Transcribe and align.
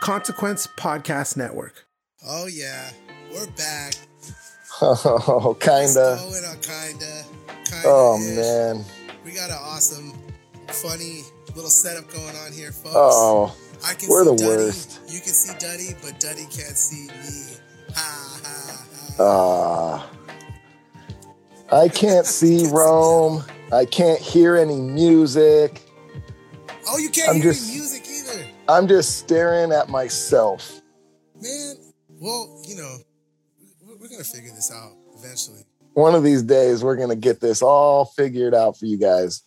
Consequence 0.00 0.66
Podcast 0.78 1.36
Network. 1.36 1.86
Oh 2.26 2.46
yeah, 2.46 2.90
we're 3.32 3.46
back. 3.52 3.94
Oh, 4.82 5.54
kinda. 5.60 6.16
Going 6.22 6.44
on, 6.44 6.56
kinda. 6.62 7.24
kinda 7.66 7.82
Oh 7.84 8.18
ish. 8.18 8.34
man. 8.36 8.82
we 9.26 9.32
got 9.32 9.50
an 9.50 9.58
awesome, 9.60 10.14
funny 10.68 11.20
little 11.54 11.68
setup 11.68 12.10
going 12.10 12.34
on 12.46 12.50
here, 12.52 12.72
folks. 12.72 12.94
Oh, 12.96 13.54
I 13.86 13.92
can 13.92 14.08
we're 14.08 14.24
see 14.24 14.30
the 14.30 14.36
Duddy. 14.36 14.48
worst. 14.64 15.00
You 15.06 15.20
can 15.20 15.34
see 15.34 15.52
Duddy, 15.58 15.90
but 16.02 16.18
Duddy 16.18 16.44
can't 16.44 16.78
see 16.78 17.08
me. 17.08 17.56
Ha 17.94 18.40
ha 18.42 18.86
ha. 19.18 20.10
ah. 21.70 21.76
I 21.76 21.88
can't 21.88 22.24
see 22.38 22.66
Rome. 22.68 23.44
I 23.72 23.84
can't 23.84 24.20
hear 24.20 24.56
any 24.56 24.80
music. 24.80 25.82
oh, 26.88 26.96
you 26.96 27.10
can't 27.10 27.28
I'm 27.28 27.34
hear 27.36 27.52
just- 27.52 27.68
any 27.68 27.80
music 27.80 28.02
either, 28.08 28.09
I'm 28.70 28.86
just 28.88 29.18
staring 29.18 29.72
at 29.72 29.88
myself. 29.88 30.80
man. 31.40 31.76
Well, 32.08 32.62
you 32.66 32.76
know, 32.76 32.96
we- 33.86 33.94
we're 33.96 34.08
gonna 34.08 34.24
figure 34.24 34.50
this 34.54 34.70
out 34.70 34.92
eventually. 35.18 35.64
One 35.94 36.14
of 36.14 36.22
these 36.22 36.42
days, 36.42 36.84
we're 36.84 36.96
gonna 36.96 37.16
get 37.16 37.40
this 37.40 37.62
all 37.62 38.04
figured 38.04 38.54
out 38.54 38.76
for 38.76 38.84
you 38.86 38.96
guys. 38.98 39.42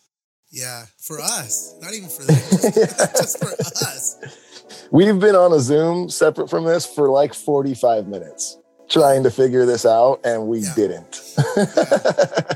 Yeah, 0.50 0.86
for 0.98 1.20
us, 1.20 1.74
not 1.80 1.92
even 1.94 2.08
for 2.08 2.22
them, 2.24 2.36
just 3.16 3.38
for 3.42 3.48
us. 3.86 4.16
We've 4.90 5.18
been 5.18 5.34
on 5.36 5.52
a 5.52 5.60
Zoom 5.60 6.08
separate 6.10 6.48
from 6.50 6.64
this 6.64 6.84
for 6.86 7.08
like 7.10 7.32
45 7.34 8.06
minutes 8.08 8.58
trying 8.88 9.22
to 9.24 9.30
figure 9.30 9.64
this 9.66 9.86
out, 9.86 10.20
and 10.24 10.46
we 10.48 10.58
Yeah. 10.60 10.74
didn't. 10.74 11.20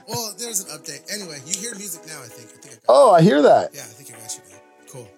Well, 0.08 0.32
there's 0.38 0.60
an 0.60 0.78
update. 0.78 1.02
Anyway, 1.12 1.38
you 1.46 1.58
hear 1.60 1.74
music 1.76 2.06
now. 2.06 2.20
I 2.22 2.26
think. 2.28 2.48
I 2.56 2.60
think 2.60 2.74
I 2.76 2.78
oh, 2.88 3.10
I 3.12 3.20
hear 3.22 3.42
that. 3.42 3.70
Yeah, 3.74 3.82
I 3.82 3.84
think 3.84 4.10
I 4.16 4.20
got 4.20 4.34
you 4.34 4.42
now. 4.50 4.58
Cool. 4.90 5.08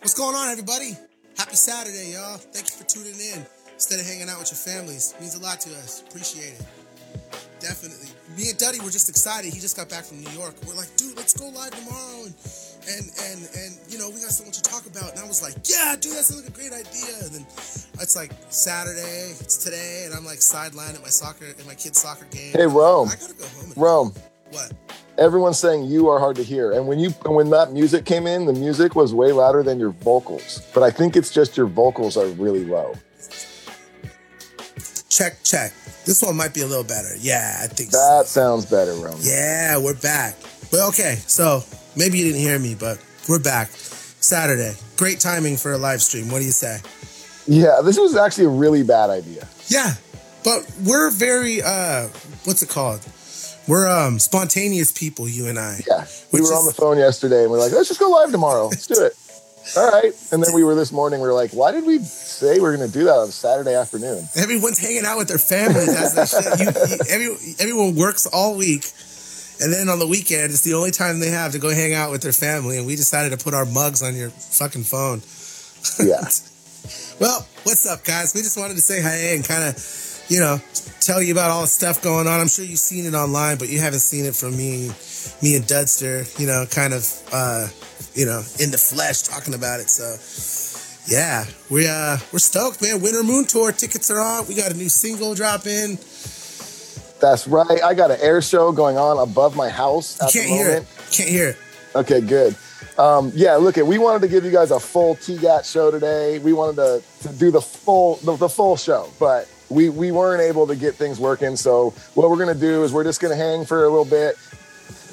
What's 0.00 0.14
going 0.14 0.34
on, 0.34 0.48
everybody? 0.50 0.96
Happy 1.50 1.66
Saturday, 1.66 2.14
y'all. 2.14 2.38
Thank 2.38 2.70
you 2.70 2.78
for 2.78 2.86
tuning 2.86 3.18
in. 3.18 3.42
Instead 3.74 3.98
of 3.98 4.06
hanging 4.06 4.30
out 4.30 4.38
with 4.38 4.54
your 4.54 4.62
families, 4.62 5.18
means 5.18 5.34
a 5.34 5.42
lot 5.42 5.58
to 5.58 5.70
us. 5.82 6.06
Appreciate 6.06 6.54
it. 6.54 6.62
Definitely. 7.58 8.06
Me 8.38 8.54
and 8.54 8.56
Duddy 8.56 8.78
were 8.78 8.94
just 8.94 9.10
excited. 9.10 9.52
He 9.52 9.58
just 9.58 9.74
got 9.74 9.90
back 9.90 10.06
from 10.06 10.22
New 10.22 10.30
York. 10.30 10.54
We're 10.62 10.78
like, 10.78 10.94
dude, 10.94 11.16
let's 11.18 11.34
go 11.34 11.50
live 11.50 11.74
tomorrow, 11.74 12.22
and 12.22 12.34
and 12.86 13.04
and 13.26 13.40
and 13.58 13.70
you 13.90 13.98
know, 13.98 14.14
we 14.14 14.22
got 14.22 14.30
so 14.30 14.46
much 14.46 14.62
to 14.62 14.66
talk 14.70 14.86
about. 14.86 15.10
And 15.10 15.18
I 15.18 15.26
was 15.26 15.42
like, 15.42 15.58
yeah, 15.66 15.98
dude, 15.98 16.14
that 16.14 16.22
sounds 16.22 16.46
like 16.46 16.54
a 16.54 16.54
great 16.54 16.70
idea. 16.70 17.18
And 17.18 17.42
then 17.42 17.44
it's 17.98 18.14
like 18.14 18.30
Saturday, 18.54 19.34
it's 19.42 19.58
today, 19.58 20.06
and 20.06 20.14
I'm 20.14 20.22
like 20.22 20.38
sidelined 20.38 20.94
at 20.94 21.02
my 21.02 21.10
soccer, 21.10 21.50
at 21.50 21.66
my 21.66 21.74
kid's 21.74 21.98
soccer 21.98 22.30
game. 22.30 22.54
Hey, 22.54 22.70
Rome. 22.70 23.10
I 23.10 23.18
gotta 23.18 23.34
go 23.34 23.50
home. 23.58 23.74
Rome, 23.74 24.14
What? 24.54 24.70
Everyone's 25.20 25.58
saying 25.58 25.84
you 25.84 26.08
are 26.08 26.18
hard 26.18 26.36
to 26.36 26.42
hear. 26.42 26.72
And 26.72 26.88
when 26.88 26.98
you 26.98 27.10
when 27.26 27.50
that 27.50 27.72
music 27.72 28.04
came 28.04 28.26
in, 28.26 28.46
the 28.46 28.52
music 28.52 28.96
was 28.96 29.14
way 29.14 29.30
louder 29.30 29.62
than 29.62 29.78
your 29.78 29.90
vocals. 29.90 30.66
But 30.74 30.82
I 30.82 30.90
think 30.90 31.14
it's 31.14 31.30
just 31.30 31.56
your 31.56 31.66
vocals 31.66 32.16
are 32.16 32.26
really 32.26 32.64
low. 32.64 32.94
Check, 35.08 35.42
check. 35.44 35.72
This 36.06 36.22
one 36.22 36.36
might 36.36 36.54
be 36.54 36.62
a 36.62 36.66
little 36.66 36.84
better. 36.84 37.14
Yeah, 37.18 37.60
I 37.62 37.66
think 37.66 37.90
so. 37.90 37.98
That 37.98 38.26
sounds 38.26 38.64
better, 38.64 38.94
Rome. 38.94 39.18
Yeah, 39.20 39.76
we're 39.76 40.00
back. 40.00 40.34
Well, 40.72 40.88
okay, 40.88 41.16
so 41.26 41.62
maybe 41.94 42.18
you 42.18 42.24
didn't 42.24 42.40
hear 42.40 42.58
me, 42.58 42.74
but 42.74 42.98
we're 43.28 43.42
back. 43.42 43.68
Saturday. 43.68 44.74
Great 44.96 45.20
timing 45.20 45.56
for 45.56 45.72
a 45.72 45.78
live 45.78 46.00
stream. 46.00 46.30
What 46.30 46.38
do 46.38 46.44
you 46.44 46.52
say? 46.52 46.78
Yeah, 47.46 47.80
this 47.82 47.98
was 47.98 48.16
actually 48.16 48.44
a 48.44 48.50
really 48.50 48.82
bad 48.82 49.10
idea. 49.10 49.46
Yeah, 49.68 49.94
but 50.44 50.70
we're 50.84 51.10
very, 51.10 51.62
uh, 51.62 52.08
what's 52.44 52.62
it 52.62 52.68
called? 52.68 53.00
We're 53.70 53.88
um 53.88 54.18
spontaneous 54.18 54.90
people, 54.90 55.28
you 55.28 55.46
and 55.46 55.56
I. 55.56 55.78
Yeah. 55.86 56.04
We 56.32 56.40
were 56.40 56.48
on 56.48 56.66
the 56.66 56.72
phone 56.72 56.98
yesterday 56.98 57.42
and 57.42 57.52
we're 57.52 57.60
like, 57.60 57.70
let's 57.70 57.86
just 57.86 58.00
go 58.00 58.10
live 58.10 58.32
tomorrow. 58.32 58.66
Let's 58.66 58.88
do 58.88 59.00
it. 59.00 59.14
All 59.76 59.88
right. 59.88 60.12
And 60.32 60.42
then 60.42 60.52
we 60.52 60.64
were 60.64 60.74
this 60.74 60.90
morning, 60.90 61.20
we 61.20 61.28
were 61.28 61.34
like, 61.34 61.52
why 61.52 61.70
did 61.70 61.86
we 61.86 62.00
say 62.00 62.58
we 62.58 62.66
are 62.66 62.76
going 62.76 62.90
to 62.90 62.92
do 62.92 63.04
that 63.04 63.14
on 63.14 63.28
Saturday 63.28 63.74
afternoon? 63.74 64.26
Everyone's 64.34 64.80
hanging 64.80 65.04
out 65.04 65.18
with 65.18 65.28
their 65.28 65.38
families. 65.38 65.86
That's 65.86 66.14
the 66.14 66.26
shit. 66.26 66.58
You, 66.58 66.66
you, 66.66 66.98
every, 67.08 67.54
everyone 67.60 67.94
works 67.94 68.26
all 68.26 68.56
week. 68.56 68.90
And 69.62 69.72
then 69.72 69.88
on 69.88 70.00
the 70.00 70.06
weekend, 70.08 70.50
it's 70.50 70.62
the 70.62 70.74
only 70.74 70.90
time 70.90 71.20
they 71.20 71.30
have 71.30 71.52
to 71.52 71.60
go 71.60 71.70
hang 71.70 71.94
out 71.94 72.10
with 72.10 72.22
their 72.22 72.32
family. 72.32 72.76
And 72.76 72.88
we 72.88 72.96
decided 72.96 73.38
to 73.38 73.44
put 73.44 73.54
our 73.54 73.66
mugs 73.66 74.02
on 74.02 74.16
your 74.16 74.30
fucking 74.30 74.82
phone. 74.82 75.22
Yeah. 76.04 76.26
Well, 77.20 77.46
what's 77.64 77.86
up, 77.86 78.02
guys? 78.02 78.34
We 78.34 78.40
just 78.40 78.56
wanted 78.56 78.76
to 78.76 78.80
say 78.80 79.02
hi 79.02 79.34
and 79.36 79.44
kind 79.44 79.62
of, 79.62 79.76
you 80.30 80.38
know, 80.38 80.58
tell 81.00 81.20
you 81.20 81.32
about 81.32 81.50
all 81.50 81.62
the 81.62 81.66
stuff 81.66 82.00
going 82.00 82.28
on. 82.28 82.40
I'm 82.40 82.48
sure 82.48 82.64
you've 82.64 82.78
seen 82.78 83.04
it 83.04 83.14
online, 83.14 83.58
but 83.58 83.68
you 83.68 83.80
haven't 83.80 84.00
seen 84.00 84.24
it 84.24 84.36
from 84.36 84.56
me, 84.56 84.88
me 85.42 85.56
and 85.56 85.64
Dudster. 85.66 86.22
You 86.38 86.46
know, 86.46 86.64
kind 86.70 86.94
of, 86.94 87.04
uh, 87.32 87.66
you 88.14 88.26
know, 88.26 88.40
in 88.60 88.70
the 88.70 88.78
flesh 88.78 89.22
talking 89.22 89.54
about 89.54 89.80
it. 89.80 89.90
So, 89.90 90.06
yeah, 91.12 91.44
we 91.68 91.88
uh, 91.88 92.16
we're 92.32 92.38
stoked, 92.38 92.80
man. 92.80 93.02
Winter 93.02 93.24
Moon 93.24 93.44
Tour 93.44 93.72
tickets 93.72 94.08
are 94.10 94.20
on. 94.20 94.46
We 94.46 94.54
got 94.54 94.70
a 94.70 94.76
new 94.76 94.88
single 94.88 95.34
drop 95.34 95.66
in. 95.66 95.98
That's 97.20 97.48
right. 97.48 97.82
I 97.82 97.92
got 97.92 98.10
an 98.10 98.18
air 98.20 98.40
show 98.40 98.72
going 98.72 98.96
on 98.96 99.18
above 99.18 99.54
my 99.54 99.68
house 99.68 100.18
You 100.22 100.40
can't 100.40 100.48
hear 100.48 100.70
it. 100.70 100.86
Can't 101.10 101.28
hear 101.28 101.48
it. 101.50 101.56
Okay, 101.94 102.20
good. 102.20 102.56
Um, 102.96 103.32
yeah, 103.34 103.56
look, 103.56 103.76
at 103.78 103.86
we 103.86 103.98
wanted 103.98 104.22
to 104.22 104.28
give 104.28 104.44
you 104.44 104.50
guys 104.50 104.70
a 104.70 104.78
full 104.78 105.16
TGAT 105.16 105.70
show 105.70 105.90
today. 105.90 106.38
We 106.38 106.52
wanted 106.52 106.76
to, 106.76 107.02
to 107.28 107.34
do 107.34 107.50
the 107.50 107.60
full 107.60 108.16
the, 108.16 108.36
the 108.36 108.48
full 108.48 108.76
show, 108.76 109.10
but 109.18 109.48
we 109.70 109.88
we 109.88 110.10
weren't 110.12 110.42
able 110.42 110.66
to 110.66 110.76
get 110.76 110.94
things 110.96 111.18
working. 111.18 111.56
So 111.56 111.90
what 112.14 112.28
we're 112.28 112.38
gonna 112.38 112.54
do 112.54 112.82
is 112.84 112.92
we're 112.92 113.04
just 113.04 113.20
gonna 113.20 113.36
hang 113.36 113.64
for 113.64 113.84
a 113.84 113.88
little 113.88 114.04
bit, 114.04 114.36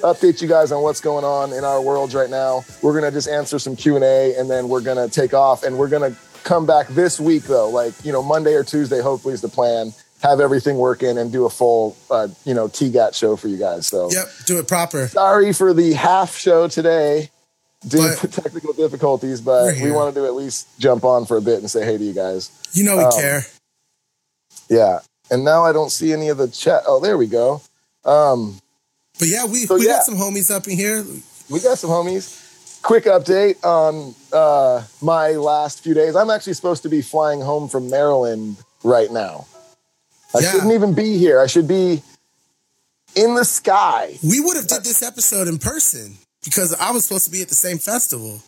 update 0.01 0.41
you 0.41 0.47
guys 0.47 0.71
on 0.71 0.81
what's 0.83 1.01
going 1.01 1.23
on 1.23 1.53
in 1.53 1.63
our 1.63 1.81
worlds 1.81 2.13
right 2.15 2.29
now. 2.29 2.63
We're 2.81 2.93
gonna 2.93 3.11
just 3.11 3.27
answer 3.29 3.59
some 3.59 3.75
Q 3.75 3.95
and 3.95 4.03
A, 4.03 4.35
and 4.35 4.49
then 4.49 4.67
we're 4.69 4.81
gonna 4.81 5.07
take 5.07 5.33
off, 5.33 5.63
and 5.63 5.77
we're 5.77 5.89
gonna 5.89 6.15
come 6.43 6.65
back 6.65 6.87
this 6.89 7.19
week 7.19 7.43
though, 7.43 7.69
like 7.69 7.93
you 8.03 8.11
know 8.11 8.23
Monday 8.23 8.53
or 8.53 8.63
Tuesday, 8.63 9.01
hopefully 9.01 9.33
is 9.33 9.41
the 9.41 9.49
plan. 9.49 9.93
Have 10.23 10.39
everything 10.39 10.77
working 10.77 11.19
and 11.19 11.31
do 11.31 11.45
a 11.45 11.49
full 11.49 11.95
uh, 12.09 12.27
you 12.43 12.53
know 12.55 12.67
TGAT 12.67 13.13
show 13.13 13.35
for 13.35 13.47
you 13.47 13.57
guys. 13.57 13.85
So 13.85 14.09
Yep, 14.11 14.27
do 14.47 14.57
it 14.59 14.67
proper. 14.67 15.07
sorry 15.07 15.53
for 15.53 15.73
the 15.75 15.93
half 15.93 16.35
show 16.35 16.67
today 16.67 17.29
due 17.87 18.15
to 18.15 18.27
technical 18.41 18.73
difficulties, 18.73 19.41
but 19.41 19.75
we 19.75 19.91
wanted 19.91 20.15
to 20.15 20.25
at 20.25 20.33
least 20.33 20.67
jump 20.79 21.03
on 21.03 21.25
for 21.27 21.37
a 21.37 21.41
bit 21.41 21.59
and 21.59 21.69
say 21.69 21.85
hey 21.85 21.99
to 21.99 22.03
you 22.03 22.13
guys. 22.13 22.49
You 22.73 22.83
know 22.83 22.97
we 22.97 23.03
Um, 23.03 23.11
care. 23.11 23.45
Yeah. 24.69 24.99
And 25.29 25.43
now 25.43 25.63
I 25.65 25.73
don't 25.73 25.91
see 25.91 26.13
any 26.13 26.29
of 26.29 26.37
the 26.37 26.47
chat. 26.47 26.83
Oh, 26.87 26.99
there 26.99 27.17
we 27.17 27.27
go. 27.27 27.61
Um, 28.05 28.59
But 29.19 29.27
yeah, 29.27 29.45
we 29.45 29.65
so 29.65 29.75
we 29.75 29.85
yeah. 29.87 29.93
got 29.93 30.03
some 30.03 30.15
homies 30.15 30.49
up 30.53 30.67
in 30.67 30.75
here. 30.77 31.03
we 31.49 31.59
got 31.59 31.77
some 31.77 31.89
homies. 31.89 32.43
quick 32.83 33.05
update 33.05 33.61
on 33.65 34.15
uh, 34.31 34.83
my 35.01 35.31
last 35.31 35.83
few 35.83 35.93
days. 35.93 36.15
I'm 36.15 36.29
actually 36.29 36.53
supposed 36.53 36.83
to 36.83 36.89
be 36.89 37.01
flying 37.01 37.41
home 37.41 37.67
from 37.67 37.89
Maryland 37.89 38.57
right 38.83 39.11
now. 39.11 39.45
I 40.35 40.39
Yeah. 40.39 40.51
shouldn't 40.51 40.71
even 40.71 40.93
be 40.93 41.17
here. 41.17 41.41
I 41.41 41.47
should 41.47 41.67
be 41.67 42.01
in 43.15 43.35
the 43.35 43.43
sky. 43.43 44.17
We 44.23 44.39
would 44.39 44.55
have 44.55 44.67
did 44.67 44.83
this 44.83 45.01
episode 45.03 45.47
in 45.49 45.57
person 45.57 46.17
because 46.45 46.73
I 46.73 46.91
was 46.91 47.03
supposed 47.05 47.25
to 47.25 47.31
be 47.31 47.41
at 47.41 47.49
the 47.49 47.55
same 47.55 47.77
festival. 47.79 48.41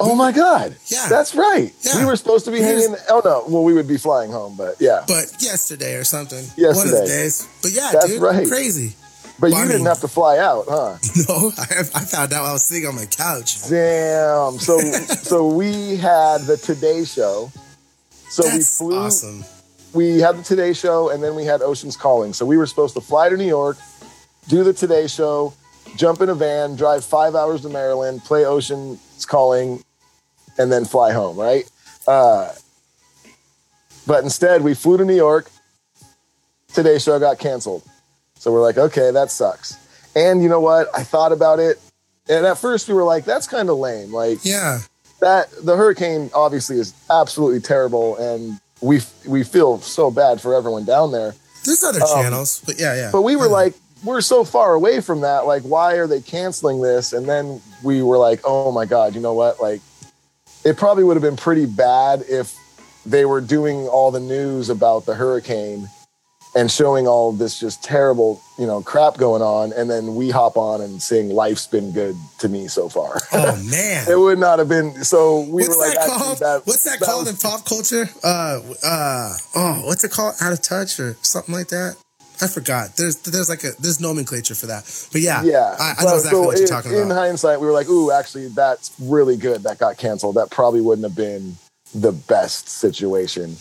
Oh 0.00 0.14
my 0.14 0.32
God. 0.32 0.74
Yeah. 0.86 1.06
That's 1.08 1.34
right. 1.34 1.72
Yeah. 1.82 1.98
We 2.00 2.04
were 2.06 2.16
supposed 2.16 2.44
to 2.46 2.50
be 2.50 2.58
Here's- 2.58 2.86
hanging. 2.86 3.00
Oh 3.08 3.20
no. 3.24 3.44
Well, 3.48 3.62
we 3.64 3.72
would 3.74 3.86
be 3.88 3.98
flying 3.98 4.30
home, 4.32 4.56
but 4.56 4.76
yeah. 4.80 5.04
But 5.06 5.26
yesterday 5.40 5.94
or 5.94 6.04
something. 6.04 6.38
One 6.38 6.46
of 6.48 6.56
the 6.56 6.62
Yesterday. 6.62 7.06
days. 7.06 7.48
But 7.62 7.70
yeah, 7.72 7.90
That's 7.92 8.06
dude. 8.06 8.22
right. 8.22 8.48
Crazy. 8.48 8.94
But 9.38 9.52
Well, 9.52 9.60
you 9.60 9.64
I 9.68 9.72
didn't 9.72 9.86
have 9.86 10.00
to 10.00 10.08
fly 10.08 10.36
out, 10.38 10.66
huh? 10.68 10.96
No, 11.28 11.52
I, 11.56 11.80
I 11.80 12.04
found 12.04 12.32
out 12.32 12.42
while 12.42 12.50
I 12.50 12.52
was 12.52 12.64
sitting 12.64 12.86
on 12.88 12.94
my 12.94 13.06
couch. 13.06 13.68
Damn. 13.68 14.58
So 14.58 14.78
so 15.22 15.46
we 15.48 15.96
had 15.96 16.42
the 16.42 16.56
Today 16.56 17.04
Show. 17.04 17.50
So 18.28 18.44
we 18.44 18.50
That's 18.50 18.78
flew. 18.78 18.96
awesome. 18.96 19.44
We 19.92 20.20
had 20.20 20.36
the 20.36 20.42
Today 20.42 20.72
Show, 20.72 21.08
and 21.10 21.22
then 21.22 21.34
we 21.34 21.44
had 21.44 21.62
Ocean's 21.62 21.96
Calling. 21.96 22.32
So 22.32 22.44
we 22.46 22.56
were 22.56 22.66
supposed 22.66 22.94
to 22.94 23.00
fly 23.00 23.28
to 23.28 23.36
New 23.36 23.46
York, 23.48 23.76
do 24.48 24.62
the 24.62 24.72
Today 24.72 25.06
Show, 25.08 25.52
jump 25.96 26.20
in 26.20 26.28
a 26.28 26.34
van, 26.34 26.76
drive 26.76 27.04
five 27.04 27.34
hours 27.34 27.62
to 27.62 27.68
Maryland, 27.70 28.22
play 28.24 28.44
Ocean's 28.44 29.24
Calling, 29.26 29.82
and 30.60 30.70
then 30.70 30.84
fly 30.84 31.12
home. 31.12 31.36
Right. 31.38 31.68
Uh, 32.06 32.52
but 34.06 34.24
instead, 34.24 34.62
we 34.62 34.74
flew 34.74 34.96
to 34.98 35.04
New 35.04 35.16
York. 35.16 35.50
Today's 36.72 37.02
Show 37.02 37.18
got 37.18 37.38
canceled. 37.38 37.82
So 38.34 38.52
we're 38.52 38.62
like, 38.62 38.78
okay, 38.78 39.10
that 39.10 39.30
sucks. 39.30 39.76
And 40.14 40.42
you 40.42 40.48
know 40.48 40.60
what? 40.60 40.88
I 40.94 41.02
thought 41.02 41.32
about 41.32 41.58
it. 41.58 41.78
And 42.28 42.46
at 42.46 42.58
first 42.58 42.88
we 42.88 42.94
were 42.94 43.04
like, 43.04 43.24
that's 43.24 43.46
kind 43.46 43.68
of 43.68 43.76
lame. 43.78 44.12
Like 44.12 44.38
Yeah. 44.44 44.80
that 45.20 45.48
the 45.62 45.76
hurricane 45.76 46.30
obviously 46.34 46.78
is 46.78 46.94
absolutely 47.10 47.60
terrible 47.60 48.16
and 48.16 48.60
we 48.80 49.00
we 49.26 49.44
feel 49.44 49.78
so 49.80 50.10
bad 50.10 50.40
for 50.40 50.54
everyone 50.54 50.84
down 50.84 51.12
there. 51.12 51.34
There's 51.64 51.82
other 51.84 52.00
channels, 52.00 52.62
but 52.64 52.80
yeah, 52.80 52.94
yeah. 52.96 53.06
Um, 53.06 53.12
But 53.12 53.22
we 53.22 53.36
were 53.36 53.48
like, 53.48 53.74
we're 54.02 54.22
so 54.22 54.44
far 54.44 54.72
away 54.72 55.02
from 55.02 55.20
that. 55.20 55.40
Like, 55.46 55.62
why 55.62 55.94
are 55.96 56.06
they 56.06 56.22
canceling 56.22 56.80
this? 56.80 57.12
And 57.12 57.28
then 57.28 57.60
we 57.82 58.02
were 58.02 58.16
like, 58.16 58.40
oh 58.44 58.72
my 58.72 58.86
God, 58.86 59.14
you 59.14 59.20
know 59.20 59.34
what? 59.34 59.60
Like, 59.60 59.82
it 60.64 60.76
probably 60.76 61.04
would 61.04 61.14
have 61.16 61.22
been 61.22 61.36
pretty 61.36 61.66
bad 61.66 62.22
if 62.28 62.54
they 63.06 63.24
were 63.24 63.40
doing 63.40 63.88
all 63.88 64.10
the 64.10 64.20
news 64.20 64.68
about 64.68 65.06
the 65.06 65.14
hurricane 65.14 65.88
and 66.56 66.68
showing 66.70 67.06
all 67.06 67.30
this 67.32 67.60
just 67.60 67.82
terrible, 67.84 68.42
you 68.58 68.66
know, 68.66 68.82
crap 68.82 69.16
going 69.16 69.40
on. 69.40 69.72
And 69.72 69.88
then 69.88 70.16
we 70.16 70.30
hop 70.30 70.56
on 70.56 70.80
and 70.80 71.00
sing 71.00 71.28
Life's 71.30 71.66
Been 71.68 71.92
Good 71.92 72.16
to 72.40 72.48
Me 72.48 72.66
so 72.66 72.88
far. 72.88 73.18
oh 73.32 73.56
man. 73.70 74.06
it 74.10 74.18
would 74.18 74.38
not 74.38 74.58
have 74.58 74.68
been. 74.68 75.04
So 75.04 75.40
we 75.42 75.62
what's 75.62 75.68
were 75.68 75.80
like, 75.82 75.94
that 75.94 76.36
that- 76.40 76.62
what's 76.66 76.82
that, 76.84 76.98
that 76.98 77.06
called 77.06 77.26
was- 77.26 77.34
in 77.34 77.36
pop 77.50 77.64
culture? 77.64 78.10
Uh, 78.24 78.60
uh, 78.84 79.34
oh, 79.54 79.82
what's 79.86 80.02
it 80.02 80.10
called? 80.10 80.34
Out 80.40 80.52
of 80.52 80.60
touch 80.60 80.98
or 80.98 81.16
something 81.22 81.54
like 81.54 81.68
that? 81.68 81.96
I 82.42 82.48
forgot. 82.48 82.96
There's 82.96 83.16
there's 83.16 83.48
like 83.48 83.64
a 83.64 83.72
there's 83.78 84.00
nomenclature 84.00 84.54
for 84.54 84.66
that. 84.66 84.84
But 85.12 85.20
yeah, 85.20 85.42
Yeah, 85.42 85.76
I, 85.78 85.94
I 85.98 86.04
know 86.04 86.16
exactly 86.16 86.30
so 86.30 86.42
what 86.42 86.56
you're 86.56 86.62
in, 86.62 86.68
talking 86.68 86.92
about. 86.92 87.02
in 87.02 87.10
hindsight, 87.10 87.60
we 87.60 87.66
were 87.66 87.72
like, 87.72 87.88
"Ooh, 87.88 88.10
actually, 88.10 88.48
that's 88.48 88.92
really 89.00 89.36
good. 89.36 89.62
That 89.62 89.78
got 89.78 89.98
canceled. 89.98 90.36
That 90.36 90.50
probably 90.50 90.80
wouldn't 90.80 91.06
have 91.06 91.16
been 91.16 91.56
the 91.94 92.12
best 92.12 92.68
situation." 92.68 93.56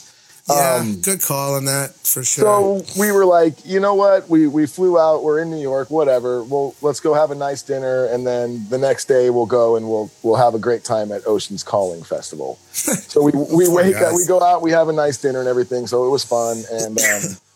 yeah, 0.49 0.75
um, 0.75 1.01
good 1.01 1.21
call 1.21 1.55
on 1.55 1.65
that 1.65 1.93
for 1.93 2.23
sure. 2.23 2.81
So 2.83 2.99
we 2.99 3.11
were 3.11 3.25
like, 3.25 3.53
you 3.65 3.79
know 3.79 3.93
what? 3.93 4.29
We 4.29 4.47
we 4.47 4.65
flew 4.65 4.99
out. 4.99 5.23
We're 5.23 5.39
in 5.39 5.49
New 5.51 5.61
York. 5.61 5.89
Whatever. 5.91 6.43
Well, 6.43 6.75
let's 6.81 6.99
go 6.99 7.13
have 7.13 7.31
a 7.31 7.35
nice 7.35 7.61
dinner, 7.61 8.05
and 8.05 8.25
then 8.25 8.67
the 8.69 8.77
next 8.77 9.05
day 9.05 9.29
we'll 9.29 9.45
go 9.45 9.75
and 9.75 9.87
we'll 9.87 10.09
we'll 10.23 10.37
have 10.37 10.55
a 10.55 10.59
great 10.59 10.83
time 10.83 11.11
at 11.11 11.25
Ocean's 11.27 11.63
Calling 11.63 12.03
Festival. 12.03 12.59
So 13.09 13.21
we 13.23 13.31
we 13.31 13.67
wake 13.67 13.95
up, 13.97 14.13
we 14.13 14.25
go 14.25 14.41
out, 14.41 14.61
we 14.61 14.71
have 14.71 14.87
a 14.87 14.93
nice 14.93 15.17
dinner 15.17 15.39
and 15.39 15.49
everything. 15.49 15.87
So 15.87 16.05
it 16.05 16.09
was 16.09 16.23
fun, 16.23 16.63
and 16.71 16.97
um, 16.97 17.37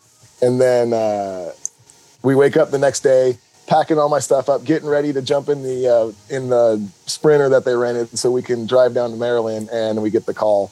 and 0.43 0.59
then 0.59 0.93
uh, 0.93 1.51
we 2.21 2.35
wake 2.35 2.57
up 2.57 2.71
the 2.71 2.77
next 2.77 3.01
day, 3.01 3.37
packing 3.67 3.97
all 3.97 4.09
my 4.09 4.19
stuff 4.19 4.49
up, 4.49 4.63
getting 4.65 4.89
ready 4.89 5.13
to 5.13 5.21
jump 5.21 5.49
in 5.49 5.63
the 5.63 5.87
uh, 5.87 6.11
in 6.35 6.49
the 6.49 6.85
sprinter 7.05 7.49
that 7.49 7.65
they 7.65 7.75
rented, 7.75 8.17
so 8.17 8.31
we 8.31 8.41
can 8.41 8.65
drive 8.67 8.93
down 8.93 9.11
to 9.11 9.15
Maryland. 9.17 9.69
And 9.71 10.01
we 10.01 10.09
get 10.09 10.25
the 10.25 10.33
call, 10.33 10.71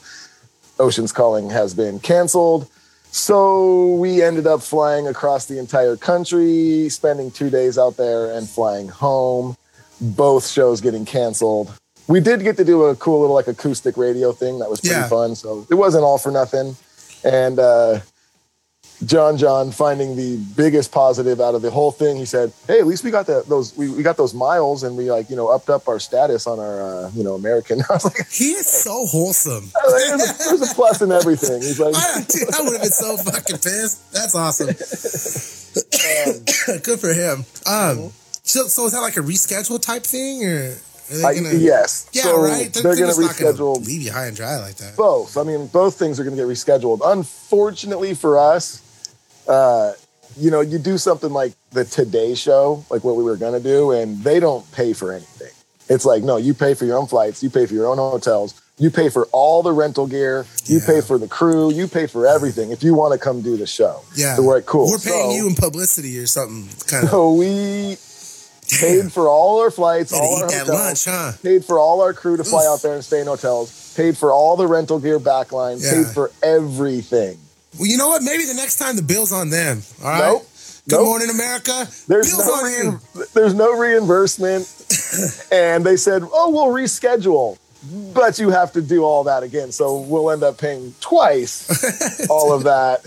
Ocean's 0.78 1.12
Calling 1.12 1.50
has 1.50 1.74
been 1.74 2.00
canceled. 2.00 2.68
So 3.14 3.94
we 3.96 4.22
ended 4.22 4.46
up 4.46 4.62
flying 4.62 5.06
across 5.06 5.44
the 5.46 5.58
entire 5.58 5.96
country, 5.96 6.88
spending 6.88 7.30
two 7.30 7.50
days 7.50 7.76
out 7.78 7.96
there, 7.98 8.30
and 8.32 8.48
flying 8.48 8.88
home. 8.88 9.56
Both 10.00 10.48
shows 10.48 10.80
getting 10.80 11.04
canceled. 11.04 11.70
We 12.08 12.20
did 12.20 12.42
get 12.42 12.56
to 12.56 12.64
do 12.64 12.84
a 12.84 12.96
cool 12.96 13.20
little 13.20 13.36
like 13.36 13.48
acoustic 13.48 13.96
radio 13.96 14.32
thing 14.32 14.58
that 14.60 14.68
was 14.70 14.80
pretty 14.80 14.96
Yeah. 14.96 15.08
fun. 15.08 15.36
So 15.36 15.66
it 15.70 15.74
wasn't 15.74 16.04
all 16.04 16.18
for 16.18 16.32
nothing. 16.32 16.74
And 17.22 17.58
uh, 17.58 18.00
John 19.04 19.36
John 19.36 19.70
finding 19.72 20.14
the 20.16 20.36
biggest 20.56 20.92
positive 20.92 21.40
out 21.40 21.54
of 21.54 21.62
the 21.62 21.70
whole 21.70 21.90
thing. 21.90 22.16
He 22.16 22.24
said, 22.24 22.52
"Hey, 22.66 22.78
at 22.78 22.86
least 22.86 23.02
we 23.04 23.10
got 23.10 23.26
the, 23.26 23.42
those 23.48 23.76
we, 23.76 23.88
we 23.90 24.02
got 24.02 24.16
those 24.16 24.32
miles, 24.34 24.82
and 24.84 24.96
we 24.96 25.10
like 25.10 25.28
you 25.30 25.36
know 25.36 25.48
upped 25.48 25.70
up 25.70 25.88
our 25.88 25.98
status 25.98 26.46
on 26.46 26.58
our 26.60 26.82
uh, 27.06 27.10
you 27.14 27.24
know 27.24 27.34
American." 27.34 27.80
I 27.90 27.94
was 27.94 28.04
like, 28.04 28.28
he 28.30 28.52
is 28.52 28.66
so 28.66 29.04
wholesome. 29.06 29.64
"There's 29.88 30.30
a, 30.30 30.38
there's 30.38 30.70
a 30.70 30.74
plus 30.74 31.02
in 31.02 31.10
everything." 31.12 31.62
He's 31.62 31.80
like, 31.80 31.94
I, 31.96 32.22
dude, 32.28 32.54
I 32.54 32.62
would 32.62 32.72
have 32.74 32.82
been 32.82 32.90
so 32.90 33.16
fucking 33.16 33.56
pissed. 33.58 34.12
That's 34.12 34.34
awesome. 34.34 34.68
Good 36.82 37.00
for 37.00 37.12
him. 37.12 37.44
Um, 37.66 38.12
so, 38.42 38.66
so 38.66 38.86
is 38.86 38.92
that 38.92 39.00
like 39.00 39.16
a 39.16 39.20
reschedule 39.20 39.80
type 39.80 40.04
thing, 40.04 40.44
or 40.44 40.76
I- 41.24 41.34
gonna? 41.34 41.54
yes. 41.54 42.08
Yeah, 42.12 42.22
So 42.24 42.40
right. 42.42 42.72
they're 42.72 42.82
they're 42.82 42.96
just 42.96 43.18
gonna 43.18 43.28
reschedule- 43.32 43.84
leave 43.84 44.02
you 44.02 44.12
high 44.12 44.26
and 44.26 44.36
dry 44.36 44.58
like 44.58 44.76
that. 44.76 44.96
both. 44.96 45.36
I 45.36 45.42
mean, 45.44 45.66
both 45.68 45.98
things 45.98 46.18
are 46.20 46.24
going 46.24 46.36
to 46.36 46.42
get 46.42 46.48
rescheduled. 46.48 47.00
Unfortunately 47.04 48.14
for 48.14 48.38
us, 48.38 48.81
uh, 49.48 49.92
you 50.38 50.50
know, 50.50 50.60
you 50.60 50.78
do 50.78 50.96
something 50.98 51.30
like 51.30 51.52
the 51.72 51.84
Today 51.84 52.34
Show, 52.34 52.84
like 52.90 53.04
what 53.04 53.16
we 53.16 53.22
were 53.24 53.36
going 53.36 53.52
to 53.54 53.60
do, 53.66 53.90
and 53.92 54.22
they 54.24 54.40
don't 54.40 54.70
pay 54.72 54.92
for 54.92 55.12
anything. 55.12 55.50
It's 55.88 56.04
like, 56.04 56.22
no, 56.22 56.36
you 56.38 56.54
pay 56.54 56.74
for 56.74 56.84
your 56.86 56.96
own 56.98 57.06
flights, 57.06 57.42
you 57.42 57.50
pay 57.50 57.66
for 57.66 57.74
your 57.74 57.86
own 57.86 57.98
hotels, 57.98 58.60
you 58.78 58.90
pay 58.90 59.10
for 59.10 59.26
all 59.32 59.62
the 59.62 59.72
rental 59.72 60.06
gear, 60.06 60.46
you 60.64 60.78
Yeah. 60.78 60.86
pay 60.86 61.00
for 61.02 61.18
the 61.18 61.28
crew, 61.28 61.70
you 61.72 61.86
pay 61.86 62.06
for 62.06 62.26
everything 62.26 62.70
if 62.70 62.82
you 62.82 62.94
want 62.94 63.12
to 63.12 63.18
come 63.18 63.42
do 63.42 63.56
the 63.58 63.66
show. 63.66 64.00
Yeah, 64.14 64.36
So 64.36 64.42
we're 64.42 64.54
like, 64.56 64.66
cool. 64.66 64.88
We're 64.88 64.98
paying 64.98 65.30
So- 65.32 65.36
you 65.36 65.46
in 65.48 65.54
publicity 65.54 66.18
or 66.18 66.26
something. 66.26 66.68
Kind 66.86 67.04
of. 67.04 67.10
So 67.10 67.32
we 67.34 67.98
paid 68.80 69.12
for 69.12 69.28
all 69.28 69.60
our 69.60 69.70
flights, 69.70 70.12
all 70.14 70.36
our 70.36 70.44
hotels, 70.44 70.68
lunch, 70.68 71.04
huh? 71.04 71.32
paid 71.42 71.64
for 71.64 71.78
all 71.78 72.00
our 72.00 72.14
crew 72.14 72.38
to 72.38 72.44
fly 72.44 72.62
Oof. 72.62 72.68
out 72.70 72.82
there 72.82 72.94
and 72.94 73.04
stay 73.04 73.20
in 73.20 73.26
hotels, 73.26 73.92
paid 73.94 74.16
for 74.16 74.32
all 74.32 74.56
the 74.56 74.66
rental 74.66 74.98
gear 74.98 75.18
backline, 75.20 75.82
Yeah. 75.82 75.90
paid 76.04 76.06
for 76.14 76.30
everything. 76.42 77.38
Well, 77.78 77.88
you 77.88 77.96
know 77.96 78.08
what? 78.08 78.22
Maybe 78.22 78.44
the 78.44 78.54
next 78.54 78.76
time 78.76 78.96
the 78.96 79.02
bill's 79.02 79.32
on 79.32 79.50
them. 79.50 79.82
All 80.02 80.08
right. 80.10 80.18
Nope. 80.32 80.46
Good 80.88 80.96
Nope. 80.96 81.06
morning, 81.06 81.30
America. 81.30 81.86
There's 82.08 82.30
bill's 82.30 82.46
no, 82.46 82.66
you. 82.66 83.24
there's 83.34 83.54
no 83.54 83.76
reimbursement. 83.78 84.66
and 85.52 85.84
they 85.86 85.96
said, 85.96 86.22
oh, 86.32 86.50
we'll 86.50 86.74
reschedule, 86.74 87.56
but 88.12 88.38
you 88.38 88.50
have 88.50 88.72
to 88.72 88.82
do 88.82 89.04
all 89.04 89.24
that 89.24 89.42
again. 89.42 89.70
So 89.72 90.00
we'll 90.00 90.30
end 90.30 90.42
up 90.42 90.58
paying 90.58 90.94
twice 91.00 92.26
all 92.30 92.52
of 92.52 92.64
that 92.64 93.06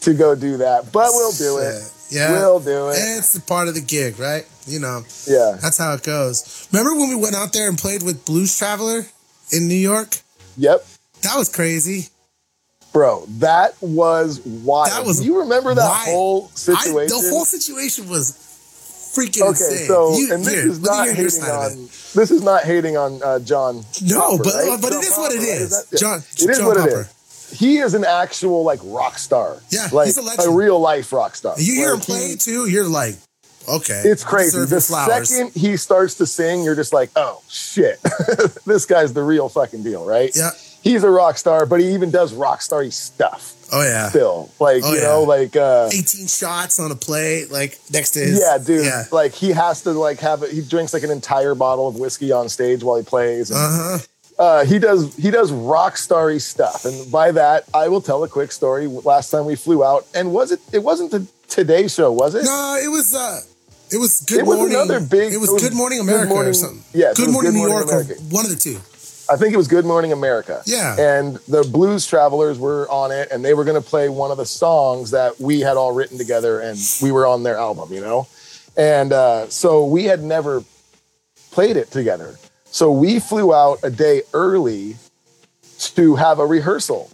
to 0.00 0.14
go 0.14 0.34
do 0.34 0.56
that. 0.58 0.90
But 0.92 1.10
we'll 1.12 1.32
do 1.32 1.58
it. 1.58 1.82
Yeah. 2.10 2.32
We'll 2.32 2.60
do 2.60 2.88
it. 2.88 2.96
It's 2.98 3.38
part 3.40 3.68
of 3.68 3.74
the 3.74 3.80
gig, 3.82 4.18
right? 4.18 4.46
You 4.66 4.78
know, 4.80 5.02
Yeah. 5.26 5.58
that's 5.60 5.78
how 5.78 5.92
it 5.94 6.02
goes. 6.02 6.66
Remember 6.72 6.94
when 6.98 7.08
we 7.10 7.16
went 7.16 7.34
out 7.36 7.52
there 7.52 7.68
and 7.68 7.76
played 7.78 8.02
with 8.02 8.24
Blues 8.24 8.56
Traveler 8.58 9.06
in 9.50 9.68
New 9.68 9.74
York? 9.74 10.16
Yep. 10.56 10.84
That 11.22 11.36
was 11.36 11.48
crazy. 11.48 12.08
Bro, 12.92 13.24
that 13.38 13.74
was 13.80 14.40
wild. 14.44 14.90
That 14.90 15.04
was 15.06 15.24
you 15.24 15.40
remember 15.40 15.74
that 15.74 15.88
wild. 15.88 16.08
whole 16.08 16.44
I, 16.52 16.56
situation? 16.56 17.08
the 17.08 17.30
whole 17.30 17.44
situation 17.44 18.08
was 18.08 18.32
freaking 19.16 19.42
okay, 19.42 19.48
insane. 19.50 19.86
so 19.88 20.16
You- 20.18 20.32
and 20.34 20.44
this 20.44 20.54
here, 20.54 20.68
is 20.68 20.80
not 20.80 21.08
hating 21.08 21.28
side 21.30 21.48
of 21.48 21.72
it. 21.72 21.78
on 21.78 21.84
this 22.14 22.30
is 22.30 22.42
not 22.42 22.64
hating 22.64 22.96
on 22.96 23.22
uh, 23.22 23.38
John. 23.40 23.84
No, 24.02 24.36
Popper, 24.36 24.42
but 24.44 24.54
right? 24.54 24.78
but 24.80 24.90
John 24.90 24.98
it 25.00 25.04
is 25.06 25.16
what 25.16 25.32
it 25.32 25.38
right? 25.38 25.48
is. 25.48 25.88
that- 25.90 25.98
John, 25.98 26.18
It 26.18 26.50
is 26.50 26.58
John 26.58 26.66
what 26.66 26.76
Popper. 26.78 26.90
it 26.90 27.06
is. 27.06 27.58
He 27.58 27.78
is 27.78 27.92
an 27.94 28.04
actual 28.04 28.62
like 28.64 28.80
rock 28.84 29.18
star. 29.18 29.58
Yeah, 29.70 29.88
like 29.92 30.14
a 30.16 30.20
legend. 30.22 30.56
real 30.56 30.78
life 30.80 31.12
rock 31.12 31.34
star. 31.36 31.54
You 31.58 31.74
hear 31.74 31.92
him 31.94 32.00
Like, 32.08 32.08
he- 32.22 32.36
too, 32.36 32.66
you're 32.68 32.88
like, 32.88 33.16
okay, 33.68 34.02
It's 34.04 34.24
crazy. 34.24 34.64
The 34.64 34.80
flowers. 34.80 35.28
second 35.28 35.52
he 35.54 35.76
starts 35.76 36.14
to 36.14 36.26
sing, 36.26 36.62
you're 36.64 36.74
just 36.74 36.92
like, 36.94 37.10
oh 37.16 37.42
shit, 37.50 38.00
this 38.66 38.86
guy's 38.86 39.12
the 39.12 39.22
real 39.22 39.48
fucking 39.50 39.82
deal, 39.82 40.04
right? 40.06 40.30
Yeah. 40.34 40.50
He's 40.82 41.04
a 41.04 41.10
rock 41.10 41.38
star, 41.38 41.64
but 41.66 41.80
he 41.80 41.94
even 41.94 42.10
does 42.10 42.32
rock 42.34 42.60
starry 42.62 42.90
stuff 42.90 43.54
Oh 43.74 43.82
yeah, 43.82 44.10
still. 44.10 44.50
Like 44.60 44.82
Oh, 44.84 44.92
you 44.92 44.98
yeah. 44.98 45.04
know, 45.04 45.22
like 45.22 45.56
uh, 45.56 45.88
18 45.92 46.26
shots 46.26 46.78
on 46.78 46.90
a 46.90 46.94
plate, 46.96 47.50
like 47.50 47.78
next 47.90 48.10
to 48.12 48.18
his. 48.20 48.38
yeah, 48.40 48.58
dude. 48.58 48.84
Yeah. 48.84 49.04
Like 49.10 49.32
he 49.32 49.50
has 49.50 49.80
to 49.82 49.92
like 49.92 50.18
have 50.20 50.42
it. 50.42 50.50
He 50.52 50.60
drinks 50.60 50.92
like 50.92 51.04
an 51.04 51.10
entire 51.10 51.54
bottle 51.54 51.88
of 51.88 51.96
whiskey 51.98 52.32
on 52.32 52.48
stage 52.50 52.82
while 52.84 52.98
he 52.98 53.02
plays. 53.04 53.50
And, 53.50 53.58
Uh 53.58 53.70
huh. 53.70 53.98
uh, 54.42 54.64
he 54.66 54.78
does 54.78 55.14
he 55.16 55.30
does 55.30 55.50
rock 55.52 55.96
starry 55.96 56.38
stuff, 56.38 56.84
and 56.84 57.10
by 57.10 57.32
that 57.32 57.64
I 57.72 57.88
will 57.88 58.02
tell 58.02 58.22
a 58.24 58.28
quick 58.28 58.52
story. 58.52 58.86
Last 58.88 59.30
time 59.30 59.46
we 59.46 59.54
flew 59.56 59.82
out, 59.82 60.06
and 60.14 60.32
was 60.34 60.52
it 60.52 60.60
it 60.72 60.82
wasn't 60.82 61.10
the 61.12 61.26
Today 61.48 61.88
Show, 61.88 62.12
was 62.12 62.34
it? 62.34 62.44
No, 62.44 62.78
it 62.82 62.88
was 62.88 63.14
uh, 63.14 63.40
It 63.90 63.96
was 63.98 64.20
Good 64.20 64.40
It 64.40 64.46
was 64.46 64.56
Morning. 64.58 64.74
another 64.76 65.00
big- 65.00 65.32
It 65.32 65.38
was, 65.38 65.48
it 65.48 65.52
was 65.54 65.62
Good 65.62 65.74
Morning 65.74 65.98
Good 66.04 66.08
America 66.26 66.34
or 66.34 66.52
something. 66.54 66.82
Yeah, 66.92 67.12
Good 67.16 67.30
Morning 67.30 67.52
Good 67.52 67.58
New 67.58 67.68
Morning 67.68 67.88
York 67.88 68.04
America. 68.08 68.14
or 68.20 68.36
one 68.36 68.44
of 68.44 68.50
the 68.50 68.56
two. 68.56 68.78
I 69.32 69.36
think 69.36 69.54
it 69.54 69.56
was 69.56 69.68
Good 69.68 69.84
Morning 69.86 70.12
America. 70.12 70.62
Yeah. 70.66 70.96
And 70.98 71.36
the 71.48 71.62
Blues 71.64 72.06
Travelers 72.06 72.58
were 72.58 72.86
on 72.90 73.10
it, 73.10 73.28
and 73.30 73.44
they 73.44 73.54
were 73.54 73.64
going 73.64 73.80
to 73.82 73.88
play 73.88 74.08
one 74.08 74.30
of 74.30 74.36
the 74.36 74.44
songs 74.46 75.10
that 75.12 75.40
we 75.40 75.60
had 75.60 75.76
all 75.76 75.92
written 75.92 76.18
together, 76.18 76.60
and 76.60 76.78
we 77.00 77.10
were 77.12 77.26
on 77.26 77.42
their 77.42 77.56
album, 77.56 77.92
you 77.92 78.00
know? 78.00 78.26
And 78.76 79.12
uh, 79.12 79.48
so 79.48 79.86
we 79.86 80.04
had 80.04 80.22
never 80.22 80.62
played 81.50 81.76
it 81.76 81.90
together. 81.90 82.36
So 82.66 82.90
we 82.92 83.20
flew 83.20 83.54
out 83.54 83.78
a 83.82 83.90
day 83.90 84.22
early 84.34 84.96
to 85.78 86.16
have 86.16 86.38
a 86.38 86.46
rehearsal. 86.46 87.10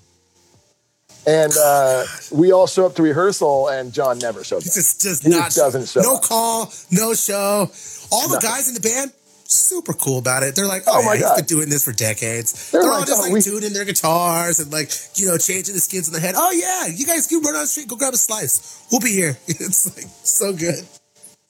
And 1.26 1.52
uh, 1.56 2.04
we 2.32 2.52
all 2.52 2.66
show 2.66 2.86
up 2.86 2.94
to 2.96 3.02
rehearsal, 3.02 3.68
and 3.68 3.92
John 3.92 4.18
never 4.18 4.42
shows 4.44 4.58
up. 4.58 4.64
He 4.64 4.70
just 4.70 5.02
does 5.02 5.20
He 5.20 5.30
not. 5.30 5.52
doesn't 5.52 5.86
show 5.88 6.00
no 6.00 6.16
up. 6.16 6.22
call, 6.22 6.72
no 6.90 7.12
show. 7.14 7.70
All 8.10 8.28
the 8.28 8.34
Nothing. 8.34 8.48
guys 8.50 8.68
in 8.68 8.74
the 8.74 8.80
band, 8.80 9.12
super 9.50 9.92
cool 9.94 10.18
about 10.18 10.42
it. 10.42 10.54
They're 10.54 10.66
like, 10.66 10.82
oh, 10.86 11.00
Oh 11.00 11.04
my 11.04 11.14
he's 11.16 11.24
God. 11.24 11.36
been 11.36 11.44
doing 11.46 11.68
this 11.68 11.84
for 11.84 11.92
decades. 11.92 12.70
They're 12.70 12.82
They're, 12.82 12.92
all 12.92 13.00
just 13.04 13.18
oh, 13.20 13.22
like 13.24 13.32
we- 13.32 13.40
tuning 13.42 13.72
their 13.72 13.84
guitars 13.84 14.60
and 14.60 14.70
like, 14.72 14.90
you 15.14 15.26
know, 15.26 15.38
changing 15.38 15.74
the 15.74 15.80
skins 15.80 16.08
in 16.08 16.14
the 16.14 16.20
head. 16.20 16.34
Oh 16.36 16.50
yeah, 16.52 16.92
you 16.94 17.06
guys 17.06 17.26
can 17.26 17.40
run 17.40 17.54
down 17.54 17.62
the 17.62 17.66
street, 17.66 17.88
go 17.88 17.96
grab 17.96 18.14
a 18.14 18.16
slice. 18.16 18.86
We'll 18.90 19.00
be 19.00 19.12
here. 19.12 19.38
It's 19.48 19.96
like 19.96 20.06
so 20.22 20.52
good. 20.52 20.84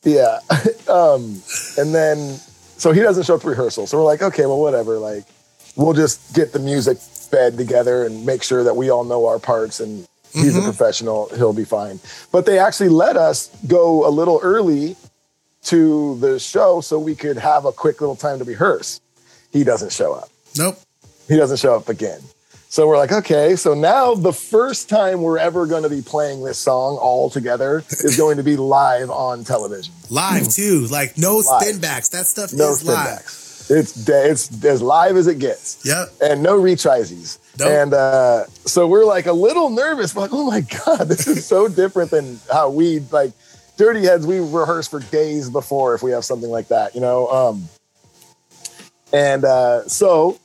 Yeah. 0.04 0.40
um, 0.88 1.42
and 1.76 1.94
then, 1.94 2.38
so 2.78 2.92
he 2.92 3.00
doesn't 3.00 3.24
show 3.24 3.34
up 3.34 3.42
to 3.42 3.48
rehearsal. 3.48 3.86
So 3.86 3.98
we're 3.98 4.04
like, 4.04 4.22
okay, 4.22 4.46
well, 4.46 4.60
whatever. 4.60 4.98
Like, 4.98 5.24
we'll 5.76 5.92
just 5.94 6.34
get 6.34 6.52
the 6.52 6.58
music 6.60 6.98
bed 7.30 7.56
together 7.58 8.04
and 8.06 8.24
make 8.24 8.42
sure 8.42 8.64
that 8.64 8.74
we 8.76 8.90
all 8.90 9.04
know 9.04 9.26
our 9.26 9.38
parts 9.38 9.80
and 9.80 10.06
he's 10.32 10.56
a 10.56 10.62
professional. 10.62 11.28
He'll 11.36 11.52
be 11.52 11.64
fine. 11.64 12.00
But 12.32 12.46
they 12.46 12.58
actually 12.58 12.90
let 12.90 13.16
us 13.16 13.50
go 13.66 14.06
a 14.06 14.10
little 14.10 14.40
early 14.42 14.96
to 15.64 16.16
the 16.20 16.38
show 16.38 16.80
so 16.80 16.98
we 16.98 17.14
could 17.14 17.36
have 17.36 17.64
a 17.64 17.72
quick 17.72 18.00
little 18.00 18.16
time 18.16 18.38
to 18.38 18.44
rehearse. 18.44 19.00
He 19.52 19.64
doesn't 19.64 19.92
show 19.92 20.14
up. 20.14 20.28
Nope. 20.56 20.78
He 21.28 21.36
doesn't 21.36 21.58
show 21.58 21.74
up 21.76 21.88
again. 21.88 22.20
So 22.70 22.86
we're 22.86 22.98
like, 22.98 23.12
okay, 23.12 23.56
so 23.56 23.72
now 23.72 24.14
the 24.14 24.32
first 24.32 24.90
time 24.90 25.22
we're 25.22 25.38
ever 25.38 25.66
going 25.66 25.84
to 25.84 25.88
be 25.88 26.02
playing 26.02 26.44
this 26.44 26.58
song 26.58 26.98
all 27.00 27.30
together 27.30 27.78
is 27.90 28.16
going 28.16 28.36
to 28.36 28.42
be 28.42 28.56
live 28.56 29.08
on 29.10 29.42
television. 29.44 29.94
Live 30.10 30.48
too. 30.48 30.86
Like 30.90 31.16
no 31.16 31.36
Live. 31.38 31.62
spin. 31.62 31.80
That 31.80 32.04
stuff 32.04 32.52
no 32.52 32.70
is 32.72 32.84
live. 32.84 33.20
spinbacks. 33.20 33.70
It's 33.70 34.08
it's 34.08 34.64
as 34.64 34.80
live 34.80 35.16
as 35.16 35.26
it 35.26 35.38
gets, 35.38 35.84
Yep. 35.84 36.08
and 36.22 36.42
no 36.42 36.58
retrizes. 36.58 37.38
Nope. 37.58 37.68
And 37.68 37.92
uh, 37.94 38.44
so 38.64 38.86
we're 38.86 39.04
like 39.04 39.26
a 39.26 39.32
little 39.32 39.68
nervous. 39.68 40.14
We're 40.14 40.22
like, 40.22 40.32
oh 40.32 40.44
my 40.50 40.60
god, 40.86 41.08
this 41.08 41.26
is 41.26 41.44
so 41.44 41.68
different 41.68 42.10
than 42.10 42.38
how 42.50 42.70
we 42.70 43.00
like 43.10 43.32
Dirty 43.78 44.02
Heads. 44.02 44.26
We 44.26 44.40
rehearse 44.40 44.86
for 44.88 45.00
days 45.00 45.48
before 45.48 45.94
if 45.94 46.02
we 46.02 46.10
have 46.10 46.24
something 46.24 46.50
like 46.50 46.68
that, 46.68 46.94
you 46.94 47.00
know. 47.00 47.28
Um, 47.28 47.68
and 49.12 49.44
uh, 49.44 49.88
so 49.88 50.38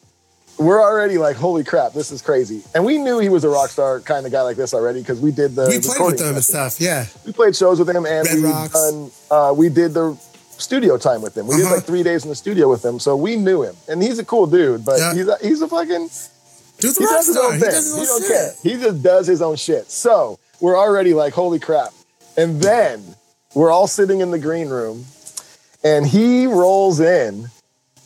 we're 0.58 0.82
already 0.82 1.18
like, 1.18 1.36
holy 1.36 1.64
crap, 1.64 1.94
this 1.94 2.12
is 2.12 2.22
crazy. 2.22 2.64
And 2.74 2.86
we 2.86 2.98
knew 2.98 3.20
he 3.20 3.28
was 3.30 3.44
a 3.44 3.50
rock 3.50 3.70
star 3.72 4.00
kind 4.00 4.26
of 4.26 4.32
guy 4.32 4.42
like 4.44 4.56
this 4.56 4.74
already 4.74 5.00
because 5.00 5.20
we 5.20 5.32
did 5.32 5.56
the 5.56 5.64
we 5.68 5.80
played 5.80 5.86
recording 5.88 6.12
with 6.12 6.20
them 6.20 6.36
and 6.36 6.46
stuff. 6.46 6.80
Yeah. 6.80 7.06
We 7.26 7.34
played 7.34 7.56
shows 7.56 7.80
with 7.80 7.90
him, 7.90 8.06
and 8.06 8.26
Red 8.28 8.36
we 8.36 8.42
done 8.72 9.12
uh, 9.32 9.54
we 9.58 9.68
did 9.70 9.94
the 9.94 10.16
studio 10.58 10.98
time 10.98 11.22
with 11.22 11.36
him. 11.36 11.48
We 11.48 11.56
did 11.58 11.66
Uh-huh. 11.66 11.76
like 11.76 11.84
three 11.86 12.04
days 12.04 12.24
in 12.24 12.30
the 12.30 12.36
studio 12.36 12.70
with 12.70 12.86
him, 12.86 13.00
so 13.00 13.18
we 13.18 13.36
knew 13.36 13.64
him, 13.64 13.76
and 13.90 14.02
he's 14.02 14.20
a 14.20 14.26
cool 14.26 14.46
dude. 14.48 14.86
But 14.86 15.00
Yeah. 15.00 15.14
he's 15.16 15.28
a, 15.28 15.38
he's 15.42 15.62
a 15.62 15.68
fucking 15.68 16.10
Dude's 16.80 16.98
he 16.98 17.06
does 17.06 17.28
his 17.28 17.36
star. 17.36 17.48
own 17.48 17.54
He 17.56 17.60
thing. 17.60 17.70
does 17.72 17.86
his 17.86 18.00
He 18.00 18.06
don't 18.06 18.22
shit. 18.22 18.30
care. 18.32 18.54
He 18.64 18.74
just 18.84 19.04
does 19.04 19.28
his 19.28 19.42
own 19.42 19.56
shit. 19.56 19.90
So 19.92 20.38
we're 20.62 20.78
already 20.78 21.14
like, 21.14 21.34
holy 21.34 21.60
crap! 21.60 21.90
And 22.38 22.62
then 22.62 23.04
we're 23.56 23.72
all 23.72 23.88
sitting 23.88 24.22
in 24.22 24.32
the 24.32 24.40
green 24.40 24.70
room, 24.70 25.06
and 25.84 26.06
he 26.06 26.48
rolls 26.48 27.00
in 27.00 27.50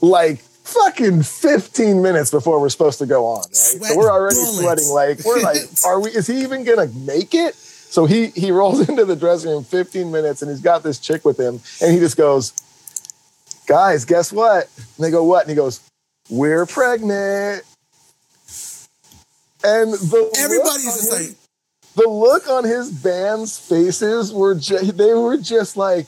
like 0.01 0.39
fucking 0.39 1.23
15 1.23 2.01
minutes 2.01 2.29
before 2.29 2.59
we're 2.59 2.69
supposed 2.69 2.99
to 2.99 3.05
go 3.05 3.25
on. 3.25 3.39
Right? 3.39 3.55
So 3.55 3.97
we're 3.97 4.11
already 4.11 4.35
bullets. 4.35 4.59
sweating 4.59 4.87
like 4.89 5.25
we're 5.25 5.41
like, 5.41 5.61
are 5.85 5.99
we? 6.01 6.09
Is 6.11 6.27
he 6.27 6.41
even 6.41 6.63
gonna 6.63 6.87
make 6.87 7.33
it? 7.33 7.55
So 7.55 8.05
he 8.05 8.27
he 8.27 8.51
rolls 8.51 8.87
into 8.89 9.05
the 9.05 9.15
dressing 9.15 9.51
room 9.51 9.63
15 9.63 10.11
minutes, 10.11 10.41
and 10.41 10.51
he's 10.51 10.61
got 10.61 10.83
this 10.83 10.99
chick 10.99 11.23
with 11.25 11.39
him, 11.39 11.59
and 11.81 11.93
he 11.93 11.99
just 11.99 12.17
goes, 12.17 12.53
"Guys, 13.67 14.05
guess 14.05 14.31
what?" 14.31 14.69
And 14.77 15.05
they 15.05 15.11
go, 15.11 15.23
"What?" 15.23 15.41
And 15.43 15.49
he 15.49 15.55
goes, 15.55 15.81
"We're 16.29 16.65
pregnant." 16.65 17.63
And 19.63 19.91
the 19.93 20.31
Everybody's 20.37 20.83
just 20.83 21.11
like, 21.11 21.36
the 21.97 22.07
look 22.07 22.49
on 22.49 22.63
his 22.63 22.89
band's 22.91 23.57
faces 23.59 24.31
were 24.31 24.55
ju- 24.55 24.91
they 24.93 25.13
were 25.13 25.37
just 25.37 25.75
like, 25.75 26.07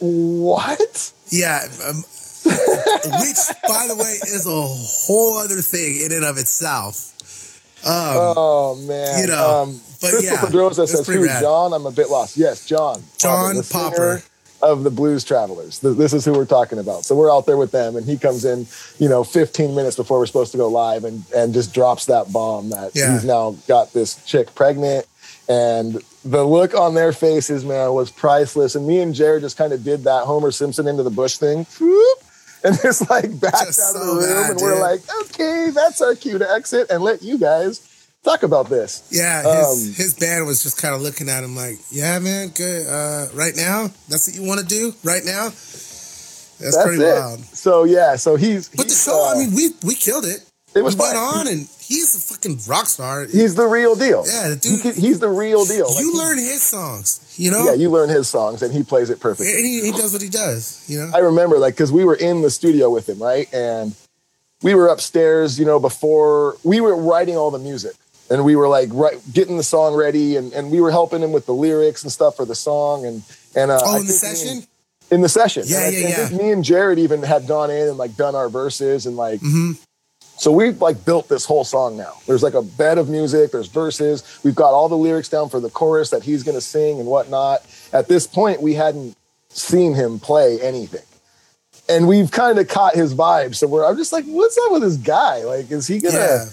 "What?" 0.00 1.12
yeah. 1.30 1.66
Um, 1.86 2.02
which, 2.44 3.38
by 3.68 3.86
the 3.88 3.96
way, 3.98 4.16
is 4.34 4.46
a 4.46 4.50
whole 4.50 5.38
other 5.38 5.60
thing 5.60 6.00
in 6.04 6.12
and 6.12 6.24
of 6.24 6.38
itself. 6.38 7.14
Um, 7.84 7.92
Oh 8.36 8.74
man, 8.86 9.20
You 9.20 9.26
know, 9.28 9.62
Um, 9.62 9.80
but 10.00 10.10
Crystal 10.10 10.22
yeah, 10.34 10.40
Pedrosa 10.44 10.86
says, 10.86 11.06
"Who. 11.06 11.26
John?" 11.26 11.72
I'm 11.72 11.86
a 11.86 11.90
bit 11.90 12.10
lost. 12.10 12.36
Yes, 12.36 12.64
John. 12.64 13.02
John 13.18 13.56
the 13.56 13.62
Popper. 13.62 14.22
of 14.60 14.82
the 14.82 14.90
Blues 14.90 15.22
Travelers. 15.22 15.78
This 15.78 16.12
is 16.12 16.24
who 16.24 16.32
we're 16.32 16.44
talking 16.44 16.80
about. 16.80 17.04
So 17.04 17.14
we're 17.14 17.30
out 17.32 17.46
there 17.46 17.56
with 17.56 17.70
them, 17.70 17.94
and 17.94 18.04
he 18.04 18.16
comes 18.18 18.44
in, 18.44 18.66
you 18.98 19.08
know, 19.08 19.22
15 19.22 19.72
minutes 19.76 19.94
before 19.94 20.18
we're 20.18 20.26
supposed 20.26 20.50
to 20.52 20.58
go 20.58 20.66
live, 20.68 21.04
and 21.04 21.22
and 21.36 21.54
just 21.54 21.72
drops 21.72 22.06
that 22.06 22.32
bomb 22.32 22.70
that 22.70 22.90
Yeah. 22.94 23.12
he's 23.12 23.24
now 23.24 23.54
got 23.68 23.92
this 23.92 24.16
chick 24.26 24.52
pregnant, 24.56 25.06
and 25.48 26.02
the 26.24 26.44
look 26.44 26.74
on 26.74 26.94
their 26.94 27.12
faces, 27.12 27.64
man, 27.64 27.92
was 27.92 28.10
priceless. 28.10 28.74
And 28.74 28.86
me 28.86 29.00
and 29.00 29.14
Jared 29.14 29.42
just 29.42 29.56
kind 29.56 29.72
of 29.72 29.82
did 29.84 30.04
that 30.04 30.24
Homer 30.24 30.50
Simpson 30.50 30.86
into 30.86 31.02
the 31.02 31.10
bush 31.10 31.38
thing. 31.38 31.66
Whoop, 31.80 32.18
and 32.64 32.78
just 32.82 33.08
like 33.08 33.40
backed 33.40 33.66
Just 33.66 33.80
out 33.80 34.00
of 34.00 34.06
the 34.06 34.12
room, 34.14 34.42
bad, 34.42 34.50
and 34.52 34.60
we're 34.60 34.80
like, 34.80 35.00
okay, 35.22 35.70
that's 35.72 36.00
our 36.02 36.14
cue 36.14 36.38
to 36.38 36.50
exit 36.50 36.90
and 36.90 37.02
let 37.02 37.22
you 37.22 37.38
guys 37.38 38.08
talk 38.24 38.42
about 38.42 38.68
this. 38.68 39.08
Yeah, 39.10 39.42
his, 39.42 39.88
Um, 39.88 39.94
his 39.94 40.14
band 40.14 40.46
was 40.46 40.62
just 40.62 40.76
kind 40.76 40.94
of 40.94 41.00
looking 41.00 41.28
at 41.28 41.44
him 41.44 41.54
like, 41.56 41.78
"Yeah, 41.90 42.18
man, 42.18 42.48
good. 42.48 42.86
Uh, 42.86 43.28
right 43.32 43.54
now, 43.56 43.90
that's 44.08 44.28
what 44.28 44.36
you 44.36 44.42
want 44.46 44.60
to 44.60 44.66
do. 44.66 44.92
Right 45.04 45.24
now, 45.24 45.44
that's, 45.44 46.58
That's 46.58 46.82
pretty 46.84 47.02
it. 47.02 47.14
wild." 47.14 47.40
So 47.40 47.84
yeah, 47.84 48.16
so 48.16 48.36
he's. 48.36 48.68
But 48.68 48.88
the 48.88 48.94
show, 48.94 49.24
uh, 49.24 49.34
I 49.34 49.38
mean, 49.38 49.54
we 49.54 49.70
we 49.84 49.94
killed 49.94 50.24
it. 50.26 50.44
It 50.78 50.84
was 50.84 50.94
we 50.96 51.00
went 51.00 51.14
fine. 51.16 51.38
on, 51.40 51.48
and 51.48 51.68
he's 51.80 52.14
a 52.16 52.20
fucking 52.34 52.60
rock 52.68 52.86
star. 52.86 53.24
he's 53.26 53.54
the 53.54 53.66
real 53.66 53.94
deal. 53.96 54.24
Yeah, 54.26 54.48
the 54.50 54.54
He 54.54 54.60
dude- 54.76 54.82
can- 54.82 54.94
he's 54.94 55.18
the 55.20 55.28
real 55.28 55.64
deal. 55.64 55.88
Like, 55.92 56.00
you 56.00 56.16
learn 56.16 56.38
his 56.38 56.62
songs, 56.62 57.20
you 57.36 57.50
know. 57.50 57.64
Yeah, 57.64 57.74
you 57.74 57.90
learn 57.90 58.08
his 58.08 58.28
songs, 58.28 58.62
and 58.62 58.72
he 58.72 58.82
plays 58.82 59.10
it 59.10 59.20
perfectly. 59.20 59.52
and 59.54 59.64
he, 59.66 59.80
he 59.86 59.92
does 59.92 60.12
what 60.12 60.22
he 60.22 60.28
does, 60.28 60.84
you 60.88 60.98
know. 60.98 61.10
I 61.14 61.18
remember, 61.18 61.58
like, 61.58 61.74
because 61.74 61.90
we 61.92 62.04
were 62.04 62.14
in 62.14 62.42
the 62.42 62.50
studio 62.50 62.88
with 62.90 63.08
him, 63.08 63.20
right, 63.22 63.52
and 63.52 63.94
we 64.62 64.74
were 64.74 64.88
upstairs, 64.88 65.58
you 65.58 65.64
know, 65.66 65.78
before 65.78 66.56
we 66.64 66.80
were 66.80 66.96
writing 66.96 67.36
all 67.36 67.50
the 67.50 67.58
music, 67.58 67.94
and 68.30 68.44
we 68.44 68.56
were 68.56 68.68
like, 68.68 68.88
right, 68.92 69.18
getting 69.32 69.56
the 69.56 69.62
song 69.62 69.94
ready, 69.94 70.36
and 70.36 70.52
and 70.52 70.70
we 70.70 70.80
were 70.80 70.90
helping 70.90 71.22
him 71.22 71.32
with 71.32 71.46
the 71.46 71.54
lyrics 71.54 72.02
and 72.02 72.12
stuff 72.12 72.36
for 72.36 72.44
the 72.44 72.54
song, 72.54 73.06
and 73.06 73.22
and 73.54 73.70
uh, 73.70 73.80
oh, 73.82 73.96
in 74.00 74.06
the 74.06 74.12
session, 74.12 74.64
in 75.10 75.20
the 75.22 75.28
session. 75.28 75.62
Yeah, 75.66 75.86
And 75.86 75.96
I, 75.96 75.98
yeah, 75.98 76.06
I 76.06 76.10
yeah. 76.10 76.26
think 76.26 76.42
me 76.42 76.50
and 76.52 76.62
Jared 76.62 76.98
even 76.98 77.22
had 77.22 77.46
gone 77.46 77.70
in 77.70 77.88
and 77.88 77.96
like 77.96 78.16
done 78.16 78.34
our 78.34 78.48
verses 78.50 79.06
and 79.06 79.16
like. 79.16 79.40
Mm-hmm. 79.40 79.72
So 80.38 80.52
we've 80.52 80.80
like 80.80 81.04
built 81.04 81.28
this 81.28 81.44
whole 81.44 81.64
song 81.64 81.96
now. 81.96 82.14
There's 82.26 82.44
like 82.44 82.54
a 82.54 82.62
bed 82.62 82.96
of 82.96 83.08
music. 83.08 83.50
There's 83.50 83.66
verses. 83.66 84.40
We've 84.44 84.54
got 84.54 84.72
all 84.72 84.88
the 84.88 84.96
lyrics 84.96 85.28
down 85.28 85.48
for 85.48 85.58
the 85.58 85.68
chorus 85.68 86.10
that 86.10 86.22
he's 86.22 86.44
going 86.44 86.54
to 86.54 86.60
sing 86.60 87.00
and 87.00 87.08
whatnot. 87.08 87.66
At 87.92 88.06
this 88.06 88.26
point, 88.26 88.62
we 88.62 88.74
hadn't 88.74 89.16
seen 89.48 89.94
him 89.94 90.20
play 90.20 90.60
anything, 90.60 91.02
and 91.88 92.06
we've 92.06 92.30
kind 92.30 92.58
of 92.60 92.68
caught 92.68 92.94
his 92.94 93.14
vibe. 93.14 93.56
So 93.56 93.66
we're 93.66 93.84
I'm 93.84 93.96
just 93.96 94.12
like, 94.12 94.26
what's 94.26 94.56
up 94.58 94.72
with 94.72 94.82
this 94.82 94.96
guy? 94.96 95.42
Like, 95.42 95.70
is 95.72 95.88
he 95.88 95.98
gonna? 95.98 96.14
yeah, 96.14 96.44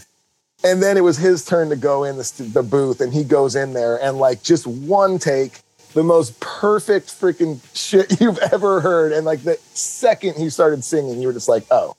And 0.64 0.82
then 0.82 0.98
it 0.98 1.02
was 1.02 1.18
his 1.18 1.46
turn 1.46 1.70
to 1.70 1.76
go 1.76 2.06
in 2.06 2.18
the, 2.18 2.50
the 2.54 2.64
booth, 2.64 3.02
and 3.02 3.14
he 3.14 3.24
goes 3.24 3.56
in 3.56 3.74
there 3.74 4.02
and 4.02 4.18
like 4.18 4.42
just 4.42 4.66
one 4.66 5.20
take, 5.20 5.60
the 5.94 6.04
most 6.04 6.40
perfect 6.40 7.10
freaking 7.10 7.60
shit 7.76 8.20
you've 8.20 8.40
ever 8.52 8.82
heard. 8.82 9.12
And 9.12 9.26
like 9.28 9.44
the 9.44 9.60
second 9.74 10.38
he 10.38 10.50
started 10.50 10.84
singing, 10.84 11.22
you 11.22 11.28
were 11.28 11.34
just 11.34 11.50
like, 11.50 11.66
oh, 11.70 11.96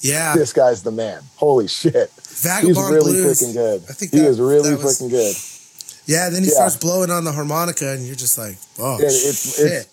yeah. 0.00 0.34
this 0.34 0.52
guy's 0.52 0.82
the 0.82 0.90
man. 0.92 1.22
Holy 1.36 1.68
shit. 1.68 2.10
He's 2.16 2.42
Vagabond 2.42 2.94
really 2.94 3.12
Blues. 3.12 3.40
freaking 3.42 3.52
good. 3.54 3.82
I 3.88 3.92
think 3.92 4.12
he 4.12 4.18
that- 4.20 4.26
is 4.28 4.40
really 4.40 4.74
was- 4.74 5.00
freaking 5.00 5.10
good. 5.10 5.36
Yeah, 6.06 6.30
then 6.30 6.42
he 6.42 6.48
Yeah. 6.48 6.54
starts 6.54 6.76
blowing 6.76 7.10
on 7.10 7.24
the 7.24 7.32
harmonica, 7.32 7.90
and 7.90 8.06
you're 8.06 8.16
just 8.16 8.38
like, 8.38 8.56
"Oh 8.78 8.96
it's- 8.98 9.56
shit!" 9.56 9.64
it's- 9.66 9.86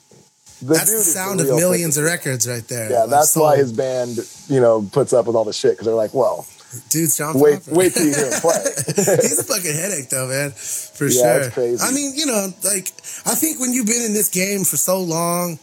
The 0.62 0.74
that's 0.74 0.89
the 0.91 1.03
sound 1.03 1.41
of 1.41 1.47
millions 1.47 1.95
freaking- 1.95 2.00
of 2.00 2.03
records 2.05 2.47
right 2.47 2.65
there. 2.69 2.89
Yeah, 2.89 3.00
Like, 3.01 3.09
that's 3.09 3.31
so- 3.31 3.41
why 3.41 3.57
his 3.57 3.74
band, 3.74 4.19
you 4.47 4.62
know, 4.62 4.88
puts 4.93 5.12
up 5.12 5.25
with 5.27 5.35
all 5.35 5.43
the 5.43 5.51
shit 5.51 5.71
because 5.74 5.85
they're 5.85 5.93
like, 5.93 6.13
well, 6.13 6.45
dude's 6.89 7.17
John. 7.17 7.38
wait, 7.38 7.65
Popper. 7.65 7.75
wait 7.75 7.93
till 7.93 8.05
you 8.05 8.13
hear 8.15 8.31
him 8.31 8.39
play. 8.39 8.63
He's 8.95 9.39
a 9.39 9.43
fucking 9.43 9.75
headache, 9.75 10.09
though, 10.09 10.27
man. 10.27 10.51
For 10.51 11.07
Yeah, 11.07 11.50
sure. 11.51 11.77
I 11.81 11.91
mean, 11.91 12.13
you 12.15 12.25
know, 12.25 12.53
like 12.63 12.93
I 13.25 13.35
think 13.35 13.59
when 13.59 13.74
you've 13.74 13.85
been 13.85 14.01
in 14.03 14.13
this 14.13 14.29
game 14.29 14.63
for 14.63 14.77
so 14.77 15.00
long, 15.01 15.59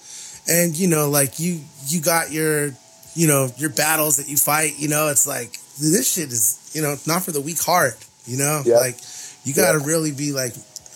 and 0.46 0.76
you 0.76 0.88
know, 0.88 1.08
like 1.08 1.38
you 1.40 1.60
you 1.88 2.00
got 2.02 2.30
your 2.30 2.74
you 3.14 3.26
know 3.26 3.50
your 3.56 3.70
battles 3.70 4.16
that 4.16 4.28
you 4.28 4.36
fight. 4.36 4.78
You 4.78 4.88
know, 4.88 5.08
it's 5.08 5.26
like 5.26 5.52
this 5.80 6.10
shit 6.12 6.30
is 6.32 6.70
you 6.74 6.82
know 6.82 6.96
not 7.06 7.22
for 7.24 7.32
the 7.32 7.40
weak 7.40 7.60
heart. 7.60 7.96
You 8.26 8.36
know, 8.38 8.62
Yeah. 8.64 8.76
like 8.76 8.96
you 9.44 9.54
got 9.54 9.72
to 9.72 9.78
Yeah. 9.78 9.86
really 9.86 10.12
be 10.12 10.32
like 10.32 10.54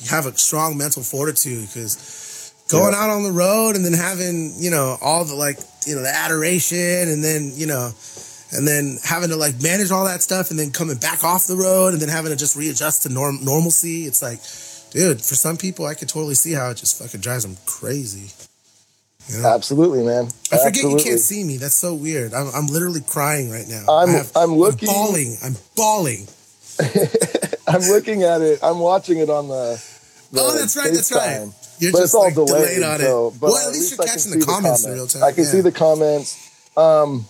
have 0.08 0.26
a 0.26 0.36
strong 0.36 0.76
mental 0.76 1.02
fortitude 1.02 1.66
because 1.68 2.52
going 2.68 2.92
Yeah. 2.92 3.00
out 3.04 3.10
on 3.10 3.22
the 3.22 3.32
road 3.32 3.76
and 3.76 3.84
then 3.84 3.92
having 3.94 4.54
you 4.58 4.70
know 4.70 4.98
all 5.00 5.24
the 5.24 5.34
like 5.34 5.58
you 5.86 5.94
know 5.94 6.02
the 6.02 6.14
adoration 6.14 7.08
and 7.08 7.22
then 7.24 7.52
you 7.56 7.66
know 7.66 7.92
and 8.52 8.66
then 8.66 8.98
having 9.02 9.30
to 9.30 9.36
like 9.36 9.60
manage 9.60 9.90
all 9.90 10.04
that 10.04 10.22
stuff 10.22 10.50
and 10.50 10.58
then 10.58 10.70
coming 10.70 10.96
back 10.96 11.24
off 11.24 11.46
the 11.46 11.56
road 11.56 11.92
and 11.92 12.00
then 12.02 12.08
having 12.08 12.30
to 12.30 12.36
just 12.36 12.54
readjust 12.56 13.02
to 13.02 13.08
norm 13.08 13.38
normalcy 13.44 14.04
it's 14.06 14.22
like 14.22 14.38
dude 14.92 15.20
for 15.20 15.34
some 15.34 15.56
people 15.56 15.84
i 15.86 15.94
could 15.94 16.08
totally 16.08 16.34
see 16.34 16.52
how 16.52 16.70
it 16.70 16.76
just 16.76 16.98
fucking 16.98 17.20
drives 17.20 17.42
them 17.44 17.56
crazy 17.66 18.30
you 19.28 19.42
know? 19.42 19.54
Absolutely, 19.54 20.02
man. 20.04 20.24
i 20.52 20.56
forget 20.58 20.66
Absolutely. 20.66 21.02
you 21.02 21.04
can't 21.10 21.20
see 21.20 21.42
me 21.44 21.56
that's 21.56 21.74
so 21.76 21.94
weird 21.94 22.32
i'm, 22.34 22.48
I'm 22.54 22.66
literally 22.66 23.00
crying 23.00 23.50
right 23.50 23.66
now 23.68 23.84
I'm- 23.88 24.08
have- 24.10 24.32
I'm 24.36 24.54
looking- 24.54 24.86
bawling 24.88 25.36
i'm 25.42 25.56
bawling 25.76 26.26
I'm 27.68 27.80
looking 27.80 28.22
at 28.22 28.42
it. 28.42 28.60
I'm 28.62 28.78
watching 28.78 29.18
it 29.18 29.28
on 29.30 29.48
the. 29.48 29.82
the 30.30 30.40
Oh, 30.40 30.56
that's 30.58 30.76
right, 30.76 30.92
that's 30.92 31.10
right. 31.10 31.40
FaceTime. 31.40 31.80
You're 31.80 31.92
but 31.92 31.98
just, 31.98 32.04
it's 32.04 32.14
all 32.14 32.24
like, 32.24 32.34
delayed, 32.34 32.68
delayed 32.76 32.82
on 32.84 33.00
it. 33.00 33.04
so- 33.04 33.34
but 33.40 33.50
Well, 33.50 33.68
at 33.68 33.72
least 33.72 33.90
you're 33.92 34.02
I 34.02 34.06
catching 34.06 34.20
see 34.32 34.38
the 34.38 34.44
comments 34.46 34.84
in 34.84 34.92
real 34.92 35.06
time, 35.06 35.22
I 35.24 35.32
can 35.32 35.44
yeah. 35.44 35.50
see 35.50 35.60
the 35.62 35.72
comments. 35.72 36.50
Um, 36.76 37.24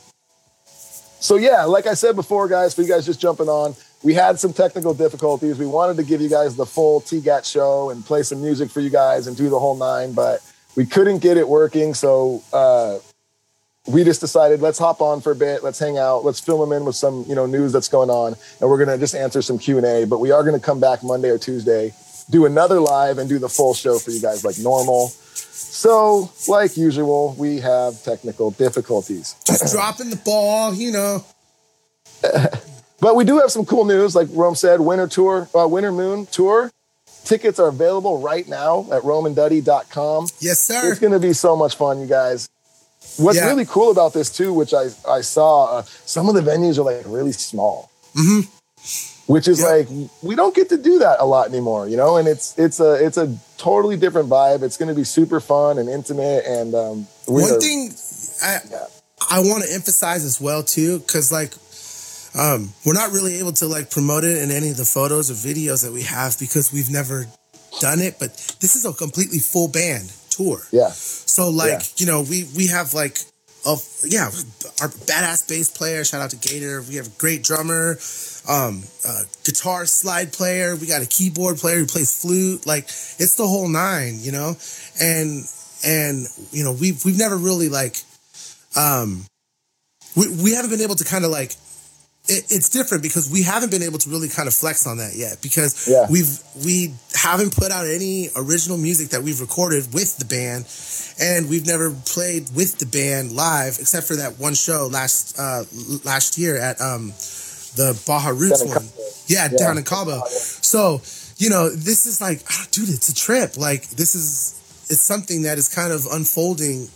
so 1.21 1.37
yeah, 1.37 1.65
like 1.65 1.87
I 1.87 1.95
said 1.95 2.17
before, 2.17 2.49
guys, 2.49 2.75
for 2.75 2.83
you 2.83 2.89
guys 2.89 3.07
just 3.07 3.21
jumping 3.21 3.49
on, 3.49 3.75
we 4.03 4.15
had 4.15 4.39
some 4.39 4.53
technical 4.53 4.93
difficulties. 4.95 5.59
We 5.59 5.67
wanted 5.67 5.97
to 5.97 6.03
give 6.05 6.21
you 6.21 6.29
guys 6.29 6.55
the 6.57 6.67
full 6.67 7.01
TGAT 7.01 7.51
show 7.51 7.91
and 7.91 8.05
play 8.05 8.23
some 8.23 8.43
music 8.43 8.71
for 8.71 8.81
you 8.81 8.91
guys 8.91 9.27
and 9.27 9.37
do 9.37 9.49
the 9.49 9.59
whole 9.59 9.77
nine, 9.77 10.13
but 10.13 10.41
we 10.77 10.87
couldn't 10.87 11.19
get 11.19 11.37
it 11.37 11.49
working. 11.49 11.95
So 11.95 12.43
uh, 12.53 12.99
we 13.87 14.05
just 14.05 14.21
decided 14.21 14.61
let's 14.61 14.79
hop 14.79 15.01
on 15.01 15.21
for 15.21 15.33
a 15.33 15.37
bit, 15.37 15.63
let's 15.65 15.79
hang 15.79 15.99
out, 15.99 16.25
let's 16.25 16.41
fill 16.41 16.65
them 16.65 16.73
in 16.73 16.85
with 16.85 16.97
some 16.97 17.25
you 17.29 17.35
know 17.35 17.47
news 17.47 17.73
that's 17.73 17.89
going 17.89 18.11
on, 18.11 18.35
and 18.61 18.71
we're 18.71 18.85
gonna 18.85 18.99
just 18.99 19.15
answer 19.15 19.43
some 19.43 19.59
Q 19.59 19.79
and 19.79 19.87
A. 19.87 20.07
But 20.07 20.21
we 20.21 20.31
are 20.31 20.45
gonna 20.45 20.61
come 20.61 20.81
back 20.81 21.03
Monday 21.03 21.31
or 21.31 21.39
Tuesday, 21.39 21.93
do 22.31 22.47
another 22.47 22.81
live, 22.81 23.19
and 23.19 23.29
do 23.29 23.39
the 23.39 23.49
full 23.49 23.75
show 23.75 23.99
for 23.99 24.11
you 24.11 24.21
guys 24.21 24.45
like 24.45 24.59
normal. 24.59 25.09
So, 25.09 26.31
like 26.49 26.77
usual, 26.77 27.35
we 27.39 27.61
have 27.61 28.03
technical 28.03 28.51
difficulties. 28.51 29.35
just 29.47 29.73
dropping 29.75 30.11
the 30.11 30.17
ball 30.17 30.75
you 30.75 30.93
know 30.93 31.25
But 33.01 33.15
we 33.15 33.25
do 33.25 33.39
have 33.39 33.51
some 33.51 33.67
cool 33.67 33.85
news, 33.85 34.17
like 34.17 34.29
Rome 34.33 34.55
said, 34.55 34.81
Winter 34.81 35.07
Tour, 35.07 35.49
uh, 35.55 35.69
Winter 35.69 35.93
Moon 35.93 36.27
Tour. 36.27 36.71
Tickets 37.27 37.59
are 37.59 37.69
available 37.69 38.21
right 38.21 38.47
now 38.49 38.87
at 38.93 39.03
romeandduddy.com. 39.03 40.29
yes 40.41 40.61
sir 40.61 40.91
It's 40.91 41.01
going 41.01 41.13
to 41.13 41.19
be 41.21 41.33
so 41.33 41.57
much 41.57 41.77
fun, 41.77 42.01
you 42.01 42.07
guys. 42.07 42.49
What's 43.19 43.39
Yeah. 43.39 43.47
really 43.49 43.65
cool 43.67 43.91
about 43.91 44.13
this 44.13 44.31
too, 44.31 44.53
which 44.53 44.73
I 44.73 44.87
I 45.09 45.21
saw, 45.23 45.79
uh, 45.79 45.83
some 46.05 46.29
of 46.29 46.35
the 46.35 46.41
venues 46.51 46.79
are 46.79 46.83
like 46.83 47.03
really 47.07 47.33
small, 47.33 47.91
mm-hmm. 48.15 48.41
which 49.33 49.49
is 49.49 49.59
Yeah. 49.61 49.67
like 49.75 49.89
we 50.23 50.35
don't 50.35 50.55
get 50.55 50.69
to 50.71 50.77
do 50.77 50.99
that 51.01 51.17
a 51.21 51.27
lot 51.27 51.49
anymore, 51.49 51.89
you 51.89 51.97
know. 51.97 52.17
And 52.17 52.29
it's 52.29 52.55
it's 52.59 52.79
a 52.81 52.93
it's 53.05 53.17
a 53.17 53.37
totally 53.59 53.97
different 53.97 54.29
vibe. 54.29 54.63
It's 54.63 54.77
going 54.77 54.89
to 54.89 54.95
be 54.95 55.05
super 55.05 55.41
fun 55.41 55.79
and 55.79 55.89
intimate. 55.89 56.45
And 56.47 56.75
um, 56.75 57.07
one 57.27 57.51
are- 57.53 57.61
thing 57.61 57.93
I 58.43 58.59
I 59.31 59.39
want 59.41 59.65
to 59.65 59.73
emphasize 59.73 60.25
as 60.25 60.41
well 60.41 60.63
too, 60.63 60.99
because 61.01 61.33
like 61.33 61.53
um, 62.39 62.71
we're 62.85 62.95
not 62.95 63.13
really 63.13 63.39
able 63.39 63.53
to 63.55 63.67
like 63.67 63.91
promote 63.91 64.25
it 64.25 64.43
in 64.43 64.51
any 64.51 64.71
of 64.71 64.77
the 64.77 64.85
photos 64.85 65.31
or 65.31 65.35
videos 65.35 65.83
that 65.85 65.93
we 65.93 66.03
have 66.03 66.39
because 66.39 66.73
we've 66.73 66.91
never 66.91 67.27
done 67.81 68.01
it. 68.01 68.17
But 68.19 68.31
this 68.61 68.77
is 68.77 68.85
a 68.85 68.93
completely 68.93 69.39
full 69.39 69.69
band 69.69 70.13
tour. 70.31 70.61
yeah, 70.71 70.91
So 70.93 71.49
like 71.51 71.71
Yeah. 71.71 71.83
you 71.97 72.07
know 72.07 72.23
we 72.23 72.47
we 72.57 72.67
have 72.69 72.93
like 72.95 73.19
a 73.67 73.77
yeah 74.05 74.27
our 74.81 74.89
badass 75.09 75.49
bass 75.49 75.69
player. 75.71 76.05
Shout 76.05 76.21
out 76.21 76.31
to 76.31 76.37
Gator. 76.37 76.83
We 76.83 76.97
have 76.97 77.07
a 77.09 77.19
great 77.19 77.43
drummer, 77.43 77.99
um, 78.49 78.83
uh, 79.09 79.23
guitar 79.45 79.87
slide 79.87 80.33
player. 80.33 80.77
We 80.77 80.87
got 80.87 81.03
a 81.03 81.07
keyboard 81.07 81.57
player 81.59 81.79
who 81.79 81.87
plays 81.87 82.21
flute. 82.21 82.67
Like 82.67 82.85
it's 82.85 83.37
the 83.37 83.47
whole 83.47 83.69
nine, 83.69 84.19
you 84.21 84.31
know. 84.33 84.57
And 85.01 85.45
and 85.85 86.27
you 86.53 86.65
know 86.65 86.73
we've 86.73 87.05
we've 87.05 87.19
never 87.19 87.37
really 87.37 87.69
like 87.69 87.97
um 88.77 89.25
we 90.17 90.29
we 90.43 90.53
haven't 90.55 90.71
been 90.71 90.81
able 90.83 90.95
to 90.97 91.05
kind 91.05 91.25
of 91.25 91.31
like 91.31 91.55
it, 92.29 92.45
it's 92.51 92.69
different 92.69 93.03
because 93.03 93.31
we 93.31 93.43
haven't 93.43 93.71
been 93.71 93.83
able 93.83 93.99
to 93.99 94.11
really 94.11 94.29
kind 94.29 94.49
of 94.49 94.55
flex 94.55 94.87
on 94.87 94.99
that 94.99 95.15
yet 95.15 95.39
because 95.43 95.87
Yeah. 95.89 96.07
we've 96.11 96.39
we 96.65 96.93
haven't 97.15 97.55
put 97.57 97.71
out 97.73 97.87
any 97.87 98.29
original 98.37 98.79
music 98.79 99.11
that 99.11 99.23
we've 99.23 99.41
recorded 99.41 99.93
with 99.95 100.17
the 100.19 100.25
band 100.25 100.67
and 101.21 101.49
we've 101.49 101.67
never 101.67 101.91
played 102.05 102.49
with 102.55 102.79
the 102.79 102.87
band 102.87 103.33
live 103.33 103.79
except 103.81 104.07
for 104.07 104.17
that 104.17 104.39
one 104.39 104.55
show 104.55 104.89
last 104.91 105.39
uh 105.39 105.65
last 106.05 106.37
year 106.39 106.57
at 106.59 106.81
um 106.81 107.09
the 107.77 108.01
Baja 108.07 108.31
Roots 108.31 108.65
one 108.65 108.89
yeah, 109.27 109.49
Yeah. 109.51 109.59
down 109.59 109.79
in 109.79 109.85
Cabo 109.85 110.23
so 110.29 111.01
you 111.39 111.51
know 111.51 111.69
this 111.69 112.07
is 112.07 112.21
like 112.21 112.43
ah, 112.51 112.67
dude 112.71 112.89
it's 112.89 113.09
a 113.09 113.15
trip 113.15 113.57
like 113.57 113.89
this 113.91 114.15
is 114.15 114.55
it's 114.89 115.03
something 115.03 115.43
that 115.43 115.59
is 115.59 115.69
kind 115.69 115.93
of 115.93 116.07
unfolding 116.11 116.89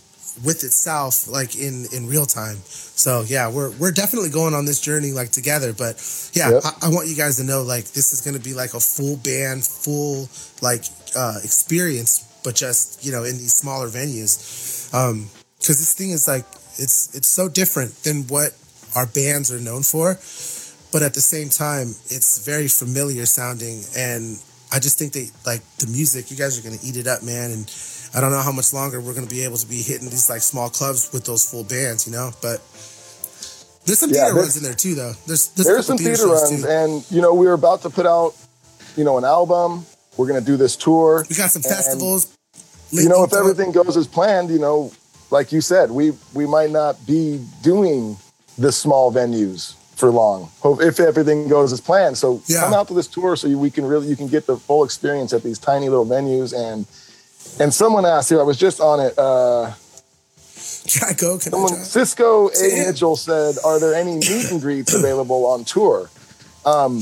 with 0.43 0.63
itself 0.63 1.27
like 1.27 1.55
in 1.55 1.85
in 1.93 2.07
real 2.07 2.25
time. 2.25 2.57
So 2.65 3.23
yeah 3.27 3.49
we're 3.49 3.71
we're 3.77 3.91
definitely 3.91 4.29
going 4.29 4.53
on 4.53 4.65
this 4.65 4.79
journey 4.81 5.11
like 5.11 5.31
together. 5.31 5.73
But 5.73 6.01
yeah 6.33 6.51
Yep. 6.51 6.63
I, 6.65 6.87
I 6.87 6.89
want 6.89 7.07
you 7.07 7.15
guys 7.15 7.37
to 7.37 7.43
know 7.43 7.61
like 7.63 7.85
this 7.91 8.13
is 8.13 8.21
going 8.21 8.37
to 8.37 8.43
be 8.43 8.53
like 8.53 8.73
a 8.73 8.79
full 8.79 9.17
band 9.17 9.63
full 9.65 10.29
like 10.61 10.85
uh 11.15 11.39
experience 11.43 12.27
but 12.43 12.55
just 12.55 13.05
you 13.05 13.11
know 13.11 13.23
in 13.23 13.37
these 13.37 13.53
smaller 13.53 13.87
venues. 13.87 14.91
Um 14.93 15.27
because 15.59 15.77
this 15.77 15.93
thing 15.93 16.09
is 16.11 16.27
like 16.27 16.45
it's 16.77 17.13
it's 17.15 17.27
so 17.27 17.47
different 17.49 17.93
than 18.03 18.23
what 18.27 18.53
our 18.95 19.05
bands 19.05 19.51
are 19.51 19.59
known 19.59 19.83
for. 19.83 20.15
But 20.91 21.03
at 21.03 21.13
the 21.13 21.21
same 21.21 21.49
time 21.49 21.87
it's 22.09 22.45
very 22.45 22.67
familiar 22.67 23.25
sounding. 23.25 23.83
And 23.95 24.39
i 24.73 24.79
just 24.79 24.97
think 24.97 25.11
they 25.11 25.27
like 25.45 25.61
the 25.79 25.87
music 25.87 26.31
you 26.31 26.37
guys 26.37 26.57
are 26.57 26.63
going 26.63 26.77
to 26.77 26.85
eat 26.85 26.95
it 26.97 27.07
up 27.07 27.23
man. 27.23 27.51
And 27.51 27.65
i 28.15 28.21
don't 28.21 28.31
know 28.31 28.41
how 28.41 28.51
much 28.51 28.73
longer 28.73 28.99
we're 29.01 29.13
going 29.13 29.27
to 29.27 29.33
be 29.33 29.43
able 29.43 29.57
to 29.57 29.67
be 29.67 29.81
hitting 29.81 30.09
these 30.09 30.29
like 30.29 30.41
small 30.41 30.69
clubs 30.69 31.09
with 31.13 31.25
those 31.25 31.49
full 31.49 31.63
bands 31.63 32.05
you 32.07 32.13
know 32.13 32.31
but 32.41 32.59
there's 33.85 33.99
some 33.99 34.09
Yeah, 34.11 34.25
theater 34.25 34.35
runs 34.35 34.57
in 34.57 34.63
there 34.63 34.73
too 34.73 34.95
though 34.95 35.13
there's 35.27 35.47
there's, 35.49 35.67
there's 35.67 35.85
some 35.85 35.97
theater 35.97 36.17
shows, 36.17 36.51
runs, 36.51 36.61
too. 36.63 36.69
and 36.69 37.05
you 37.11 37.21
know 37.21 37.33
we're 37.33 37.53
about 37.53 37.81
to 37.81 37.89
put 37.89 38.05
out, 38.05 38.33
you 38.95 39.03
know, 39.03 39.17
an 39.17 39.23
album. 39.25 39.85
We're 40.17 40.27
going 40.27 40.39
to 40.39 40.45
do 40.45 40.57
this 40.57 40.75
tour. 40.75 41.25
we 41.29 41.35
got 41.35 41.49
some 41.49 41.61
festivals 41.63 42.37
you 42.91 43.07
know, 43.07 43.23
if 43.23 43.33
everything 43.33 43.71
goes 43.71 43.95
as 43.95 44.05
planned, 44.05 44.49
you 44.49 44.59
know, 44.59 44.91
like 45.31 45.51
you 45.51 45.61
said, 45.61 45.91
we 45.91 46.11
we 46.33 46.45
might 46.45 46.69
not 46.71 47.03
be 47.07 47.43
doing 47.63 48.17
the 48.57 48.71
small 48.71 49.11
venues 49.13 49.75
for 49.95 50.09
long. 50.11 50.49
If 50.63 50.99
everything 50.99 51.47
goes 51.47 51.71
as 51.71 51.79
planned. 51.81 52.17
So 52.17 52.41
Yeah. 52.47 52.59
come 52.59 52.73
out 52.73 52.87
to 52.89 52.93
this 52.93 53.07
tour 53.07 53.35
so 53.35 53.47
you, 53.47 53.57
we 53.57 53.71
can 53.71 53.85
really 53.85 54.07
you 54.07 54.15
can 54.17 54.27
get 54.27 54.45
the 54.45 54.57
full 54.57 54.83
experience 54.83 55.31
at 55.33 55.41
these 55.41 55.57
tiny 55.57 55.87
little 55.89 56.05
venues. 56.05 56.53
And 56.53 56.85
and 57.59 57.73
someone 57.73 58.05
asked 58.05 58.29
here, 58.29 58.39
I 58.39 58.43
was 58.43 58.57
just 58.57 58.79
on 58.79 58.99
it. 58.99 59.17
Uh, 59.17 59.73
can 60.87 61.09
i 61.09 61.13
go 61.13 61.37
can 61.37 61.53
I 61.53 61.57
someone? 61.57 61.75
Cisco 61.75 62.49
A. 62.49 62.85
Mitchell 62.87 63.15
said, 63.15 63.55
"Are 63.63 63.79
there 63.79 63.93
any 63.93 64.15
meet 64.15 64.51
and 64.51 64.59
greets 64.59 64.93
available 64.99 65.45
on 65.45 65.63
tour?" 65.63 66.09
Um, 66.65 67.01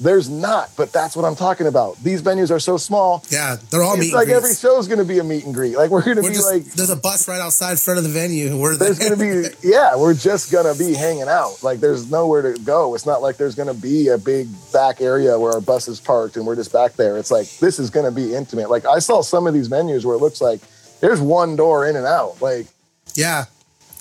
there's 0.00 0.28
not, 0.28 0.70
but 0.76 0.92
that's 0.92 1.14
what 1.16 1.24
I'm 1.24 1.36
talking 1.36 1.66
about. 1.66 1.96
These 2.02 2.22
venues 2.22 2.50
are 2.50 2.58
so 2.58 2.76
small. 2.76 3.24
yeah 3.30 3.56
they're 3.70 3.82
all 3.82 3.96
meet 3.96 4.12
like 4.12 4.28
every 4.28 4.54
show 4.54 4.78
is 4.78 4.88
going 4.88 4.98
to 4.98 5.04
be 5.04 5.18
a 5.18 5.24
meet 5.24 5.44
and 5.44 5.54
greet. 5.54 5.76
Like 5.76 5.90
we're 5.90 6.02
going 6.02 6.16
to 6.16 6.22
be 6.22 6.28
just, 6.30 6.50
like 6.50 6.64
there's 6.64 6.90
a 6.90 6.96
bus 6.96 7.28
right 7.28 7.40
outside 7.40 7.78
front 7.78 7.98
of 7.98 8.04
the 8.04 8.10
venue. 8.10 8.48
And 8.48 8.60
we're 8.60 8.76
there's 8.76 8.98
gonna 8.98 9.16
be 9.16 9.48
yeah 9.62 9.96
we're 9.96 10.14
just 10.14 10.50
gonna 10.50 10.74
be 10.74 10.94
hanging 10.94 11.28
out. 11.28 11.62
Like 11.62 11.80
there's 11.80 12.10
nowhere 12.10 12.42
to 12.42 12.60
go. 12.62 12.94
It's 12.94 13.06
not 13.06 13.22
like 13.22 13.36
there's 13.36 13.54
gonna 13.54 13.74
be 13.74 14.08
a 14.08 14.18
big 14.18 14.48
back 14.72 15.00
area 15.00 15.38
where 15.38 15.52
our 15.52 15.60
bus 15.60 15.86
is 15.88 16.00
parked 16.00 16.36
and 16.36 16.46
we're 16.46 16.56
just 16.56 16.72
back 16.72 16.94
there. 16.94 17.16
It's 17.16 17.30
like 17.30 17.48
this 17.58 17.78
is 17.78 17.90
gonna 17.90 18.10
be 18.10 18.34
intimate. 18.34 18.70
Like 18.70 18.84
i 18.86 18.98
saw 18.98 19.22
some 19.22 19.46
of 19.46 19.54
these 19.54 19.68
venues 19.68 20.04
where 20.04 20.16
it 20.16 20.20
looks 20.20 20.40
like 20.40 20.60
there's 21.00 21.20
one 21.20 21.54
door 21.56 21.86
in 21.86 21.96
and 21.96 22.06
out. 22.06 22.42
Like 22.42 22.66
yeah. 23.14 23.44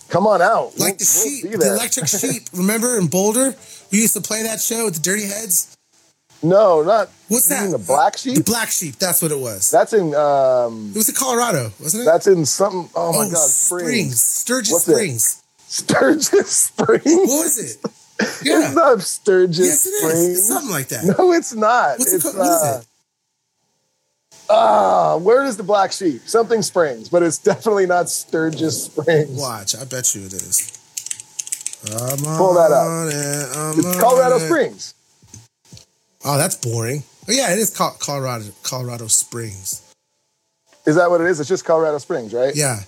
come 0.09 0.25
on 0.25 0.41
out. 0.41 0.77
Like 0.79 0.79
We'll- 0.79 0.97
the 0.97 1.41
we'll 1.43 1.51
sheep, 1.51 1.59
the 1.59 1.73
electric 1.73 2.07
sheep. 2.07 2.43
Remember 2.53 2.97
in 2.97 3.07
Boulder, 3.07 3.55
we 3.91 4.01
used 4.01 4.13
to 4.15 4.21
play 4.21 4.43
that 4.43 4.59
show 4.59 4.85
with 4.85 4.95
the 4.95 5.01
Dirty 5.01 5.25
Heads. 5.25 5.75
No 6.43 6.81
not 6.83 7.09
What's 7.29 7.47
that? 7.49 7.71
the 7.71 7.77
black 7.79 8.17
sheep 8.17 8.35
The 8.37 8.43
Black 8.43 8.69
Sheep. 8.69 8.97
That's 8.97 9.21
what 9.21 9.31
it 9.31 9.39
was. 9.39 9.71
that's 9.71 9.93
in 9.93 10.13
um 10.13 10.91
it 10.93 10.97
was 10.97 11.09
in 11.09 11.15
Colorado, 11.15 11.71
wasn't 11.79 12.03
it? 12.03 12.05
that's 12.05 12.27
in 12.27 12.45
something 12.45 12.89
oh 12.95 13.11
my 13.13 13.25
oh, 13.27 13.31
god 13.31 13.49
Springs, 13.49 14.21
springs, 14.21 14.23
Sturgis 14.23 14.71
What's 14.73 14.87
it? 14.87 14.93
Springs. 14.93 15.43
sturgis 15.67 16.55
springs 16.67 17.03
What 17.05 17.27
was 17.27 17.57
it? 17.59 17.77
Yeah, 18.43 18.65
it's 18.67 18.75
not 18.75 19.01
sturgis 19.01 19.59
yes, 19.59 19.85
it 19.85 19.89
is. 19.89 19.99
springs 20.01 20.37
It's 20.39 20.47
something 20.47 20.69
like 20.71 20.87
that. 20.89 21.15
no 21.17 21.31
it's 21.33 21.53
not 21.55 21.97
What's 21.99 22.13
it 22.13 22.17
it's 22.17 22.25
is 22.25 22.35
uh, 22.35 22.79
it? 22.81 22.87
Ah, 24.49 25.17
where 25.17 25.43
is 25.45 25.57
the 25.57 25.63
black 25.63 25.91
sheep? 25.91 26.21
Something 26.25 26.61
Springs, 26.61 27.09
but 27.09 27.23
it's 27.23 27.37
definitely 27.39 27.85
not 27.87 28.09
Sturgis 28.09 28.83
Springs. 28.85 29.29
Watch, 29.39 29.73
I 29.75 29.85
bet 29.85 30.13
you 30.13 30.25
it 30.25 30.33
is. 30.33 30.77
Pull 31.85 32.53
that 32.53 32.71
up. 32.71 33.75
It's 33.77 33.99
Colorado. 33.99 34.37
Springs. 34.39 34.92
Oh, 36.25 36.37
that's 36.37 36.55
boring. 36.55 37.03
Oh, 37.27 37.31
yeah, 37.31 37.51
it 37.51 37.59
is 37.59 37.69
Col- 37.69 37.95
Colorado 37.99 38.45
Colorado 38.63 39.07
Springs. 39.07 39.81
Is 40.85 40.95
that 40.95 41.09
what 41.09 41.21
it 41.21 41.27
is? 41.27 41.39
It's 41.39 41.49
just 41.49 41.65
Colorado 41.65 41.97
Springs, 41.97 42.33
right? 42.33 42.55
Yeah. 42.55 42.81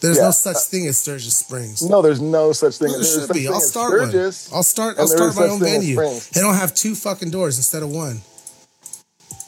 There's 0.00 0.16
Yeah. 0.16 0.24
no 0.24 0.30
such 0.32 0.56
thing 0.64 0.86
as 0.88 0.98
Sturgis 0.98 1.36
Springs. 1.36 1.82
No, 1.82 2.02
there's 2.02 2.20
no 2.20 2.52
such 2.52 2.76
thing. 2.78 2.88
Well, 2.90 3.00
as 3.00 3.08
there 3.10 3.16
there's 3.18 3.28
should 3.28 3.34
be. 3.34 3.48
I'll 3.48 3.60
start 3.60 3.92
Sturgis. 4.10 4.48
one. 4.50 4.56
I'll 4.56 4.62
start. 4.62 4.98
I'll 4.98 5.08
start 5.08 5.36
my 5.36 5.46
own 5.46 5.60
venue. 5.60 5.96
They 5.96 6.40
don't 6.40 6.56
have 6.56 6.74
two 6.74 6.94
fucking 6.94 7.30
doors 7.30 7.56
instead 7.56 7.82
of 7.82 7.90
one. 7.90 8.20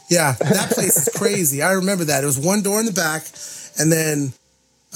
Yeah, 0.08 0.32
that 0.38 0.70
place 0.70 0.96
is 0.96 1.08
crazy. 1.14 1.62
I 1.62 1.72
remember 1.72 2.04
that. 2.04 2.22
It 2.22 2.26
was 2.26 2.38
one 2.38 2.62
door 2.62 2.78
in 2.78 2.86
the 2.86 2.92
back, 2.92 3.26
and 3.78 3.90
then, 3.90 4.32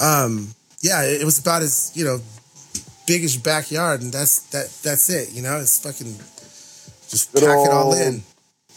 um, 0.00 0.54
yeah, 0.80 1.02
it 1.02 1.24
was 1.24 1.38
about 1.38 1.62
as 1.62 1.90
you 1.94 2.04
know 2.04 2.20
big 3.06 3.24
as 3.24 3.34
your 3.34 3.42
backyard, 3.42 4.00
and 4.02 4.12
that's 4.12 4.40
that. 4.50 4.70
That's 4.82 5.08
it. 5.10 5.32
You 5.32 5.42
know, 5.42 5.58
it's 5.58 5.78
fucking 5.78 6.14
just 7.08 7.32
Good 7.32 7.44
pack 7.44 7.66
it 7.66 7.72
all 7.72 7.94
in, 7.94 8.22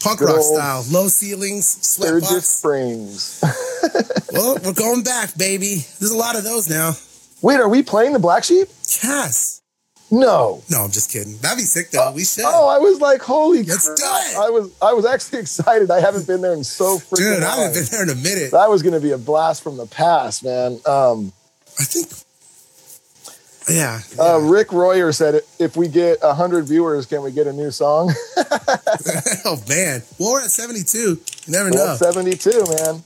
punk 0.00 0.20
rock 0.20 0.40
style, 0.40 0.84
low 0.90 1.08
ceilings, 1.08 1.66
sweatbox. 1.66 2.42
Springs. 2.42 3.40
well, 4.32 4.58
we're 4.64 4.72
going 4.72 5.02
back, 5.02 5.36
baby. 5.36 5.84
There's 6.00 6.12
a 6.12 6.16
lot 6.16 6.36
of 6.36 6.44
those 6.44 6.68
now. 6.68 6.92
Wait, 7.42 7.56
are 7.60 7.68
we 7.68 7.82
playing 7.82 8.12
the 8.12 8.18
Black 8.18 8.44
Sheep? 8.44 8.68
Yes. 9.02 9.60
No. 10.10 10.62
No, 10.70 10.82
I'm 10.84 10.90
just 10.90 11.10
kidding. 11.10 11.38
That'd 11.38 11.56
be 11.56 11.64
sick 11.64 11.90
though. 11.90 12.12
We 12.12 12.24
should. 12.24 12.44
Oh, 12.46 12.68
I 12.68 12.78
was 12.78 13.00
like, 13.00 13.22
holy 13.22 13.62
Let's 13.62 13.86
crap. 13.86 13.96
do 13.96 14.04
it. 14.04 14.36
I 14.44 14.50
was 14.50 14.70
I 14.82 14.92
was 14.92 15.06
actually 15.06 15.38
excited. 15.46 15.90
I 15.90 16.00
haven't 16.00 16.26
been 16.26 16.42
there 16.42 16.52
in 16.52 16.64
so 16.64 16.98
freaking 16.98 17.16
Dude, 17.16 17.42
I 17.42 17.56
haven't 17.56 17.72
been 17.74 17.84
there 17.90 18.02
in 18.02 18.10
a 18.10 18.14
minute. 18.14 18.52
That 18.52 18.68
was 18.68 18.82
going 18.82 18.92
to 18.94 19.00
be 19.00 19.12
a 19.12 19.18
blast 19.18 19.62
from 19.62 19.78
the 19.78 19.86
past, 19.86 20.44
man. 20.44 20.80
Um, 20.86 21.32
I 21.80 21.84
think. 21.84 22.08
Yeah. 23.68 24.00
uh. 24.18 24.38
Rick 24.38 24.72
Royer 24.72 25.12
said, 25.12 25.40
"If 25.58 25.76
we 25.76 25.88
get 25.88 26.20
hundred 26.22 26.66
viewers, 26.66 27.06
can 27.06 27.22
we 27.22 27.30
get 27.32 27.46
a 27.46 27.52
new 27.52 27.70
song?" 27.70 28.12
oh 29.44 29.62
man. 29.68 30.02
Well, 30.18 30.32
we're 30.32 30.42
at 30.42 30.50
72. 30.50 30.98
You 30.98 31.18
never 31.48 31.70
We're 31.70 31.76
know. 31.76 31.92
at 31.92 31.98
Seventy-two, 31.98 32.64
man. 32.78 33.02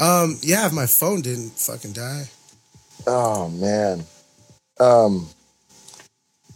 Um, 0.00 0.38
yeah, 0.42 0.66
if 0.66 0.72
my 0.72 0.86
phone 0.86 1.20
didn't 1.20 1.50
fucking 1.52 1.92
die. 1.92 2.24
Oh 3.06 3.48
man. 3.50 4.04
Um, 4.78 5.28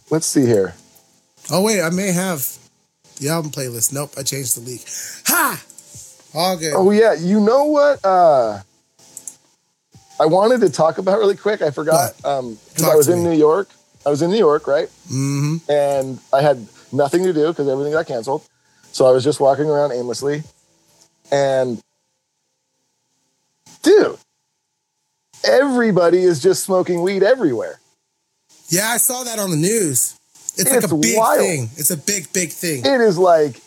let's 0.09 0.25
see 0.25 0.45
here. 0.45 0.73
Oh 1.51 1.63
wait, 1.63 1.81
I 1.81 1.89
may 1.91 2.11
have 2.11 2.47
the 3.19 3.29
album 3.29 3.51
playlist. 3.51 3.93
Nope, 3.93 4.13
I 4.17 4.23
changed 4.23 4.57
the 4.57 4.61
leak. 4.61 4.85
Ha! 5.27 5.63
All 6.33 6.57
good. 6.57 6.73
Oh 6.75 6.91
yeah, 6.91 7.13
you 7.13 7.39
know 7.39 7.65
what? 7.65 8.03
Uh, 8.03 8.61
I 10.19 10.25
wanted 10.25 10.61
to 10.61 10.69
talk 10.69 10.97
about 10.97 11.19
really 11.19 11.35
quick. 11.35 11.61
I 11.61 11.71
forgot. 11.71 12.13
Um, 12.23 12.57
'cause 12.73 12.83
Talk 12.83 12.93
I 12.93 12.95
was 12.95 13.07
in 13.09 13.23
me. 13.23 13.31
New 13.31 13.37
York. 13.37 13.69
I 14.05 14.09
was 14.09 14.21
in 14.21 14.29
New 14.31 14.37
York, 14.37 14.67
right? 14.67 14.89
hmm 15.07 15.57
and 15.67 16.19
I 16.31 16.41
had 16.41 16.67
nothing 16.91 17.23
to 17.23 17.33
do 17.33 17.47
because 17.47 17.67
everything 17.67 17.91
got 17.93 18.07
canceled. 18.07 18.43
So 18.91 19.05
I 19.05 19.11
was 19.11 19.23
just 19.23 19.39
walking 19.39 19.65
around 19.69 19.91
aimlessly. 19.91 20.43
And 21.31 21.81
dude, 23.81 24.17
everybody 25.43 26.19
is 26.23 26.39
just 26.41 26.63
smoking 26.63 27.01
weed 27.01 27.23
everywhere. 27.23 27.79
Yeah, 28.69 28.89
I 28.89 28.97
saw 28.97 29.23
that 29.23 29.39
on 29.39 29.49
the 29.51 29.57
news. 29.57 30.15
It's, 30.57 30.71
like 30.71 30.83
a 30.89 30.95
big 30.95 31.17
wild. 31.17 31.39
thing. 31.39 31.69
It's 31.75 31.91
a 31.91 31.97
big, 31.97 32.31
big 32.31 32.51
thing. 32.51 32.85
It 32.85 33.01
is 33.01 33.17
like 33.17 33.59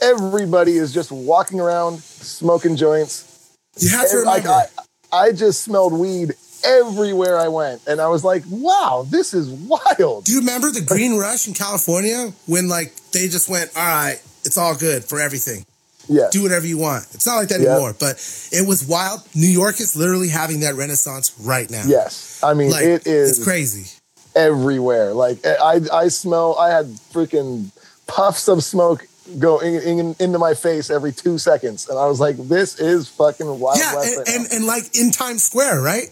everybody 0.00 0.76
is 0.76 0.92
just 0.94 1.12
walking 1.12 1.60
around 1.60 2.02
smoking 2.02 2.76
joints. 2.76 3.50
You 3.78 3.90
have 3.90 4.08
to 4.10 4.18
And, 4.18 4.26
like. 4.26 4.46
I, 4.46 4.66
I 5.12 5.32
just 5.32 5.62
smelled 5.62 5.92
weed 5.92 6.34
everywhere 6.64 7.38
I 7.38 7.48
went. 7.48 7.82
And 7.86 8.00
I 8.00 8.08
was 8.08 8.24
like, 8.24 8.44
wow, 8.48 9.04
this 9.08 9.34
is 9.34 9.48
wild. 9.50 10.24
Do 10.24 10.32
you 10.32 10.38
remember 10.40 10.70
the 10.70 10.80
Green 10.80 11.18
Rush 11.18 11.46
in 11.48 11.54
California 11.54 12.32
when 12.46 12.68
like 12.68 12.94
they 13.12 13.28
just 13.28 13.48
went, 13.48 13.70
all 13.76 13.82
right, 13.82 14.20
it's 14.44 14.56
all 14.58 14.74
good 14.76 15.04
for 15.04 15.20
everything. 15.20 15.64
Yeah. 16.08 16.28
Do 16.32 16.42
whatever 16.42 16.66
you 16.66 16.78
want. 16.78 17.06
It's 17.14 17.26
not 17.26 17.36
like 17.36 17.48
that 17.48 17.60
Yeah. 17.60 17.72
anymore, 17.74 17.94
but 17.98 18.16
it 18.50 18.66
was 18.66 18.84
wild. 18.84 19.20
New 19.34 19.46
York 19.46 19.80
is 19.80 19.94
literally 19.94 20.28
having 20.28 20.60
that 20.60 20.74
renaissance 20.74 21.32
right 21.40 21.70
now. 21.70 21.84
Yes. 21.86 22.40
I 22.42 22.54
mean, 22.54 22.70
Like, 22.70 22.84
it 22.84 23.06
is. 23.06 23.36
It's 23.38 23.44
crazy. 23.44 23.90
everywhere. 24.34 25.12
Like 25.14 25.44
I, 25.46 25.80
I 25.92 26.08
smell. 26.08 26.56
I 26.58 26.70
had 26.70 26.86
freaking 27.12 27.70
puffs 28.06 28.48
of 28.48 28.64
smoke 28.64 29.06
go 29.38 29.58
in, 29.60 29.74
in- 30.00 30.16
into 30.18 30.38
my 30.38 30.54
face 30.54 30.90
every 30.90 31.12
two 31.12 31.38
seconds, 31.38 31.88
and 31.88 31.98
I 31.98 32.06
was 32.06 32.20
like, 32.20 32.36
"This 32.36 32.78
is 32.80 33.08
fucking 33.08 33.58
wild 33.60 33.78
yeah, 33.78 33.94
west." 33.94 34.16
and, 34.16 34.18
right 34.18 34.28
and, 34.36 34.52
and 34.52 34.66
like 34.66 34.96
in 34.98 35.10
Times 35.10 35.42
Square, 35.42 35.80
right? 35.82 36.10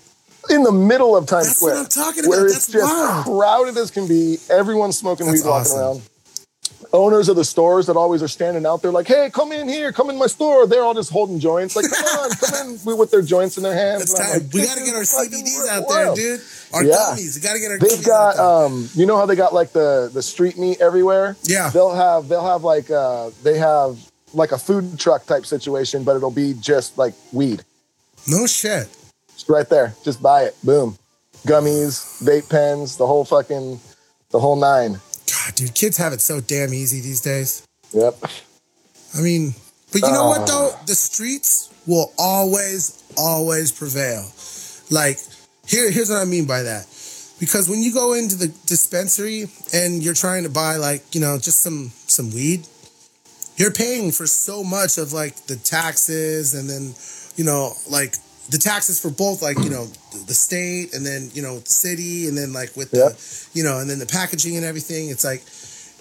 in 0.49 0.63
the 0.63 0.73
middle 0.73 1.17
of 1.17 1.27
Times 1.27 1.47
That's 1.47 1.59
Square, 1.59 1.75
what 1.75 1.81
I'm 1.83 2.05
talking 2.05 2.21
about. 2.25 2.29
where 2.31 2.39
about. 2.47 2.47
it's 2.57 2.67
That's 2.67 2.73
just 2.73 2.93
wild. 2.95 3.25
crowded 3.27 3.77
as 3.77 3.91
can 3.91 4.09
be. 4.09 4.39
Everyone's 4.51 4.97
smoking 4.99 5.27
That's 5.27 5.45
weed 5.45 5.49
walking 5.49 5.73
around. 5.73 6.03
Owners 6.92 7.29
of 7.29 7.37
the 7.37 7.44
stores 7.44 7.87
that 7.87 7.96
always 7.96 8.20
are 8.20 8.26
standing 8.29 8.66
out 8.66 8.83
there, 8.83 8.90
like, 8.90 9.07
"Hey, 9.07 9.31
come 9.33 9.53
in 9.53 9.68
here, 9.68 9.92
come 9.92 10.11
in 10.11 10.18
my 10.18 10.26
store." 10.26 10.66
They're 10.66 10.83
all 10.83 10.92
just 10.94 11.11
holding 11.11 11.38
joints, 11.38 11.76
like, 11.76 11.85
"Come 11.88 12.05
on, 12.18 12.31
come 12.31 12.79
in," 12.85 12.96
with 12.98 13.12
their 13.12 13.22
joints 13.22 13.57
in 13.57 13.62
their 13.62 13.74
hands. 13.74 14.12
Like, 14.12 14.42
we 14.53 14.62
got 14.66 14.76
to 14.76 14.85
get 14.85 14.94
our 14.96 15.03
CBDs 15.03 15.68
out 15.68 15.88
there, 15.88 16.14
dude. 16.16 16.40
Our 16.72 16.83
Yeah. 16.85 16.94
gummies. 16.94 17.37
We 17.37 17.40
got 17.42 17.53
to 17.53 17.61
get 17.61 17.70
our 17.70 17.79
They've 17.79 17.90
gummies 17.98 18.07
got 18.07 18.38
um, 18.38 18.88
you 18.94 19.07
know 19.07 19.16
how 19.16 19.24
they 19.26 19.37
got 19.37 19.55
like 19.55 19.72
the 19.72 20.11
the 20.12 20.22
street 20.22 20.59
meat 20.59 20.81
everywhere. 20.81 21.37
Yeah. 21.44 21.70
they'll 21.70 21.94
have 21.94 22.26
they'll 22.29 22.44
have 22.46 22.64
like 22.64 22.90
uh 22.90 23.31
they 23.44 23.59
have 23.59 23.96
like 24.35 24.50
a 24.50 24.59
food 24.59 24.98
truck 24.98 25.26
type 25.26 25.46
situation, 25.46 26.03
but 26.03 26.16
it'll 26.16 26.31
be 26.33 26.55
just 26.55 26.98
like 26.98 27.14
weed. 27.33 27.62
No 28.26 28.46
shit. 28.46 28.88
It's 29.35 29.48
right 29.48 29.68
there. 29.68 29.94
Just 30.05 30.20
buy 30.20 30.42
it. 30.42 30.57
Boom. 30.64 30.98
Gummies, 31.46 32.20
vape 32.22 32.48
pens, 32.50 32.96
the 32.96 33.07
whole 33.07 33.24
fucking 33.24 33.81
the 34.31 34.38
whole 34.40 34.57
nine. 34.57 35.00
God, 35.51 35.57
dude, 35.57 35.75
kids 35.75 35.97
have 35.97 36.13
it 36.13 36.21
so 36.21 36.41
damn 36.41 36.73
easy 36.73 37.01
these 37.01 37.21
days. 37.21 37.67
Yep. 37.93 38.15
I 39.17 39.21
mean, 39.21 39.55
but 39.93 40.03
you 40.03 40.11
know 40.11 40.29
what 40.29 40.43
Uh. 40.43 40.47
though? 40.47 40.75
The 40.87 40.95
streets 40.95 41.69
will 41.87 42.13
always, 42.19 43.03
always 43.17 43.73
prevail. 43.73 44.31
Like, 44.91 45.19
here, 45.67 45.91
here's 45.91 46.09
what 46.11 46.19
I 46.19 46.25
mean 46.25 46.45
by 46.45 46.63
that. 46.63 46.87
Because 47.41 47.69
when 47.69 47.83
you 47.83 47.93
go 47.93 48.13
into 48.13 48.37
the 48.37 48.49
dispensary 48.67 49.49
and 49.73 50.03
you're 50.03 50.15
trying 50.15 50.43
to 50.45 50.51
buy 50.51 50.77
like, 50.77 51.15
you 51.15 51.21
know, 51.21 51.39
just 51.39 51.63
some 51.63 51.91
some 52.07 52.31
weed, 52.33 52.67
you're 53.57 53.73
paying 53.73 54.13
for 54.13 54.27
so 54.27 54.63
much 54.63 54.99
of 54.99 55.13
like 55.13 55.35
the 55.47 55.57
taxes 55.57 56.55
and 56.55 56.69
then, 56.69 56.95
you 57.37 57.45
know, 57.45 57.73
like 57.89 58.17
the 58.51 58.59
taxes 58.59 59.01
for 59.01 59.11
both 59.11 59.43
like, 59.43 59.59
you 59.59 59.71
know, 59.71 59.87
the 60.27 60.35
state 60.35 60.93
and 60.95 61.05
then, 61.07 61.31
you 61.35 61.43
know, 61.43 61.59
the 61.61 61.71
city 61.71 62.27
and 62.29 62.37
then 62.37 62.53
like 62.53 62.77
with 62.77 62.93
Yep. 62.93 63.13
the, 63.17 63.49
you 63.59 63.63
know, 63.65 63.79
and 63.79 63.89
then 63.89 63.99
the 63.99 64.07
packaging 64.07 64.57
and 64.57 64.65
everything. 64.65 65.09
It's 65.09 65.25
like, 65.25 65.43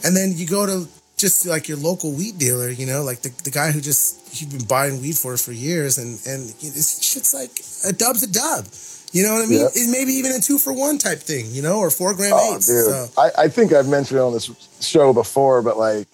and 0.06 0.16
then 0.16 0.34
you 0.36 0.48
go 0.48 0.66
to 0.66 0.88
just 1.18 1.46
like 1.46 1.68
your 1.68 1.78
local 1.78 2.12
weed 2.14 2.38
dealer, 2.40 2.70
you 2.70 2.86
know, 2.86 3.04
like 3.04 3.22
the, 3.22 3.30
the 3.44 3.52
guy 3.52 3.72
who 3.72 3.82
just 3.82 4.40
you've 4.42 4.52
been 4.52 4.66
buying 4.68 5.02
weed 5.02 5.18
for 5.18 5.36
for 5.38 5.52
years, 5.52 5.98
and 5.98 6.20
and 6.26 6.50
it's 6.62 7.04
shit's 7.04 7.34
like 7.34 7.52
a 7.90 7.94
dub's 7.96 8.24
a 8.24 8.32
dub. 8.32 8.66
You 9.12 9.24
know 9.24 9.34
what 9.34 9.44
I 9.44 9.48
mean? 9.48 9.60
Yep. 9.62 9.72
It 9.76 9.90
maybe 9.90 10.14
even 10.14 10.32
a 10.34 10.40
two 10.40 10.58
for 10.60 10.72
one 10.72 10.98
type 11.00 11.20
thing, 11.20 11.48
you 11.52 11.62
know, 11.64 11.80
or 11.80 11.90
four 11.90 12.14
gram 12.14 12.32
Oh, 12.34 12.56
eights. 12.56 12.68
dude. 12.68 12.86
So 12.86 13.08
I, 13.22 13.46
I 13.46 13.48
think 13.50 13.74
I've 13.74 13.88
mentioned 13.90 14.20
it 14.20 14.24
on 14.24 14.34
this 14.34 14.50
show 14.82 15.14
before, 15.14 15.62
but 15.64 15.78
like, 15.78 16.08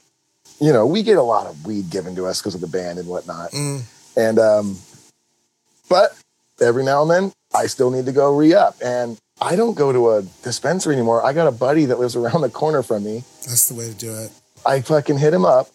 you 0.62 0.72
know, 0.72 0.86
we 0.88 1.04
get 1.04 1.18
a 1.18 1.22
lot 1.22 1.46
of 1.46 1.66
weed 1.66 1.90
given 1.90 2.16
to 2.16 2.26
us 2.26 2.42
because 2.42 2.56
of 2.56 2.62
the 2.62 2.68
band 2.68 2.98
and 2.98 3.08
whatnot. 3.08 3.52
mm, 3.52 3.82
And 4.16 4.40
um, 4.40 4.80
but 5.90 6.16
every 6.62 6.84
now 6.84 7.02
and 7.02 7.12
then 7.12 7.34
I 7.56 7.68
still 7.68 7.92
need 7.92 8.06
to 8.06 8.12
go 8.12 8.36
re-up. 8.36 8.76
And 8.84 9.18
I 9.42 9.56
don't 9.56 9.76
go 9.76 9.92
to 9.92 10.12
a 10.12 10.22
dispensary 10.44 10.96
anymore. 10.96 11.26
I 11.26 11.34
got 11.34 11.48
a 11.48 11.52
buddy 11.52 11.86
that 11.86 12.00
lives 12.00 12.16
around 12.16 12.42
the 12.42 12.50
corner 12.50 12.82
from 12.84 13.04
me. 13.04 13.24
that's 13.46 13.68
the 13.70 13.76
way 13.76 13.88
to 13.90 13.96
do 13.96 14.14
it. 14.16 14.32
I 14.66 14.82
fucking 14.82 15.18
hit 15.18 15.34
him 15.34 15.46
up. 15.46 15.68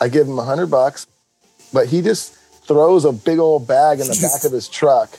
I 0.00 0.08
give 0.08 0.26
him 0.28 0.38
a 0.38 0.44
hundred 0.44 0.66
bucks, 0.66 1.06
but 1.72 1.86
he 1.86 2.02
just 2.02 2.34
throws 2.66 3.04
a 3.04 3.12
big 3.12 3.38
old 3.38 3.66
bag 3.66 4.00
in 4.00 4.06
the 4.06 4.18
back 4.20 4.44
of 4.44 4.52
his 4.52 4.68
truck. 4.68 5.10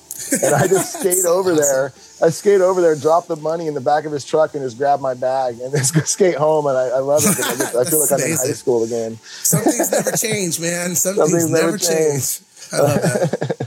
And 0.44 0.54
I 0.54 0.68
just 0.68 1.00
skate 1.00 1.26
over 1.28 1.56
there. 1.56 1.94
I 2.22 2.30
skate 2.30 2.62
over 2.62 2.82
there, 2.82 2.96
drop 2.96 3.28
the 3.28 3.36
money 3.38 3.68
in 3.68 3.74
the 3.74 3.82
back 3.82 4.06
of 4.06 4.12
his 4.12 4.26
truck, 4.26 4.54
and 4.54 4.64
just 4.64 4.78
grab 4.78 5.00
my 5.00 5.14
bag 5.14 5.60
and 5.62 5.72
just 5.72 5.94
go 5.96 6.02
skate 6.02 6.36
home. 6.36 6.66
And 6.68 6.78
I, 6.78 6.88
I 6.90 7.00
love 7.00 7.22
it. 7.24 7.30
I, 7.40 7.56
get- 7.56 7.76
I 7.76 7.84
feel 7.90 8.00
like 8.02 8.12
I'm 8.12 8.20
in 8.20 8.38
high 8.38 8.52
school 8.54 8.84
again. 8.84 9.18
Some 9.24 9.62
things 9.64 9.92
never 9.92 10.12
change, 10.12 10.60
man. 10.60 10.96
Some, 10.96 11.16
Some 11.16 11.30
things, 11.30 11.44
things 11.44 11.52
never, 11.52 11.66
never 11.68 11.78
change. 11.78 12.40
I 12.74 12.78
love 12.78 13.02
that. 13.02 13.67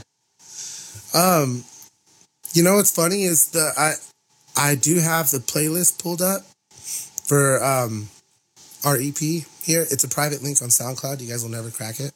um, 1.13 1.63
you 2.53 2.63
know 2.63 2.75
what's 2.75 2.91
funny 2.91 3.23
is 3.23 3.51
the 3.51 3.71
I 3.77 3.93
I 4.57 4.75
do 4.75 4.99
have 4.99 5.31
the 5.31 5.37
playlist 5.39 6.01
pulled 6.01 6.21
up 6.21 6.41
for 7.25 7.63
um 7.63 8.09
our 8.85 8.95
EP 8.97 9.17
here. 9.17 9.83
It's 9.89 10.03
a 10.03 10.09
private 10.09 10.41
link 10.43 10.61
on 10.61 10.69
SoundCloud. 10.69 11.21
You 11.21 11.29
guys 11.29 11.43
will 11.43 11.51
never 11.51 11.69
crack 11.69 11.99
it. 11.99 12.11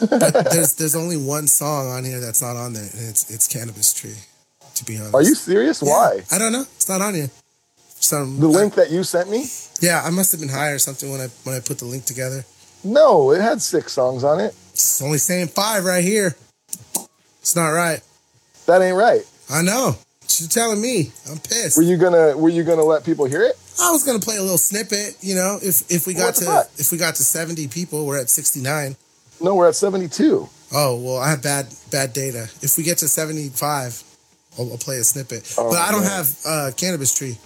But 0.00 0.32
there's 0.52 0.74
there's 0.74 0.94
only 0.96 1.16
one 1.16 1.46
song 1.46 1.88
on 1.88 2.04
here 2.04 2.20
that's 2.20 2.42
not 2.42 2.56
on 2.56 2.72
there, 2.72 2.88
and 2.92 3.08
it's 3.08 3.30
it's 3.30 3.46
Cannabis 3.48 3.92
Tree. 3.92 4.16
To 4.76 4.84
be 4.84 4.96
honest, 4.96 5.14
Are 5.14 5.22
you 5.22 5.36
serious? 5.36 5.82
Yeah, 5.82 5.88
Why? 5.90 6.22
I 6.32 6.38
don't 6.38 6.50
know. 6.52 6.62
It's 6.62 6.88
not 6.88 7.00
on 7.00 7.14
here. 7.14 7.30
Some 8.00 8.40
The 8.40 8.48
link 8.48 8.74
that 8.74 8.90
you 8.90 9.04
sent 9.04 9.30
me? 9.30 9.46
yeah, 9.80 10.02
I 10.04 10.10
must 10.10 10.32
have 10.32 10.40
been 10.40 10.48
high 10.50 10.70
or 10.70 10.78
something 10.78 11.10
when 11.10 11.20
I 11.20 11.28
when 11.44 11.54
I 11.54 11.60
put 11.60 11.78
the 11.78 11.84
link 11.84 12.04
together. 12.06 12.44
No, 12.82 13.30
it 13.30 13.40
had 13.40 13.62
six 13.62 13.92
songs 13.92 14.24
on 14.24 14.40
it. 14.40 14.54
It's 14.72 15.00
only 15.00 15.18
saying 15.18 15.48
five 15.48 15.84
right 15.84 16.02
here. 16.04 16.34
It's 17.40 17.54
not 17.54 17.68
right. 17.68 18.02
That 18.66 18.82
ain't 18.82 18.96
right. 18.96 19.22
I 19.50 19.62
know. 19.62 19.96
She's 20.26 20.48
telling 20.48 20.80
me. 20.80 21.12
I'm 21.30 21.38
pissed. 21.38 21.76
Were 21.76 21.82
you 21.82 21.96
gonna 21.96 22.36
Were 22.36 22.48
you 22.48 22.64
gonna 22.64 22.82
let 22.82 23.04
people 23.04 23.26
hear 23.26 23.42
it? 23.42 23.56
I 23.80 23.90
was 23.90 24.04
gonna 24.04 24.20
play 24.20 24.36
a 24.36 24.42
little 24.42 24.58
snippet, 24.58 25.16
you 25.20 25.34
know, 25.34 25.58
if 25.62 25.90
if 25.90 26.06
we 26.06 26.14
got 26.14 26.34
to 26.36 26.66
if 26.78 26.92
we 26.92 26.98
got 26.98 27.14
to 27.16 27.24
70 27.24 27.68
people, 27.68 28.06
we're 28.06 28.20
at 28.20 28.30
69. 28.30 28.96
No, 29.40 29.54
we're 29.54 29.68
at 29.68 29.74
seventy 29.74 30.08
two. 30.08 30.48
Oh 30.72 30.96
well, 31.00 31.18
I 31.18 31.30
have 31.30 31.42
bad 31.42 31.66
bad 31.90 32.12
data. 32.12 32.48
If 32.62 32.78
we 32.78 32.84
get 32.84 32.98
to 32.98 33.08
75, 33.08 34.02
I'll, 34.58 34.70
I'll 34.72 34.78
play 34.78 34.96
a 34.96 35.04
snippet. 35.04 35.54
Oh, 35.58 35.70
but 35.70 35.78
I 35.78 35.90
don't 35.90 36.02
man. 36.02 36.10
have 36.10 36.38
uh, 36.46 36.70
cannabis 36.76 37.14
tree. 37.14 37.36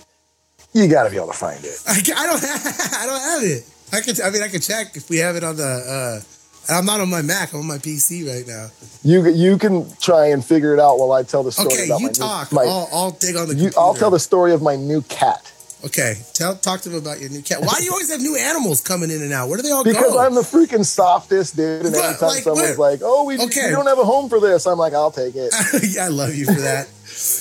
You 0.74 0.86
got 0.86 1.04
to 1.04 1.10
be 1.10 1.16
able 1.16 1.28
to 1.28 1.32
find 1.32 1.58
it. 1.64 1.82
I, 1.88 1.98
I 2.22 2.26
don't 2.26 2.42
have, 2.42 2.92
I 2.98 3.06
don't 3.06 3.20
have 3.20 3.42
it. 3.42 3.64
I 3.92 4.00
could 4.02 4.20
I 4.20 4.30
mean 4.30 4.42
I 4.42 4.48
could 4.48 4.62
check 4.62 4.96
if 4.96 5.08
we 5.10 5.16
have 5.18 5.34
it 5.36 5.42
on 5.44 5.56
the 5.56 5.64
uh, 5.64 6.20
And 6.68 6.76
I'm 6.76 6.84
not 6.84 7.00
on 7.00 7.08
my 7.08 7.22
Mac. 7.22 7.52
I'm 7.54 7.60
on 7.60 7.66
my 7.66 7.78
PC 7.78 8.26
right 8.28 8.46
now. 8.46 8.68
You 9.02 9.26
you 9.28 9.56
can 9.58 9.86
try 10.00 10.26
and 10.28 10.44
figure 10.44 10.74
it 10.74 10.80
out 10.80 10.98
while 10.98 11.12
I 11.12 11.22
tell 11.22 11.42
the 11.42 11.52
story 11.52 11.68
Okay, 11.72 11.86
about 11.86 12.00
you 12.00 12.06
my 12.08 12.12
talk. 12.12 12.52
New, 12.52 12.56
my, 12.56 12.62
I'll, 12.64 12.88
I'll 12.92 13.10
dig 13.12 13.36
on 13.36 13.48
the. 13.48 13.54
you, 13.54 13.70
I'll 13.76 13.94
tell 13.94 14.10
the 14.10 14.18
story 14.20 14.52
of 14.52 14.60
my 14.62 14.76
new 14.76 15.02
cat 15.02 15.52
Okay, 15.84 16.16
tell 16.34 16.56
talk 16.56 16.80
to 16.80 16.88
them 16.88 16.98
about 16.98 17.20
your 17.20 17.30
new 17.30 17.40
cat. 17.40 17.60
Why 17.60 17.74
do 17.78 17.84
you 17.84 17.92
always 17.92 18.10
have 18.10 18.20
new 18.20 18.36
animals 18.36 18.80
coming 18.80 19.10
in 19.12 19.22
and 19.22 19.32
out? 19.32 19.48
Where 19.48 19.56
do 19.56 19.62
they 19.62 19.70
all 19.70 19.84
because 19.84 20.02
go? 20.02 20.10
Because 20.10 20.26
I'm 20.26 20.34
the 20.34 20.40
freaking 20.40 20.84
softest 20.84 21.54
dude. 21.54 21.86
And 21.86 21.94
But, 21.94 22.04
every 22.04 22.18
time 22.18 22.28
like, 22.30 22.42
someone's 22.42 22.78
like, 22.78 23.00
"Oh, 23.02 23.22
we, 23.24 23.38
Okay. 23.38 23.66
we 23.66 23.70
don't 23.70 23.86
have 23.86 23.98
a 24.00 24.04
home 24.04 24.28
for 24.28 24.40
this," 24.40 24.66
I'm 24.66 24.76
like, 24.76 24.92
"I'll 24.92 25.12
take 25.12 25.36
it." 25.36 25.54
yeah, 25.94 26.06
I 26.06 26.08
love 26.08 26.34
you 26.34 26.46
for 26.46 26.60
that. 26.60 26.88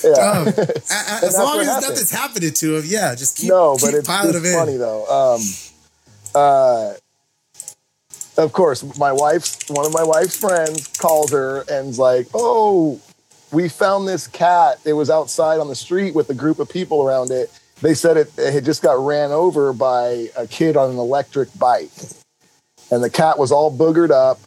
Yeah. 0.04 0.12
Um, 0.12 0.48
a- 0.48 0.52
a- 0.52 0.54
that's 0.56 1.24
as 1.24 1.34
long 1.40 1.60
as 1.62 1.66
happened. 1.66 1.90
nothing's 1.90 2.12
happening 2.12 2.54
to 2.54 2.76
him, 2.78 2.84
yeah, 2.86 3.16
just 3.16 3.38
keep 3.38 3.50
no, 3.50 3.76
keep 3.76 3.82
but 3.88 3.94
it's, 3.96 4.08
it's 4.08 4.32
them 4.34 4.46
in. 4.46 4.54
funny 4.54 4.78
though. 4.78 5.06
Um, 5.36 5.42
uh, 6.36 6.94
of 8.38 8.54
course, 8.54 8.98
my 8.98 9.12
wife's 9.12 9.68
one 9.70 9.86
of 9.86 9.94
my 9.94 10.04
wife's 10.04 10.40
friends 10.40 10.88
calls 10.88 11.32
her 11.32 11.64
and's 11.72 11.98
like, 11.98 12.28
"Oh, 12.34 13.00
we 13.52 13.68
found 13.68 14.08
this 14.08 14.28
cat. 14.28 14.80
It 14.86 14.94
was 14.94 15.10
outside 15.10 15.60
on 15.60 15.68
the 15.68 15.76
street 15.76 16.14
with 16.14 16.30
a 16.30 16.34
group 16.34 16.60
of 16.60 16.70
people 16.70 17.08
around 17.08 17.32
it. 17.32 17.52
They 17.82 17.94
said 17.94 18.18
it, 18.18 18.32
it 18.38 18.54
had 18.54 18.66
just 18.66 18.82
got 18.82 19.04
ran 19.04 19.32
over 19.32 19.74
by 19.74 20.30
a 20.36 20.48
kid 20.48 20.78
on 20.78 20.92
an 20.92 20.98
electric 20.98 21.50
bike, 21.58 21.92
and 22.92 23.04
the 23.04 23.10
cat 23.10 23.38
was 23.40 23.52
all 23.52 23.76
boogered 23.76 24.12
up 24.12 24.40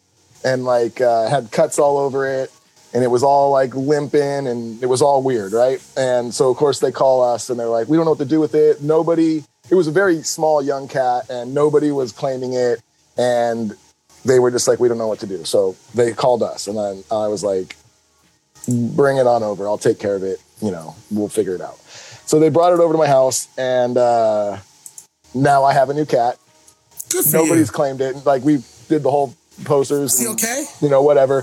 and 0.44 0.64
like 0.64 1.00
uh, 1.00 1.28
had 1.28 1.50
cuts 1.50 1.78
all 1.78 1.98
over 1.98 2.26
it." 2.26 2.50
And 2.92 3.04
it 3.04 3.08
was 3.08 3.22
all 3.22 3.52
like 3.52 3.72
limping 3.76 4.48
and 4.48 4.82
it 4.82 4.86
was 4.86 5.00
all 5.00 5.22
weird, 5.22 5.52
right? 5.52 5.80
And 5.96 6.34
so, 6.34 6.50
of 6.50 6.56
course, 6.56 6.80
they 6.80 6.90
call 6.90 7.22
us 7.22 7.48
and 7.48 7.56
they're 7.56 7.68
like, 7.68 7.86
we 7.86 7.96
don't 7.96 8.04
know 8.04 8.10
what 8.10 8.18
to 8.18 8.24
do 8.24 8.40
with 8.40 8.56
it. 8.56 8.82
Nobody, 8.82 9.44
it 9.70 9.76
was 9.76 9.86
a 9.86 9.92
very 9.92 10.24
small 10.24 10.60
young 10.60 10.88
cat 10.88 11.30
and 11.30 11.54
nobody 11.54 11.92
was 11.92 12.10
claiming 12.10 12.54
it. 12.54 12.80
And 13.20 13.76
they 14.24 14.38
were 14.38 14.50
just 14.50 14.66
like, 14.66 14.80
we 14.80 14.88
don't 14.88 14.98
know 14.98 15.08
what 15.08 15.20
to 15.20 15.26
do. 15.26 15.44
So 15.44 15.76
they 15.94 16.12
called 16.12 16.42
us 16.42 16.66
and 16.66 16.76
then 16.76 17.04
I 17.10 17.28
was 17.28 17.44
like, 17.44 17.76
bring 18.66 19.18
it 19.18 19.26
on 19.26 19.42
over. 19.42 19.66
I'll 19.66 19.78
take 19.78 19.98
care 19.98 20.14
of 20.14 20.22
it. 20.22 20.38
You 20.62 20.70
know, 20.70 20.94
we'll 21.10 21.28
figure 21.28 21.54
it 21.54 21.60
out. 21.60 21.76
So 22.26 22.38
they 22.38 22.48
brought 22.48 22.72
it 22.72 22.80
over 22.80 22.94
to 22.94 22.98
my 22.98 23.06
house 23.06 23.48
and 23.58 23.96
uh, 23.96 24.58
now 25.34 25.64
I 25.64 25.72
have 25.72 25.90
a 25.90 25.94
new 25.94 26.06
cat. 26.06 26.38
Good 27.10 27.24
for 27.24 27.36
Nobody's 27.36 27.68
you. 27.68 27.72
claimed 27.72 28.00
it. 28.00 28.24
Like 28.24 28.42
we 28.42 28.62
did 28.88 29.02
the 29.02 29.10
whole 29.10 29.34
posters. 29.64 30.14
Is 30.14 30.20
he 30.20 30.26
and, 30.26 30.34
okay? 30.34 30.64
You 30.80 30.88
know, 30.88 31.02
whatever. 31.02 31.42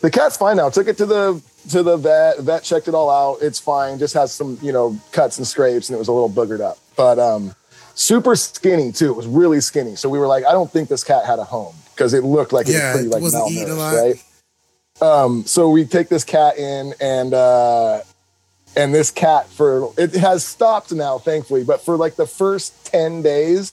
The 0.00 0.10
cat's 0.12 0.36
fine 0.36 0.56
now. 0.56 0.70
Took 0.70 0.86
it 0.86 0.96
to 0.98 1.06
the 1.06 1.42
to 1.70 1.82
the 1.82 1.96
vet. 1.96 2.38
Vet 2.40 2.62
checked 2.62 2.88
it 2.88 2.94
all 2.94 3.10
out. 3.10 3.42
It's 3.42 3.58
fine. 3.58 3.98
Just 3.98 4.14
has 4.14 4.32
some, 4.32 4.58
you 4.62 4.72
know, 4.72 4.98
cuts 5.12 5.38
and 5.38 5.46
scrapes, 5.46 5.88
and 5.88 5.96
it 5.96 5.98
was 5.98 6.08
a 6.08 6.12
little 6.12 6.30
boogered 6.30 6.60
up. 6.60 6.78
But 6.96 7.18
um, 7.18 7.54
super 7.98 8.36
skinny 8.36 8.92
too. 8.92 9.10
It 9.10 9.16
was 9.16 9.26
really 9.26 9.60
skinny. 9.60 9.96
So 9.96 10.08
we 10.08 10.18
were 10.18 10.26
like, 10.26 10.44
I 10.46 10.52
don't 10.52 10.70
think 10.70 10.88
this 10.88 11.04
cat 11.04 11.26
had 11.26 11.38
a 11.38 11.44
home 11.44 11.74
because 11.94 12.14
it 12.14 12.24
looked 12.24 12.52
like 12.52 12.68
it 12.68 12.72
Yeah, 12.72 12.94
was 12.94 13.08
pretty 13.08 13.08
like 13.08 13.22
a 13.22 13.36
malnourished, 13.36 14.22
right? 15.00 15.02
Um, 15.02 15.44
so 15.44 15.68
we 15.68 15.84
take 15.84 16.08
this 16.08 16.24
cat 16.24 16.58
in, 16.58 16.94
and 17.00 17.34
uh, 17.34 18.00
and 18.76 18.94
this 18.94 19.10
cat 19.10 19.48
for 19.48 19.92
it 19.96 20.14
has 20.14 20.44
stopped 20.44 20.92
now, 20.92 21.18
thankfully. 21.18 21.64
But 21.64 21.82
for 21.84 21.96
like 21.96 22.16
the 22.16 22.26
first 22.26 22.86
ten 22.86 23.22
days, 23.22 23.72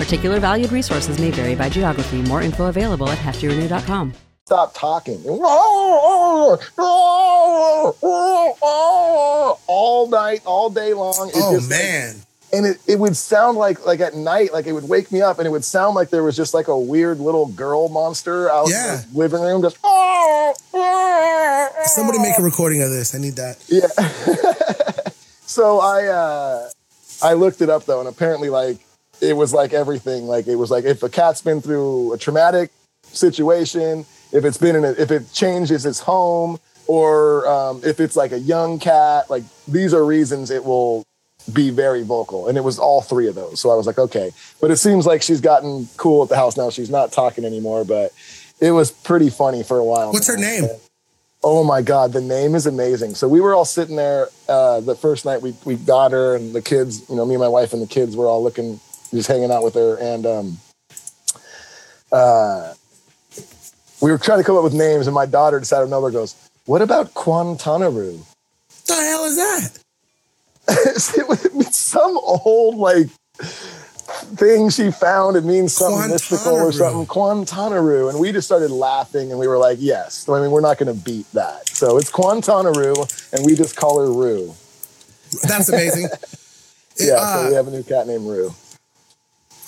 Particular 0.00 0.40
valued 0.40 0.72
resources 0.72 1.18
may 1.18 1.30
vary 1.30 1.54
by 1.54 1.68
geography. 1.68 2.22
More 2.22 2.40
info 2.40 2.66
available 2.66 3.08
at 3.10 3.18
heftyrenew.com. 3.18 4.14
stop 4.46 4.72
talking. 4.74 5.22
All 9.66 10.08
night, 10.08 10.40
all 10.46 10.70
day 10.70 10.94
long. 10.94 11.28
It 11.28 11.34
Oh 11.36 11.54
just, 11.54 11.68
man, 11.68 12.16
and 12.52 12.66
it, 12.66 12.78
it 12.88 12.98
would 12.98 13.14
sound 13.16 13.58
like 13.58 13.84
like 13.86 14.00
at 14.00 14.14
night, 14.14 14.52
like 14.54 14.66
it 14.66 14.72
would 14.72 14.88
wake 14.88 15.12
me 15.12 15.20
up, 15.20 15.38
and 15.38 15.46
it 15.46 15.50
would 15.50 15.64
sound 15.64 15.94
like 15.94 16.08
there 16.10 16.22
was 16.24 16.34
just 16.36 16.54
like 16.54 16.68
a 16.68 16.78
weird 16.78 17.20
little 17.20 17.46
girl 17.48 17.88
monster 17.90 18.50
out 18.50 18.68
Yeah. 18.70 19.02
in 19.02 19.12
the 19.12 19.18
living 19.18 19.42
room, 19.42 19.60
just. 19.62 19.76
somebody 21.94 22.18
make 22.20 22.38
a 22.38 22.42
recording 22.42 22.82
of 22.82 22.90
this. 22.90 23.14
I 23.14 23.18
need 23.18 23.36
that. 23.36 23.58
Yeah. 23.68 23.86
so 25.46 25.78
I 25.80 26.06
uh 26.06 26.70
I 27.22 27.34
looked 27.34 27.60
it 27.60 27.68
up 27.68 27.84
though, 27.84 28.00
and 28.00 28.08
apparently 28.08 28.48
like 28.48 28.78
it 29.20 29.36
was 29.36 29.52
like 29.52 29.72
everything. 29.72 30.24
Like 30.24 30.46
it 30.46 30.56
was 30.56 30.70
like 30.70 30.84
if 30.84 31.02
a 31.02 31.08
cat's 31.08 31.42
been 31.42 31.60
through 31.60 32.12
a 32.12 32.18
traumatic 32.18 32.70
situation, 33.04 34.06
if 34.32 34.44
it's 34.44 34.58
been 34.58 34.76
in 34.76 34.84
a, 34.84 34.90
if 34.92 35.10
it 35.10 35.32
changes 35.32 35.86
its 35.86 36.00
home, 36.00 36.58
or 36.86 37.46
um, 37.48 37.80
if 37.84 38.00
it's 38.00 38.16
like 38.16 38.32
a 38.32 38.38
young 38.38 38.78
cat, 38.78 39.30
like 39.30 39.44
these 39.68 39.94
are 39.94 40.04
reasons 40.04 40.50
it 40.50 40.64
will 40.64 41.04
be 41.52 41.70
very 41.70 42.02
vocal. 42.02 42.48
And 42.48 42.58
it 42.58 42.62
was 42.62 42.78
all 42.78 43.00
three 43.00 43.28
of 43.28 43.34
those. 43.34 43.60
So 43.60 43.70
I 43.70 43.74
was 43.74 43.86
like, 43.86 43.98
okay. 43.98 44.32
But 44.60 44.70
it 44.70 44.76
seems 44.76 45.06
like 45.06 45.22
she's 45.22 45.40
gotten 45.40 45.88
cool 45.96 46.22
at 46.22 46.28
the 46.28 46.36
house 46.36 46.56
now. 46.56 46.70
She's 46.70 46.90
not 46.90 47.12
talking 47.12 47.44
anymore, 47.44 47.84
but 47.84 48.12
it 48.60 48.72
was 48.72 48.90
pretty 48.90 49.30
funny 49.30 49.62
for 49.62 49.78
a 49.78 49.84
while. 49.84 50.12
What's 50.12 50.28
her 50.28 50.38
man. 50.38 50.62
name? 50.62 50.70
Oh 51.42 51.64
my 51.64 51.80
God, 51.80 52.12
the 52.12 52.20
name 52.20 52.54
is 52.54 52.66
amazing. 52.66 53.14
So 53.14 53.26
we 53.26 53.40
were 53.40 53.54
all 53.54 53.64
sitting 53.64 53.96
there 53.96 54.28
uh, 54.48 54.80
the 54.80 54.94
first 54.94 55.24
night 55.24 55.40
we, 55.40 55.54
we 55.64 55.76
got 55.76 56.12
her 56.12 56.36
and 56.36 56.54
the 56.54 56.60
kids, 56.60 57.08
you 57.08 57.16
know, 57.16 57.24
me 57.24 57.34
and 57.34 57.40
my 57.40 57.48
wife 57.48 57.72
and 57.72 57.80
the 57.80 57.86
kids 57.86 58.14
were 58.14 58.26
all 58.26 58.42
looking, 58.42 58.78
just 59.10 59.28
hanging 59.28 59.50
out 59.50 59.64
with 59.64 59.74
her. 59.74 59.96
And 59.96 60.26
um, 60.26 60.58
uh, 62.12 62.74
we 64.00 64.10
were 64.10 64.18
trying 64.18 64.38
to 64.38 64.44
come 64.44 64.56
up 64.56 64.64
with 64.64 64.74
names 64.74 65.06
and 65.06 65.14
my 65.14 65.26
daughter 65.26 65.58
of 65.58 65.88
nowhere 65.88 66.10
goes, 66.10 66.34
what 66.66 66.82
about 66.82 67.14
Quantanaru? 67.14 68.24
the 68.86 68.94
hell 68.94 69.24
is 69.24 69.36
that? 69.36 69.78
it 71.16 71.54
was 71.54 71.76
some 71.76 72.18
old 72.22 72.76
like 72.76 73.08
thing 74.36 74.70
she 74.70 74.90
found. 74.90 75.36
It 75.36 75.44
means 75.44 75.74
something 75.74 76.10
mystical 76.10 76.54
or 76.54 76.72
something. 76.72 77.06
Quantanaru. 77.06 78.10
And 78.10 78.18
we 78.18 78.32
just 78.32 78.46
started 78.46 78.70
laughing 78.70 79.30
and 79.30 79.38
we 79.38 79.48
were 79.48 79.58
like, 79.58 79.78
yes. 79.80 80.28
I 80.28 80.40
mean, 80.40 80.50
we're 80.50 80.60
not 80.60 80.78
going 80.78 80.94
to 80.94 81.04
beat 81.04 81.30
that. 81.32 81.68
So 81.68 81.98
it's 81.98 82.10
Quantanaru 82.10 83.32
and 83.32 83.46
we 83.46 83.54
just 83.54 83.76
call 83.76 84.00
her 84.00 84.12
Rue. 84.12 84.54
That's 85.42 85.68
amazing. 85.68 86.08
Yeah, 86.98 87.14
uh, 87.14 87.44
so 87.44 87.48
we 87.48 87.54
have 87.54 87.66
a 87.66 87.70
new 87.70 87.82
cat 87.82 88.06
named 88.06 88.26
Rue. 88.26 88.52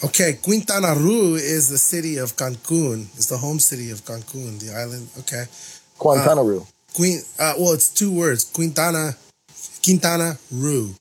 Okay, 0.04 0.32
Quintana 0.42 0.94
Roo 0.94 1.34
is 1.36 1.68
the 1.68 1.78
city 1.78 2.16
of 2.18 2.36
Cancun. 2.36 3.06
It's 3.14 3.26
the 3.26 3.38
home 3.38 3.60
city 3.60 3.90
of 3.90 4.00
Cancun, 4.04 4.58
the 4.58 4.74
island. 4.74 5.08
Okay. 5.20 5.44
Quantanaru. 5.98 6.66
Queen, 6.94 7.20
uh, 7.38 7.54
well, 7.58 7.72
it's 7.72 7.88
two 7.88 8.12
words. 8.12 8.44
Quintana, 8.44 9.12
Quintana 9.84 10.36
Roo. 10.50 10.94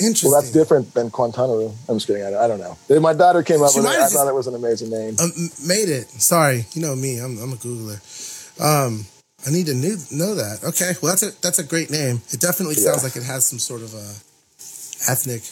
Interesting. 0.00 0.30
well, 0.30 0.40
that's 0.40 0.52
different 0.52 0.92
than 0.94 1.10
Quantanaru. 1.10 1.72
I'm 1.88 1.96
just 1.96 2.06
kidding. 2.06 2.22
I, 2.24 2.44
I 2.44 2.46
don't 2.48 2.60
know. 2.60 2.76
My 3.00 3.14
daughter 3.14 3.42
came 3.42 3.62
up 3.62 3.72
She 3.72 3.80
with 3.80 3.88
it. 3.90 3.98
I 3.98 4.08
thought 4.08 4.28
it 4.28 4.34
was 4.34 4.46
an 4.46 4.54
amazing 4.54 4.90
name. 4.90 5.16
Um, 5.18 5.30
made 5.66 5.88
it. 5.88 6.08
Sorry, 6.08 6.66
you 6.72 6.82
know 6.82 6.94
me. 6.94 7.18
I'm, 7.18 7.38
I'm 7.38 7.52
a 7.52 7.56
Googler. 7.56 8.00
Um, 8.60 9.06
I 9.46 9.50
need 9.50 9.66
to 9.66 9.74
knew, 9.74 9.96
know 10.12 10.34
that. 10.34 10.60
Okay, 10.64 10.92
well 11.02 11.12
that's 11.12 11.22
a 11.22 11.30
that's 11.42 11.58
a 11.58 11.64
great 11.64 11.90
name. 11.90 12.20
It 12.30 12.40
definitely 12.40 12.76
Yeah. 12.76 12.92
sounds 12.92 13.02
like 13.04 13.16
it 13.16 13.24
has 13.24 13.44
some 13.46 13.58
sort 13.58 13.80
of 13.82 13.94
uh, 13.94 14.14
ethnic 15.10 15.42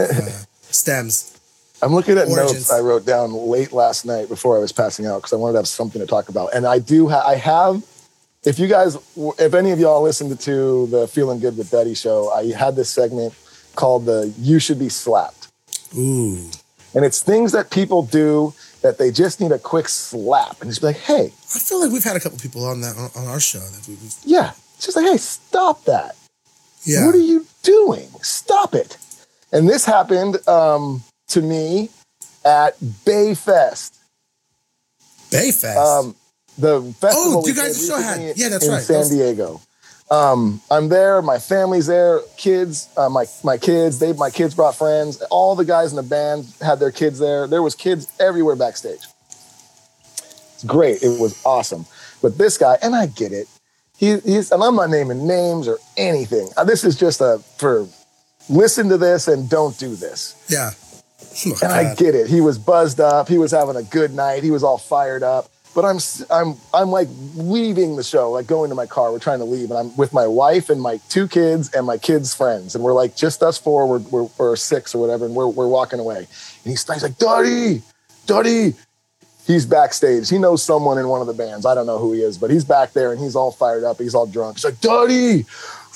uh, 0.00 0.30
stems. 0.70 1.38
I'm 1.82 1.92
looking 1.92 2.16
at 2.16 2.28
Origins. 2.28 2.52
notes 2.52 2.72
I 2.72 2.80
wrote 2.80 3.04
down 3.04 3.32
late 3.32 3.72
last 3.72 4.06
night 4.06 4.28
before 4.28 4.56
I 4.56 4.60
was 4.60 4.72
passing 4.72 5.06
out 5.06 5.18
because 5.18 5.32
I 5.32 5.36
wanted 5.36 5.52
to 5.52 5.58
have 5.58 5.68
something 5.68 6.00
to 6.00 6.06
talk 6.06 6.28
about. 6.28 6.54
And 6.54 6.66
I 6.66 6.78
do. 6.78 7.08
Ha- 7.08 7.24
I 7.26 7.34
have. 7.36 7.82
If 8.44 8.58
you 8.58 8.68
guys, 8.68 8.96
if 9.38 9.54
any 9.54 9.72
of 9.72 9.80
y'all 9.80 10.02
listened 10.02 10.38
to 10.38 10.86
the 10.86 11.08
Feeling 11.08 11.40
Good 11.40 11.58
with 11.58 11.70
Betty 11.70 11.94
show, 11.94 12.30
I 12.30 12.52
had 12.52 12.76
this 12.76 12.88
segment 12.88 13.34
called 13.74 14.06
the 14.06 14.32
"You 14.38 14.58
Should 14.58 14.78
Be 14.78 14.88
Slapped," 14.88 15.48
Ooh, 15.96 16.50
and 16.94 17.04
it's 17.04 17.20
things 17.22 17.52
that 17.52 17.70
people 17.70 18.02
do 18.02 18.54
that 18.82 18.98
they 18.98 19.10
just 19.10 19.40
need 19.40 19.50
a 19.50 19.58
quick 19.58 19.88
slap 19.88 20.60
and 20.62 20.70
just 20.70 20.80
be 20.80 20.86
like, 20.86 20.96
"Hey, 20.96 21.32
I 21.54 21.58
feel 21.58 21.80
like 21.80 21.90
we've 21.90 22.04
had 22.04 22.14
a 22.14 22.20
couple 22.20 22.38
people 22.38 22.64
on 22.64 22.80
that 22.82 22.96
on, 23.16 23.26
our 23.26 23.40
show 23.40 23.58
that 23.58 23.86
we 23.88 23.96
yeah," 24.24 24.52
it's 24.76 24.86
just 24.86 24.96
like, 24.96 25.06
"Hey, 25.06 25.18
stop 25.18 25.84
that." 25.84 26.14
yeah. 26.84 27.04
What 27.04 27.16
are 27.16 27.18
you 27.18 27.46
doing? 27.64 28.08
Stop 28.22 28.74
it. 28.74 28.96
And 29.52 29.68
this 29.68 29.84
happened 29.84 30.46
um, 30.48 31.02
to 31.28 31.40
me 31.40 31.88
at 32.44 32.78
Bayfest. 32.80 33.96
Bayfest. 35.30 35.76
Um, 35.76 36.14
the 36.58 36.80
festival. 37.00 37.42
Oh, 37.44 37.46
you 37.46 37.54
guys 37.54 37.82
still 37.82 38.00
had- 38.00 38.36
yeah, 38.36 38.48
that's 38.48 38.64
in 38.66 38.72
right. 38.72 38.82
San 38.82 38.96
Those- 39.00 39.10
Diego. 39.10 39.60
Um, 40.08 40.60
I'm 40.70 40.88
there. 40.88 41.20
My 41.20 41.38
family's 41.40 41.86
there. 41.86 42.20
Kids, 42.36 42.88
uh, 42.96 43.08
my 43.08 43.26
my 43.42 43.58
kids. 43.58 43.98
They 43.98 44.12
my 44.12 44.30
kids 44.30 44.54
brought 44.54 44.76
friends. 44.76 45.20
All 45.30 45.56
the 45.56 45.64
guys 45.64 45.90
in 45.90 45.96
the 45.96 46.04
band 46.04 46.46
had 46.62 46.78
their 46.78 46.92
kids 46.92 47.18
there. 47.18 47.48
There 47.48 47.60
was 47.62 47.74
kids 47.74 48.06
everywhere 48.20 48.54
backstage. 48.54 49.00
It's 50.54 50.62
great. 50.62 51.02
It 51.02 51.20
was 51.20 51.36
awesome. 51.44 51.86
But 52.22 52.38
this 52.38 52.56
guy, 52.56 52.78
and 52.82 52.94
I 52.94 53.06
get 53.06 53.32
it. 53.32 53.48
He, 53.98 54.18
he's, 54.20 54.52
and 54.52 54.62
I'm 54.62 54.76
not 54.76 54.90
naming 54.90 55.26
names 55.26 55.66
or 55.66 55.78
anything. 55.96 56.50
Uh, 56.56 56.62
This 56.62 56.84
is 56.84 56.94
just 56.94 57.20
a 57.20 57.40
for 57.56 57.88
listen 58.48 58.88
to 58.88 58.98
this 58.98 59.28
and 59.28 59.48
don't 59.48 59.78
do 59.78 59.94
this. 59.94 60.44
Yeah. 60.48 60.70
Oh, 61.46 61.58
And 61.62 61.72
I 61.72 61.94
get 61.94 62.14
it. 62.14 62.28
He 62.28 62.40
was 62.40 62.58
buzzed 62.58 63.00
up. 63.00 63.28
He 63.28 63.38
was 63.38 63.50
having 63.50 63.76
a 63.76 63.82
good 63.82 64.12
night. 64.14 64.42
He 64.42 64.50
was 64.50 64.62
all 64.62 64.78
fired 64.78 65.22
up. 65.22 65.50
But 65.74 65.84
I'm 65.84 65.98
I'm 66.30 66.56
I'm 66.72 66.88
like 66.88 67.08
leaving 67.34 67.96
the 67.96 68.02
show, 68.02 68.30
like 68.30 68.46
going 68.46 68.70
to 68.70 68.74
my 68.74 68.86
car. 68.86 69.12
We're 69.12 69.18
trying 69.18 69.40
to 69.40 69.44
leave, 69.44 69.70
and 69.70 69.78
I'm 69.78 69.94
with 69.98 70.14
my 70.14 70.26
wife 70.26 70.70
and 70.70 70.80
my 70.80 70.98
two 71.10 71.28
kids 71.28 71.70
and 71.74 71.84
my 71.86 71.98
kids' 71.98 72.34
friends, 72.34 72.74
and 72.74 72.82
we're 72.82 72.94
like 72.94 73.14
just 73.14 73.42
us 73.42 73.58
four. 73.58 73.86
We're 73.86 73.98
we're, 73.98 74.28
we're 74.38 74.56
six 74.56 74.94
or 74.94 75.02
whatever, 75.02 75.26
and 75.26 75.34
we're 75.34 75.48
we're 75.48 75.68
walking 75.68 76.00
away. 76.00 76.16
And 76.16 76.26
he's, 76.64 76.90
he's 76.90 77.02
like, 77.02 77.18
"Daddy, 77.18 77.82
Daddy." 78.24 78.74
He's 79.46 79.64
backstage. 79.64 80.28
He 80.28 80.38
knows 80.38 80.60
someone 80.60 80.98
in 80.98 81.06
one 81.06 81.20
of 81.20 81.28
the 81.28 81.32
bands. 81.34 81.66
I 81.66 81.74
don't 81.76 81.86
know 81.86 81.98
who 81.98 82.12
he 82.14 82.20
is, 82.20 82.36
but 82.36 82.50
he's 82.50 82.64
back 82.64 82.94
there 82.94 83.12
and 83.12 83.20
he's 83.20 83.36
all 83.36 83.52
fired 83.52 83.84
up. 83.84 83.98
He's 83.98 84.12
all 84.12 84.26
drunk. 84.26 84.56
He's 84.56 84.64
like, 84.64 84.80
Daddy, 84.80 85.46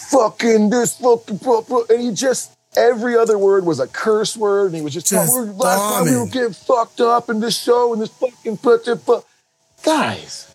fucking 0.08 0.70
this, 0.70 0.96
fucking, 0.96 1.36
blah, 1.38 1.62
blah," 1.62 1.82
and 1.90 2.00
he 2.00 2.12
just 2.12 2.56
every 2.76 3.16
other 3.16 3.38
word 3.38 3.64
was 3.64 3.80
a 3.80 3.86
curse 3.86 4.36
word, 4.36 4.66
and 4.66 4.76
he 4.76 4.82
was 4.82 4.94
just, 4.94 5.12
oh, 5.12 5.16
Just 5.16 5.36
"Oh, 5.36 5.42
last 5.56 5.94
time 5.94 6.04
we 6.04 6.16
were 6.16 6.26
getting 6.26 6.52
fucked 6.52 7.00
up 7.00 7.28
in 7.28 7.40
this 7.40 7.60
show 7.60 7.92
and 7.92 8.02
this 8.02 8.10
fucking 8.10 8.58
put 8.58 8.84
fu-" 8.84 9.22
guys. 9.84 10.54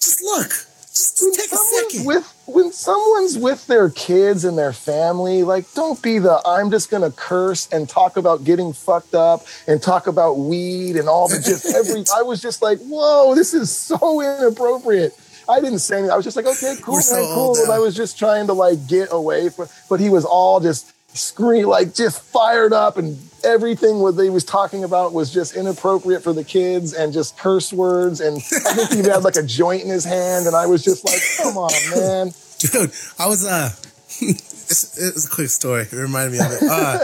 Just 0.00 0.22
look. 0.22 0.48
Just, 0.96 1.20
When 1.20 1.34
take 1.34 1.52
a 1.52 1.56
second. 1.56 2.06
With 2.06 2.32
when 2.46 2.72
someone's 2.72 3.36
with 3.36 3.66
their 3.66 3.90
kids 3.90 4.44
and 4.44 4.56
their 4.56 4.72
family, 4.72 5.42
like 5.42 5.70
don't 5.74 6.00
be 6.00 6.18
the 6.18 6.40
I'm 6.46 6.70
just 6.70 6.90
gonna 6.90 7.10
curse 7.10 7.68
and 7.70 7.86
talk 7.86 8.16
about 8.16 8.44
getting 8.44 8.72
fucked 8.72 9.14
up 9.14 9.44
and 9.66 9.82
talk 9.82 10.06
about 10.06 10.38
weed 10.38 10.96
and 10.96 11.08
all 11.08 11.28
the 11.28 11.36
just 11.44 11.66
every. 11.66 12.04
I 12.16 12.22
was 12.22 12.40
just 12.40 12.62
like, 12.62 12.78
whoa, 12.78 13.34
this 13.34 13.52
is 13.52 13.70
so 13.70 14.22
inappropriate. 14.22 15.12
I 15.48 15.60
didn't 15.60 15.78
say 15.80 15.98
anything. 15.98 16.10
I 16.10 16.16
was 16.16 16.24
just 16.24 16.36
like, 16.36 16.46
okay, 16.46 16.76
cool, 16.82 16.94
man, 16.94 17.02
so 17.02 17.34
cool. 17.34 17.56
And. 17.56 17.72
I 17.72 17.78
was 17.78 17.94
just 17.94 18.18
trying 18.18 18.46
to 18.48 18.52
like 18.52 18.86
get 18.86 19.08
away 19.12 19.48
from, 19.48 19.68
but 19.88 20.00
he 20.00 20.10
was 20.10 20.24
all 20.24 20.60
just 20.60 20.92
scream 21.16 21.66
like 21.66 21.94
just 21.94 22.20
fired 22.20 22.72
up 22.72 22.98
and 22.98 23.18
everything 23.42 24.00
what 24.00 24.16
they 24.16 24.28
was 24.28 24.44
talking 24.44 24.84
about 24.84 25.12
was 25.12 25.32
just 25.32 25.56
inappropriate 25.56 26.22
for 26.22 26.32
the 26.32 26.44
kids 26.44 26.92
and 26.92 27.12
just 27.12 27.38
curse 27.38 27.72
words 27.72 28.20
and 28.20 28.36
I 28.36 28.74
think 28.74 28.90
he 28.92 29.10
had 29.10 29.24
like 29.24 29.36
a 29.36 29.42
joint 29.42 29.82
in 29.82 29.88
his 29.88 30.04
hand 30.04 30.46
and 30.46 30.54
I 30.54 30.66
was 30.66 30.84
just 30.84 31.04
like, 31.04 31.20
come 31.38 31.56
on, 31.56 31.70
man. 31.90 32.32
dude 32.58 32.90
i 33.18 33.26
was 33.26 33.46
uh 33.46 33.70
it's, 34.20 34.98
it's 34.98 35.26
a 35.26 35.30
quick 35.30 35.48
story 35.48 35.82
it 35.82 35.92
reminded 35.92 36.32
me 36.32 36.38
of 36.38 36.52
it 36.52 36.62
uh 36.62 36.98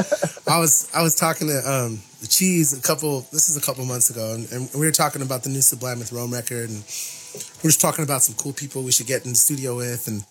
i 0.51 0.59
was 0.59 0.91
i 0.95 1.03
was 1.03 1.15
talking 1.15 1.49
to 1.49 1.57
um 1.59 2.01
the 2.21 2.27
Cheez 2.27 2.79
a 2.79 2.83
couple 2.83 3.21
this 3.33 3.49
is 3.49 3.57
a 3.57 3.61
couple 3.61 3.85
months 3.85 4.11
ago 4.11 4.35
and, 4.35 4.51
and 4.53 4.71
we 4.75 4.81
were 4.81 4.93
talking 4.93 5.23
about 5.23 5.43
the 5.43 5.51
new 5.51 5.61
sublime 5.63 5.99
with 5.99 6.13
rome 6.13 6.33
record 6.33 6.71
and 6.71 6.85
we're 7.35 7.71
just 7.71 7.81
talking 7.81 8.05
about 8.05 8.23
some 8.23 8.35
cool 8.37 8.53
people 8.53 8.83
we 8.83 8.93
should 8.93 9.07
get 9.07 9.25
in 9.25 9.31
the 9.31 9.37
studio 9.37 9.77
with 9.77 10.09
and 10.09 10.25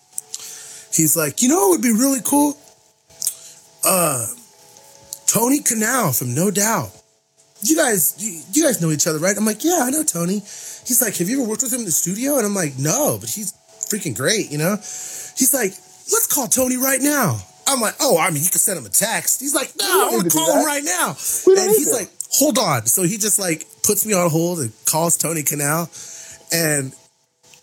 he's 0.94 1.16
like 1.16 1.42
you 1.42 1.48
know 1.48 1.68
what 1.68 1.70
would 1.70 1.82
be 1.82 1.92
really 1.92 2.20
cool? 2.24 2.56
Uh 3.84 4.26
tony 5.26 5.60
Kanal 5.60 6.16
from 6.16 6.34
no 6.34 6.50
doubt. 6.50 6.90
You 7.62 7.76
guys 7.76 8.14
you, 8.18 8.42
you 8.52 8.62
guys 8.64 8.80
know 8.80 8.90
each 8.90 9.06
other 9.06 9.18
right? 9.18 9.36
I'm 9.36 9.46
like 9.46 9.64
yeah 9.64 9.80
i 9.82 9.90
know 9.90 10.02
tony. 10.02 10.40
He's 10.40 11.00
like 11.02 11.16
have 11.16 11.28
you 11.28 11.40
ever 11.40 11.48
worked 11.48 11.62
with 11.62 11.72
him 11.72 11.80
in 11.80 11.86
the 11.86 11.92
studio? 11.92 12.36
And 12.36 12.46
i'm 12.46 12.54
like 12.54 12.78
no 12.78 13.18
but 13.20 13.30
he's 13.30 13.52
freaking 13.90 14.16
great 14.16 14.50
you 14.50 14.58
know? 14.58 14.76
He's 15.36 15.52
like, 15.54 15.72
let's 16.12 16.26
call 16.26 16.46
Tony 16.46 16.76
right 16.76 17.00
now. 17.00 17.40
I'm 17.66 17.80
like, 17.80 17.94
oh, 18.00 18.18
I 18.18 18.30
mean, 18.30 18.42
you 18.42 18.50
can 18.50 18.58
send 18.58 18.78
him 18.78 18.86
a 18.86 18.90
text. 18.90 19.40
He's 19.40 19.54
like, 19.54 19.72
no, 19.78 19.86
I 19.86 20.10
want 20.10 20.30
to 20.30 20.36
call 20.36 20.58
him 20.58 20.64
right 20.66 20.82
now. 20.84 21.08
And 21.10 21.70
he's 21.70 21.92
like, 21.92 22.10
hold 22.30 22.58
on. 22.58 22.86
So 22.86 23.02
he 23.02 23.16
just 23.16 23.38
like 23.38 23.66
puts 23.82 24.04
me 24.04 24.14
on 24.14 24.30
hold 24.30 24.60
and 24.60 24.72
calls 24.84 25.16
Tony 25.16 25.42
Kanal, 25.42 25.88
and 26.52 26.92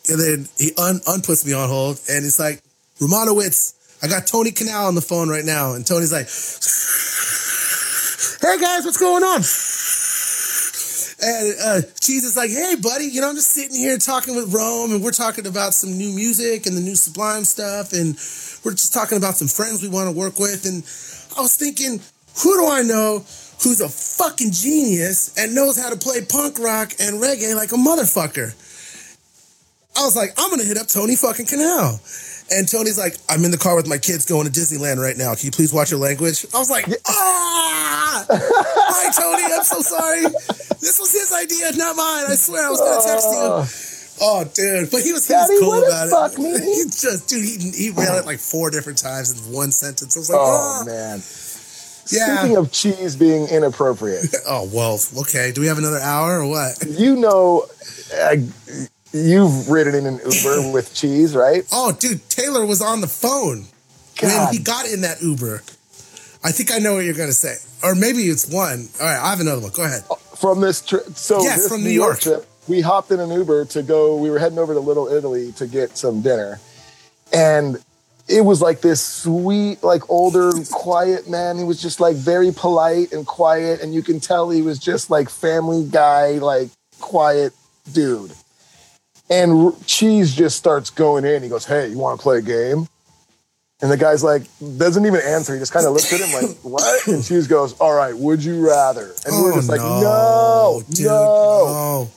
and 0.09 0.19
then 0.19 0.47
he 0.57 0.71
un 0.77 0.99
unputs 1.05 1.45
me 1.45 1.53
on 1.53 1.69
hold, 1.69 1.99
and 2.09 2.25
it's 2.25 2.39
like, 2.39 2.61
Romanowitz, 2.99 3.75
I 4.03 4.07
got 4.07 4.27
Tony 4.27 4.51
Kanal 4.51 4.87
on 4.87 4.95
the 4.95 5.01
phone 5.01 5.29
right 5.29 5.45
now, 5.45 5.73
and 5.73 5.85
Tony's 5.85 6.11
like, 6.11 6.27
hey 8.41 8.59
guys, 8.59 8.85
what's 8.85 8.97
going 8.97 9.23
on? 9.23 9.41
And 11.21 11.55
uh, 11.59 11.87
is 12.07 12.37
like, 12.37 12.49
hey, 12.49 12.75
buddy, 12.81 13.05
you 13.05 13.19
know, 13.19 13.29
I'm 13.29 13.35
just 13.35 13.51
sitting 13.51 13.75
here 13.75 13.97
talking 13.97 14.35
with 14.35 14.53
Rome, 14.53 14.93
and 14.93 15.03
we're 15.03 15.11
talking 15.11 15.45
about 15.47 15.73
some 15.73 15.97
new 15.97 16.11
music 16.11 16.65
and 16.65 16.77
the 16.77 16.81
new 16.81 16.95
Sublime 16.95 17.43
stuff, 17.43 17.91
and 17.91 18.15
we're 18.63 18.71
just 18.71 18.93
talking 18.93 19.17
about 19.17 19.35
some 19.35 19.47
friends 19.49 19.81
we 19.81 19.89
want 19.89 20.09
to 20.09 20.15
work 20.15 20.39
with. 20.39 20.65
And 20.65 20.83
I 21.37 21.41
was 21.41 21.57
thinking, 21.57 21.99
who 22.41 22.57
do 22.57 22.67
I 22.67 22.81
know 22.83 23.19
who's 23.63 23.81
a 23.81 23.89
fucking 23.89 24.51
genius 24.51 25.35
and 25.37 25.53
knows 25.53 25.77
how 25.77 25.89
to 25.89 25.97
play 25.97 26.23
punk 26.23 26.57
rock 26.57 26.93
and 26.99 27.21
reggae 27.21 27.53
like 27.55 27.73
a 27.73 27.75
motherfucker? 27.75 28.55
I 29.97 30.05
was 30.05 30.15
like, 30.15 30.31
I'm 30.37 30.49
gonna 30.49 30.63
hit 30.63 30.77
up 30.77 30.87
Tony 30.87 31.15
fucking 31.15 31.45
Kanal. 31.45 31.99
And 32.51 32.67
Tony's 32.67 32.97
like, 32.97 33.15
I'm 33.29 33.43
in 33.45 33.51
the 33.51 33.57
car 33.57 33.75
with 33.75 33.87
my 33.87 33.97
kids 33.97 34.25
going 34.25 34.49
to 34.49 34.51
Disneyland 34.51 34.97
right 34.97 35.15
now. 35.15 35.35
Can 35.35 35.45
you 35.45 35.51
please 35.51 35.71
watch 35.71 35.91
your 35.91 35.99
language? 35.99 36.45
I 36.53 36.57
was 36.57 36.69
like, 36.69 36.85
ah! 37.07 38.25
Hi, 38.29 39.11
Tony. 39.11 39.53
I'm 39.53 39.63
so 39.63 39.81
sorry. 39.81 40.21
This 40.81 40.97
was 40.99 41.11
his 41.11 41.31
idea, 41.31 41.77
not 41.77 41.95
mine. 41.95 42.25
I 42.27 42.35
swear 42.35 42.65
I 42.65 42.69
was 42.69 42.79
gonna 42.79 43.01
text 43.05 43.27
you. 43.29 43.99
Oh, 44.21 44.43
dude. 44.43 44.91
But 44.91 45.03
he 45.03 45.13
was, 45.13 45.27
he 45.27 45.33
was 45.33 45.47
Daddy, 45.47 45.59
cool 45.59 45.83
about 45.83 46.09
fuck, 46.31 46.33
it. 46.33 46.41
me? 46.41 46.51
He 46.59 46.83
just, 46.85 47.29
dude, 47.29 47.43
he, 47.45 47.71
he 47.71 47.89
read 47.91 48.17
it 48.17 48.25
like 48.25 48.39
four 48.39 48.69
different 48.69 48.97
times 48.97 49.47
in 49.47 49.53
one 49.53 49.71
sentence. 49.71 50.17
I 50.17 50.19
was 50.19 50.29
like, 50.29 50.39
Oh 50.39 50.81
ah. 50.81 50.83
man. 50.85 51.21
Yeah. 52.11 52.39
Speaking 52.39 52.57
of 52.57 52.67
Cheez 52.71 53.17
being 53.19 53.47
inappropriate, 53.47 54.25
Oh, 54.47 54.67
well, 54.73 54.99
okay. 55.21 55.51
Do 55.51 55.61
we 55.61 55.67
have 55.67 55.77
another 55.77 55.99
hour 55.99 56.39
or 56.39 56.47
what? 56.47 56.83
you 56.87 57.15
know, 57.15 57.65
uh, 58.19 58.35
you've 59.13 59.69
ridden 59.69 59.95
in 59.95 60.05
an 60.05 60.15
Uber 60.19 60.71
with 60.73 60.91
Cheez, 60.93 61.35
right? 61.35 61.63
Oh, 61.71 61.91
dude, 61.91 62.27
Taylor 62.29 62.65
was 62.65 62.81
on 62.81 63.01
the 63.01 63.07
phone 63.07 63.65
when 64.21 64.53
he 64.53 64.59
got 64.59 64.87
in 64.87 65.01
that 65.01 65.21
Uber. 65.21 65.63
I 66.43 66.51
think 66.51 66.71
I 66.71 66.77
know 66.77 66.95
what 66.95 67.05
you're 67.05 67.13
going 67.13 67.29
to 67.29 67.33
say. 67.33 67.55
Or 67.83 67.95
maybe 67.95 68.19
it's 68.23 68.49
one. 68.49 68.87
All 68.99 69.05
right, 69.07 69.19
I 69.19 69.29
have 69.29 69.39
another 69.39 69.61
one. 69.61 69.71
Go 69.71 69.83
ahead. 69.83 70.03
Uh, 70.09 70.15
from 70.15 70.61
this 70.61 70.81
trip, 70.85 71.05
so 71.15 71.41
Yes, 71.41 71.63
this 71.63 71.67
from 71.69 71.81
New 71.81 71.89
New 71.89 71.93
York 71.93 72.23
York. 72.23 72.41
trip, 72.41 72.49
we 72.67 72.81
hopped 72.81 73.11
in 73.11 73.19
an 73.19 73.29
Uber 73.29 73.65
to 73.65 73.83
go. 73.83 74.15
We 74.15 74.29
were 74.29 74.39
heading 74.39 74.57
over 74.59 74.73
to 74.73 74.79
Little 74.79 75.07
Italy 75.07 75.51
to 75.53 75.67
get 75.67 75.97
some 75.97 76.21
dinner, 76.21 76.59
and 77.33 77.77
it 78.27 78.41
was 78.41 78.61
like 78.61 78.79
this 78.81 79.01
sweet, 79.05 79.83
like 79.83 80.09
older, 80.09 80.51
quiet 80.71 81.29
man. 81.29 81.57
He 81.57 81.63
was 81.63 81.81
just 81.81 81.99
like 81.99 82.15
very 82.15 82.51
polite 82.53 83.11
and 83.11 83.25
quiet, 83.25 83.81
and 83.81 83.93
you 83.93 84.01
can 84.01 84.19
tell 84.19 84.49
he 84.49 84.61
was 84.61 84.77
just 84.79 85.09
like 85.09 85.29
family 85.29 85.85
guy, 85.89 86.33
like 86.33 86.69
quiet 86.99 87.53
dude. 87.91 88.31
And 89.29 89.51
R- 89.51 89.71
Cheez 89.85 90.33
just 90.35 90.57
starts 90.57 90.89
going 90.89 91.25
in. 91.25 91.43
He 91.43 91.49
goes, 91.49 91.65
"Hey, 91.65 91.87
you 91.89 91.97
want 91.97 92.19
to 92.19 92.23
play 92.23 92.37
a 92.39 92.41
game?" 92.41 92.87
And 93.81 93.89
the 93.89 93.95
guy's 93.97 94.23
like, 94.23 94.41
doesn't 94.77 95.05
even 95.05 95.21
answer. 95.21 95.53
He 95.53 95.59
just 95.59 95.71
kind 95.71 95.85
of 95.85 95.93
looks 95.93 96.11
at 96.11 96.19
him 96.19 96.33
like, 96.47 96.57
"What?" 96.63 97.07
And 97.07 97.23
Cheez 97.23 97.47
goes, 97.47 97.73
"All 97.79 97.93
right, 97.93 98.15
would 98.17 98.43
you 98.43 98.65
rather?" 98.67 99.11
And 99.25 99.35
we're 99.41 99.53
Oh, 99.53 99.55
just 99.55 99.69
like, 99.69 99.79
"No, 99.81 100.83
dude, 100.89 101.05
no." 101.05 101.65
no. 101.65 102.09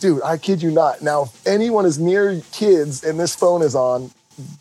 dude, 0.00 0.22
I 0.22 0.36
kid 0.38 0.62
you 0.62 0.70
not. 0.70 1.00
Now, 1.02 1.24
if 1.24 1.46
anyone 1.46 1.86
is 1.86 1.98
near 1.98 2.40
kids 2.52 3.04
and 3.04 3.20
this 3.20 3.36
phone 3.36 3.62
is 3.62 3.74
on, 3.74 4.10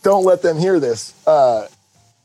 don't 0.03 0.23
let 0.25 0.41
them 0.41 0.57
hear 0.59 0.79
this. 0.79 1.13
Uh, 1.25 1.67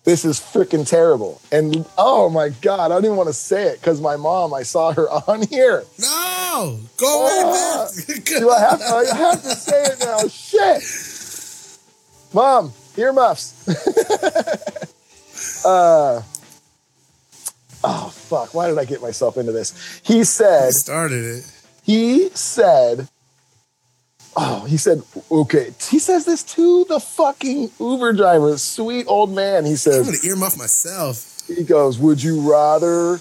this 0.08 0.24
is 0.24 0.40
freaking 0.40 0.88
terrible. 0.88 1.38
And 1.52 1.84
oh 1.98 2.30
my 2.30 2.48
God, 2.48 2.80
I 2.80 2.88
don't 2.88 3.04
even 3.04 3.18
want 3.18 3.26
to 3.28 3.34
say 3.34 3.64
it 3.64 3.78
because 3.78 4.00
my 4.00 4.16
mom, 4.16 4.54
I 4.54 4.62
saw 4.62 4.90
her 4.90 5.06
on 5.28 5.42
here. 5.42 5.84
No, 5.98 6.80
go 6.96 7.26
away, 7.26 7.42
Ah, 7.44 7.88
man. 8.08 8.22
Do 8.24 8.48
I 8.50 8.58
have, 8.58 8.80
I 8.80 9.04
have 9.14 9.42
to 9.42 9.50
say 9.50 9.82
it 9.84 9.98
now? 10.00 10.26
Shit. 10.28 10.82
Mom, 12.32 12.72
earmuffs. 12.96 13.52
uh, 15.66 16.22
oh, 17.84 18.08
fuck. 18.08 18.54
Why 18.54 18.68
did 18.68 18.78
I 18.78 18.86
get 18.86 19.02
myself 19.02 19.36
into 19.36 19.52
this? 19.52 20.00
He 20.04 20.24
said, 20.24 20.68
He 20.68 20.72
started 20.72 21.22
it. 21.22 21.52
he 21.82 22.30
said, 22.30 23.08
oh, 24.40 24.64
he 24.66 24.76
said, 24.76 25.02
okay. 25.30 25.72
He 25.90 25.98
says 25.98 26.24
this 26.24 26.42
to 26.54 26.84
the 26.88 27.00
fucking 27.00 27.70
Uber 27.80 28.12
driver, 28.12 28.56
sweet 28.56 29.06
old 29.08 29.34
man. 29.34 29.64
He 29.66 29.76
says, 29.76 30.06
I'm 30.06 30.14
gonna 30.14 30.18
earmuff 30.18 30.56
myself. 30.56 31.42
he 31.48 31.64
goes, 31.64 31.98
would 31.98 32.22
you 32.22 32.40
rather 32.50 33.20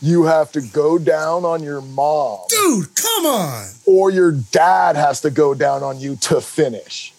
you 0.00 0.24
have 0.24 0.52
to 0.52 0.60
go 0.60 0.98
down 0.98 1.44
on 1.44 1.62
your 1.62 1.80
mom 1.80 2.40
Dude, 2.48 2.94
come 2.94 3.26
on. 3.26 3.66
or 3.86 4.10
your 4.10 4.32
dad 4.32 4.94
has 4.94 5.20
to 5.22 5.30
go 5.30 5.54
down 5.54 5.82
on 5.82 5.98
you 5.98 6.16
to 6.16 6.40
finish? 6.40 7.12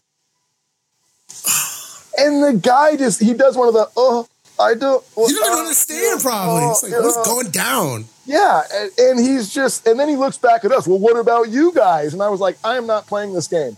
And 2.19 2.43
the 2.43 2.53
guy 2.59 2.95
just, 2.97 3.21
he 3.21 3.35
does 3.35 3.55
one 3.55 3.67
of 3.67 3.75
the, 3.75 3.87
oh, 3.95 4.27
I 4.59 4.73
don't. 4.73 5.05
You 5.15 5.35
don't 5.35 5.55
uh, 5.55 5.59
understand, 5.59 6.19
probably. 6.21 6.63
oh, 6.63 6.71
It's 6.71 6.81
like, 6.81 6.93
what's 6.93 7.17
uh, 7.17 7.23
going 7.23 7.51
down? 7.51 8.05
Yeah, 8.27 8.61
and, 8.73 8.91
and 8.99 9.19
he's 9.19 9.53
just, 9.53 9.87
and 9.87 9.97
then 9.99 10.09
he 10.09 10.17
looks 10.17 10.37
back 10.37 10.65
at 10.65 10.71
us. 10.71 10.85
Well, 10.87 10.99
what 10.99 11.17
about 11.17 11.49
you 11.49 11.71
guys? 11.73 12.13
And 12.13 12.21
I 12.21 12.27
was 12.29 12.39
like, 12.41 12.57
I 12.63 12.75
am 12.77 12.85
not 12.85 13.07
playing 13.07 13.33
this 13.33 13.47
game. 13.47 13.77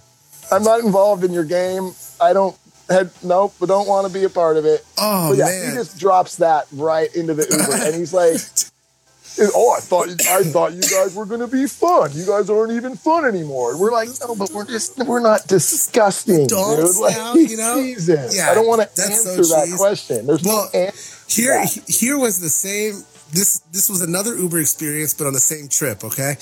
I'm 0.52 0.64
not 0.64 0.82
involved 0.82 1.24
in 1.24 1.32
your 1.32 1.45
game. 1.45 1.91
I 2.20 2.34
don't 2.34 2.58
had 2.89 3.12
nope, 3.24 3.54
but 3.60 3.68
don't 3.68 3.88
want 3.88 4.08
to 4.08 4.14
be 4.14 4.24
a 4.26 4.30
part 4.30 4.58
of 4.58 4.66
it. 4.66 4.84
Oh, 4.97 5.30
but 5.30 5.38
yeah, 5.38 5.45
man. 5.45 5.70
he 5.70 5.76
just 5.78 6.00
drops 6.00 6.38
that 6.38 6.66
right 6.72 7.14
into 7.16 7.36
the 7.36 7.43
Uber, 7.43 7.86
and 7.86 7.95
he's 7.95 8.14
like, 8.14 8.34
oh, 9.54 9.76
I 9.78 9.80
thought 9.80 10.10
I 10.28 10.43
thought 10.43 10.74
you 10.74 10.82
guys 10.82 11.14
were 11.16 11.26
going 11.26 11.41
to 11.41 11.47
be 11.47 11.68
fun. 11.68 12.12
You 12.14 12.26
guys 12.26 12.50
aren't 12.50 12.72
even 12.72 12.95
fun 12.95 13.26
anymore. 13.26 13.78
We're 13.78 13.91
like, 13.91 14.10
no, 14.22 14.36
but 14.36 14.50
we're 14.52 14.66
just 14.66 14.97
we're 15.06 15.20
not 15.22 15.47
disgusting, 15.47 16.47
Dogs 16.47 16.95
dude. 16.95 17.02
Like, 17.04 17.16
now, 17.16 17.34
you 17.36 17.58
know? 17.58 17.76
Jesus. 17.80 18.36
Yeah, 18.36 18.50
I 18.50 18.56
don't 18.56 18.68
want 18.68 18.82
to 18.82 18.88
that's 18.95 19.24
so 19.24 19.30
answer 19.32 19.43
that 19.56 19.76
question. 19.78 20.26
There's 20.26 20.43
Well, 20.43 20.70
no 20.74 20.80
an- 20.80 20.93
Here, 21.28 21.64
here 21.88 22.18
was 22.18 22.39
the 22.39 22.50
same. 22.50 23.04
This 23.32 23.60
this 23.72 23.90
was 23.90 24.02
another 24.02 24.36
Uber 24.36 24.60
experience, 24.60 25.14
but 25.14 25.28
on 25.28 25.34
the 25.34 25.40
same 25.40 25.68
trip. 25.68 26.04
Okay, 26.04 26.36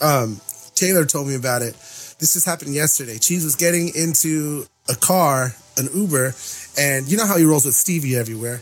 um, 0.00 0.40
Taylor 0.74 1.04
told 1.04 1.28
me 1.28 1.34
about 1.34 1.62
it. 1.62 1.74
This 2.18 2.34
just 2.34 2.46
happened 2.46 2.74
yesterday. 2.74 3.14
Cheez 3.14 3.44
was 3.44 3.56
getting 3.56 3.90
into 3.94 4.66
a 4.88 4.94
car, 4.94 5.54
an 5.76 5.88
Uber, 5.94 6.34
and 6.78 7.08
you 7.08 7.16
know 7.16 7.26
how 7.26 7.36
he 7.36 7.44
rolls 7.44 7.64
with 7.64 7.74
Stevie 7.74 8.16
everywhere. 8.16 8.60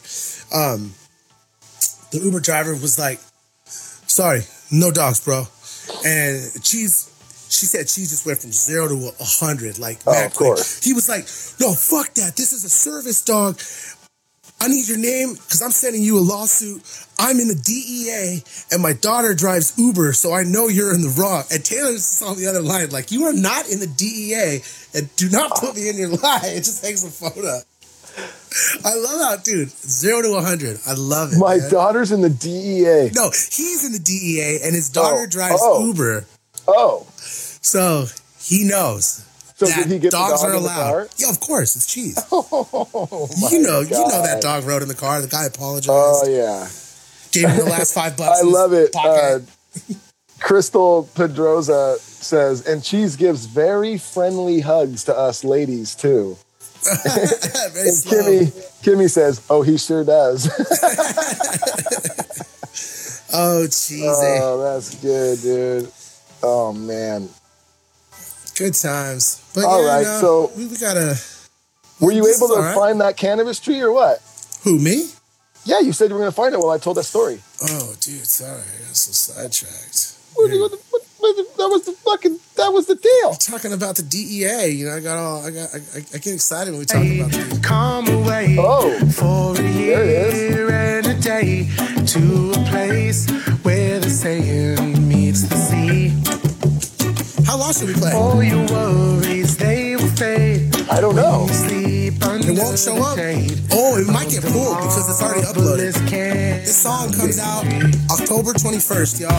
Um, 0.53 0.95
the 2.13 2.21
Uber 2.23 2.41
driver 2.41 2.73
was 2.73 2.99
like, 2.99 3.21
"Sorry, 3.65 4.43
no 4.71 4.91
dogs, 4.91 5.21
bro," 5.21 5.47
and 6.05 6.41
Cheez. 6.63 7.07
She 7.51 7.67
said 7.67 7.89
she 7.89 8.03
just 8.03 8.25
went 8.25 8.39
from 8.39 8.53
zero 8.53 8.87
to 8.87 9.11
a 9.19 9.25
hundred, 9.25 9.77
like 9.81 9.99
Oh, 10.07 10.13
mad 10.13 10.33
quick. 10.35 10.59
He 10.83 10.93
was 10.93 11.09
like, 11.09 11.25
"No, 11.59 11.75
fuck 11.75 12.15
that. 12.15 12.37
This 12.37 12.53
is 12.53 12.63
a 12.63 12.69
service 12.69 13.23
dog. 13.25 13.59
I 14.63 14.69
need 14.69 14.89
your 14.89 14.99
name 14.99 15.33
because 15.35 15.63
I'm 15.63 15.71
sending 15.71 16.03
you 16.03 16.19
a 16.19 16.21
lawsuit. 16.21 16.83
I'm 17.19 17.41
in 17.41 17.49
the 17.49 17.55
DEA 17.55 18.43
and 18.73 18.83
my 18.83 18.93
daughter 18.93 19.35
drives 19.35 19.73
Uber, 19.79 20.13
so 20.13 20.33
I 20.33 20.43
know 20.43 20.69
you're 20.69 20.95
in 20.95 21.01
the 21.01 21.09
wrong. 21.19 21.45
And 21.51 21.65
Taylor's 21.65 22.21
on 22.23 22.37
the 22.37 22.47
other 22.47 22.61
line, 22.61 22.91
like, 22.91 23.11
you 23.11 23.25
are 23.25 23.33
not 23.33 23.69
in 23.71 23.81
the 23.81 23.87
DEA 23.87 24.61
and 24.95 25.15
do 25.17 25.29
not 25.31 25.53
put 25.57 25.77
me 25.77 25.89
in 25.89 25.97
your 25.97 26.09
lie. 26.11 26.41
It 26.45 26.65
just 26.65 26.85
takes 26.85 27.03
a 27.05 27.11
photo. 27.11 27.61
I 28.85 28.95
love 28.97 29.21
how, 29.21 29.37
dude, 29.43 29.71
zero 29.71 30.23
to 30.23 30.31
100. 30.33 30.81
I 30.87 30.93
love 30.95 31.33
it. 31.33 31.39
my 31.39 31.57
man. 31.57 31.71
daughter's 31.71 32.11
in 32.13 32.21
the 32.21 32.29
DEA. 32.31 33.11
No, 33.15 33.31
he's 33.31 33.85
in 33.87 33.93
the 33.93 33.99
DEA 33.99 34.59
and 34.65 34.75
his 34.75 34.89
daughter 34.91 35.23
Oh, 35.23 35.27
drives 35.27 35.61
oh. 35.63 35.87
Uber. 35.87 36.25
Oh, 36.69 37.07
So 37.17 38.07
he 38.41 38.65
knows. 38.69 39.25
So 39.61 39.67
that 39.67 39.83
did 39.83 39.93
he 39.93 39.99
get 39.99 40.11
the 40.11 40.17
dogs 40.17 40.41
dog 40.41 40.51
are 40.51 40.55
allowed? 40.55 41.09
Yeah, 41.19 41.29
of 41.29 41.39
course. 41.39 41.77
It's 41.77 41.87
Cheez. 41.87 42.17
oh 42.33 43.29
you 43.51 43.61
know, 43.61 43.81
you 43.81 43.91
know 43.91 44.23
that 44.23 44.41
dog 44.41 44.65
rode 44.65 44.81
in 44.81 44.89
the 44.89 44.95
car. 44.95 45.21
The 45.21 45.29
guy 45.29 45.45
apologized. 45.45 45.91
Oh 45.91 46.27
yeah. 46.27 46.67
Gave 47.31 47.51
him 47.51 47.67
the 47.67 47.71
last 47.71 47.93
five 47.95 48.17
bucks. 48.17 48.41
I 48.43 48.47
love 48.47 48.73
it. 48.73 48.91
Uh. 48.97 49.41
Crystal 50.41 51.07
Pedroza 51.15 51.99
says, 51.99 52.67
and 52.67 52.81
Cheez 52.81 53.19
gives 53.19 53.45
very 53.45 53.99
friendly 53.99 54.61
hugs 54.61 55.05
to 55.05 55.15
us 55.15 55.45
ladies 55.45 55.95
too. 55.95 56.39
And 56.81 57.93
slow. 57.93 58.23
Kimmy, 58.23 58.47
Kimmy 58.83 59.11
says, 59.11 59.47
"Oh, 59.51 59.61
he 59.61 59.77
sure 59.77 60.03
does." 60.03 60.49
Oh, 63.33 63.65
cheesy. 63.65 64.03
oh, 64.07 64.61
that's 64.63 64.95
good, 64.97 65.41
dude. 65.43 65.93
Oh 66.43 66.73
man, 66.73 67.29
Good 68.61 68.75
times. 68.75 69.43
But 69.55 69.65
All 69.65 69.83
yeah, 69.83 69.89
right, 69.97 70.03
no, 70.05 70.21
so- 70.21 70.53
we, 70.55 70.67
we 70.67 70.77
gotta. 70.77 71.17
were 71.99 72.13
you 72.13 72.27
able 72.29 72.49
to 72.49 72.55
all 72.55 72.61
right. 72.63 72.75
find 72.75 73.01
that 73.01 73.17
cannabis 73.17 73.59
tree 73.59 73.81
or 73.81 73.91
what? 73.91 74.21
Who 74.65 74.79
me? 74.79 75.09
Yeah, 75.65 75.81
you 75.81 75.93
said 75.95 76.09
you 76.11 76.15
were 76.15 76.21
going 76.21 76.31
to 76.31 76.37
find 76.37 76.55
it. 76.55 76.59
Well, 76.59 76.71
I 76.71 76.77
told 76.79 76.99
that 76.99 77.05
story. 77.05 77.41
Oh, 77.63 77.95
dude, 78.01 78.27
sorry, 78.27 78.61
I 78.61 78.85
got 78.87 78.97
so 78.97 79.13
sidetracked. 79.13 80.17
What, 80.35 80.51
what, 80.51 80.71
what, 80.91 81.03
what- 81.19 81.57
that 81.57 81.69
was 81.69 81.85
the 81.85 81.93
fucking. 81.93 82.39
That 82.57 82.71
was 82.73 82.87
the 82.87 82.95
deal. 82.97 83.33
Talking 83.35 83.73
about 83.73 83.97
the 83.97 84.03
DEA, 84.03 84.69
you 84.69 84.87
know, 84.87 84.97
I 84.97 85.01
got 85.01 85.17
all, 85.19 85.45
I 85.47 85.51
got, 85.51 85.69
I, 85.75 85.79
I 85.79 85.99
I 86.15 86.19
get 86.19 86.35
excited 86.35 86.71
when 86.73 86.81
we 86.81 86.87
talk 86.87 87.03
about 87.05 87.31
the 87.31 87.61
Come 87.63 88.09
away 88.09 88.57
Oh, 88.59 88.99
for 89.11 89.53
a 89.53 89.63
there 89.63 90.03
it 90.05 90.35
is. 90.35 90.55
year 90.57 90.71
and 90.71 91.07
a 91.07 91.15
day 91.21 91.69
to 92.07 92.51
a 92.53 92.65
place 92.71 93.29
where 93.63 94.01
the 94.01 94.09
saying 94.11 95.07
meets 95.09 95.43
the 95.49 95.57
sea. 95.57 96.09
How 97.51 97.59
long 97.59 97.73
should 97.73 97.89
we 97.89 97.95
play? 97.95 98.13
All 98.13 98.41
your 98.45 98.65
worries 98.69 99.57
they 99.57 99.97
will 99.97 100.07
fade. 100.07 100.71
I 100.89 101.01
don't 101.01 101.17
know. 101.17 101.49
Sleep 101.49 102.23
under 102.23 102.49
It 102.49 102.57
won't 102.57 102.79
show 102.79 102.95
up. 103.03 103.19
Oh, 103.73 103.99
it 103.99 104.07
might 104.07 104.31
get 104.31 104.45
pulled 104.45 104.77
because 104.79 105.11
it's 105.11 105.21
already 105.21 105.43
uploaded. 105.43 105.99
This 106.09 106.81
song 106.81 107.13
comes 107.13 107.41
out 107.41 107.67
October 108.09 108.53
21st, 108.53 109.19
y'all. 109.23 109.35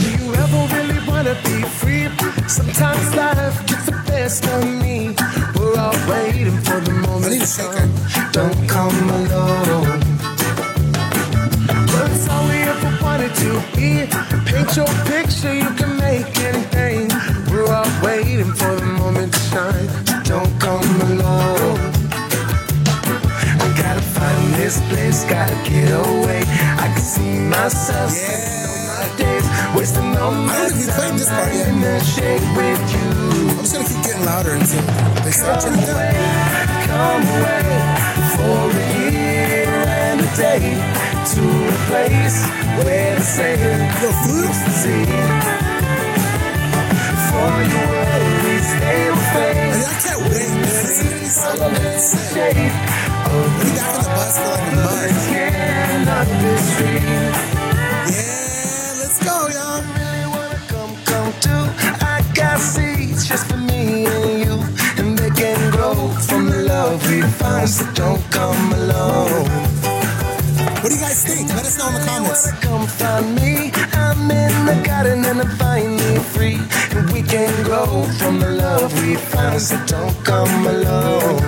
Do 0.00 0.08
you 0.16 0.32
ever 0.32 0.60
really 0.74 1.06
wanna 1.06 1.36
be 1.44 1.60
free? 1.76 2.08
Sometimes 2.48 3.14
life 3.14 3.66
gets 3.66 3.84
the 3.84 4.02
best 4.06 4.46
of 4.46 4.64
me. 4.64 5.14
We're 5.60 5.78
all 5.78 5.92
waiting 6.08 6.56
for 6.64 6.80
the 6.80 6.92
moment. 7.04 7.26
I 7.26 7.28
need 7.28 7.42
a 7.42 7.44
to 7.44 7.46
shaker. 7.46 7.86
Don't 8.32 8.66
come 8.66 8.96
alone. 9.10 10.00
But 11.84 12.10
it's 12.12 12.26
all 12.30 12.48
we 12.48 12.56
ever 12.72 13.04
wanted 13.04 13.34
to 13.44 13.50
be. 13.76 14.08
Paint 14.48 14.74
your 14.74 14.88
picture, 15.04 15.52
you 15.52 15.68
can 15.76 15.93
waiting 18.36 18.52
for 18.52 18.74
the 18.74 18.86
moment 18.86 19.32
to 19.32 19.38
shine. 19.38 19.86
Don't 20.24 20.50
come 20.60 20.82
alone. 21.02 21.78
I 23.62 23.66
gotta 23.78 24.00
find 24.02 24.54
this 24.54 24.80
place, 24.88 25.24
gotta 25.24 25.54
get 25.68 25.90
away. 25.92 26.42
I 26.82 26.90
can 26.94 27.04
see 27.14 27.38
myself 27.46 28.10
spending 28.10 28.66
all 28.66 28.82
my 28.90 29.06
days, 29.16 29.46
wasting 29.76 30.16
all 30.16 30.32
my 30.32 30.52
I 30.52 30.70
time 30.98 31.16
this 31.16 31.28
part 31.28 31.52
yet. 31.54 31.68
in 31.68 31.80
the 31.80 32.00
shade 32.02 32.42
with 32.56 32.82
you. 32.94 33.10
I'm 33.50 33.58
just 33.62 33.74
gonna 33.74 33.86
keep 33.88 34.02
getting 34.02 34.24
louder 34.24 34.52
until 34.58 34.82
they 35.22 35.30
start 35.30 35.62
Come 35.62 35.74
turning 35.74 35.90
away, 35.94 36.12
down. 36.12 36.90
come 36.90 37.22
away 37.38 37.66
for 38.34 38.58
a 38.74 39.10
year 39.14 39.70
and 40.10 40.20
a 40.20 40.30
day 40.34 40.62
to 41.32 41.42
a 41.70 41.78
place 41.86 42.38
where 42.82 43.14
the 43.14 44.10
flute. 44.24 44.48
meets 44.48 44.64
the 44.64 44.70
sea. 44.70 45.73
For 47.34 47.40
I 47.40 47.64
can't 50.04 50.22
wait, 50.30 50.54
back 52.34 52.64
on 53.30 54.02
the 54.02 54.10
bus 54.16 54.38
for 54.38 54.50
like 54.52 54.70
a 54.70 54.76
month. 54.84 56.80
Yeah, 58.06 58.94
let's 59.00 59.18
go, 59.24 59.48
y'all. 59.48 59.82
really 59.98 60.26
wanna 60.36 60.60
come, 60.68 60.94
come. 61.06 61.68
I 62.02 62.22
got 62.34 62.60
seeds 62.60 63.26
just 63.28 63.48
for 63.48 63.58
me 63.58 64.06
and 64.06 64.40
you, 64.46 64.54
and 64.98 65.18
they 65.18 65.30
can 65.30 65.72
grow 65.72 66.08
from 66.28 66.50
the 66.50 66.62
love 66.68 67.06
we 67.10 67.22
find. 67.22 67.68
So 67.68 67.84
don't 67.94 68.22
come 68.30 68.72
alone. 68.74 69.73
What 70.84 70.90
do 70.92 70.96
you 70.96 71.00
guys 71.00 71.24
think? 71.24 71.48
Let 71.48 71.64
us 71.64 71.78
know 71.78 71.88
in 71.88 71.94
the 71.94 72.04
comments. 72.04 72.52
Come 72.60 72.86
find 72.86 73.36
me? 73.40 73.72
I'm 73.96 74.30
in 74.30 74.66
the 74.68 74.76
garden 74.84 75.24
and 75.24 75.40
I'm 75.40 75.48
finally 75.56 76.18
free, 76.36 76.60
and 76.92 77.10
we 77.10 77.22
can 77.22 77.48
grow 77.64 78.04
from 78.20 78.38
the 78.38 78.50
love 78.50 78.92
we 79.00 79.16
find. 79.16 79.58
So 79.58 79.80
don't 79.86 80.12
come 80.26 80.66
alone. 80.66 81.40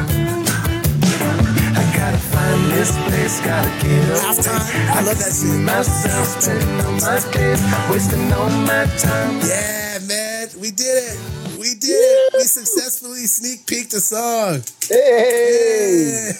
I 1.76 1.84
gotta 1.92 2.16
find 2.16 2.72
this 2.72 2.96
place, 3.04 3.44
gotta 3.44 3.68
get 3.84 4.08
away. 4.08 4.56
I 4.96 5.04
love 5.04 5.20
that 5.20 5.36
See 5.36 5.52
shit. 5.52 5.60
myself 5.60 6.40
spending 6.40 6.80
all 6.80 6.96
my 6.96 7.20
days, 7.28 7.60
wasting 7.92 8.32
all 8.32 8.48
my 8.64 8.88
time. 8.96 9.36
Yeah, 9.44 9.98
man, 10.08 10.48
we 10.58 10.70
did 10.70 11.12
it. 11.12 11.20
We 11.60 11.74
did 11.76 11.92
it. 11.92 12.32
We 12.32 12.40
successfully 12.40 13.28
sneak 13.28 13.66
peeked 13.66 13.90
the 13.90 14.00
song. 14.00 14.64
Hey, 14.88 16.32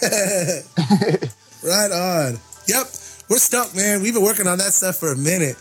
right 1.63 1.93
on. 1.93 2.41
Yep, 2.69 2.87
we're 3.29 3.39
stuck, 3.39 3.75
man. 3.75 4.03
We've 4.03 4.14
been 4.14 4.23
working 4.25 4.47
on 4.47 4.59
that 4.59 4.73
stuff 4.73 4.97
for 4.97 5.12
a 5.12 5.17
minute. 5.17 5.57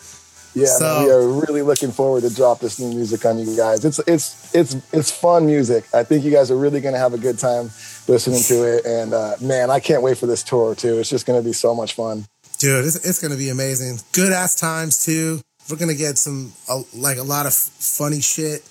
yeah, 0.53 0.65
So- 0.67 0.85
man, 0.85 1.03
we 1.05 1.11
are 1.11 1.27
really 1.27 1.61
looking 1.61 1.91
forward 1.91 2.21
to 2.21 2.33
drop 2.33 2.59
this 2.59 2.79
new 2.79 2.89
music 2.89 3.25
on 3.25 3.37
you 3.37 3.55
guys. 3.55 3.83
It's 3.85 3.99
it's 4.07 4.53
it's 4.55 4.75
it's 4.93 5.11
fun 5.11 5.45
music. 5.45 5.85
I 5.93 6.03
think 6.03 6.23
you 6.23 6.31
guys 6.31 6.49
are 6.51 6.57
really 6.57 6.81
going 6.81 6.93
to 6.93 6.99
have 6.99 7.13
a 7.13 7.17
good 7.17 7.37
time 7.39 7.69
listening 8.07 8.41
to 8.43 8.63
it. 8.77 8.85
And 8.85 9.13
uh, 9.13 9.35
man, 9.41 9.69
I 9.69 9.79
can't 9.79 10.01
wait 10.01 10.17
for 10.17 10.25
this 10.27 10.43
tour 10.43 10.75
too. 10.75 10.99
It's 10.99 11.09
just 11.09 11.25
going 11.25 11.39
to 11.41 11.45
be 11.45 11.53
so 11.53 11.75
much 11.75 11.93
fun. 11.95 12.25
Dude, 12.57 12.85
it's, 12.85 12.95
it's 13.07 13.19
going 13.19 13.31
to 13.31 13.37
be 13.37 13.49
amazing. 13.49 13.99
Good 14.13 14.31
ass 14.31 14.55
times, 14.55 15.03
too. 15.03 15.41
We're 15.69 15.75
going 15.75 15.89
to 15.91 15.95
get 15.97 16.17
some, 16.17 16.53
uh, 16.69 16.83
like, 16.95 17.17
a 17.17 17.23
lot 17.23 17.45
of 17.47 17.53
funny 17.53 18.21
shit 18.21 18.61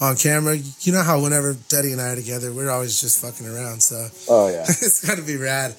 on 0.00 0.16
camera. 0.16 0.56
You 0.56 0.92
know 0.92 1.02
how 1.04 1.22
whenever 1.22 1.54
Duddy 1.68 1.92
and 1.92 2.00
I 2.00 2.08
are 2.10 2.16
together, 2.16 2.52
we're 2.52 2.70
always 2.70 3.00
just 3.00 3.22
fucking 3.22 3.46
around. 3.46 3.82
So 3.82 4.08
Oh 4.28 4.48
yeah. 4.48 4.62
it's 4.68 5.06
going 5.06 5.20
to 5.20 5.24
be 5.24 5.36
rad. 5.36 5.76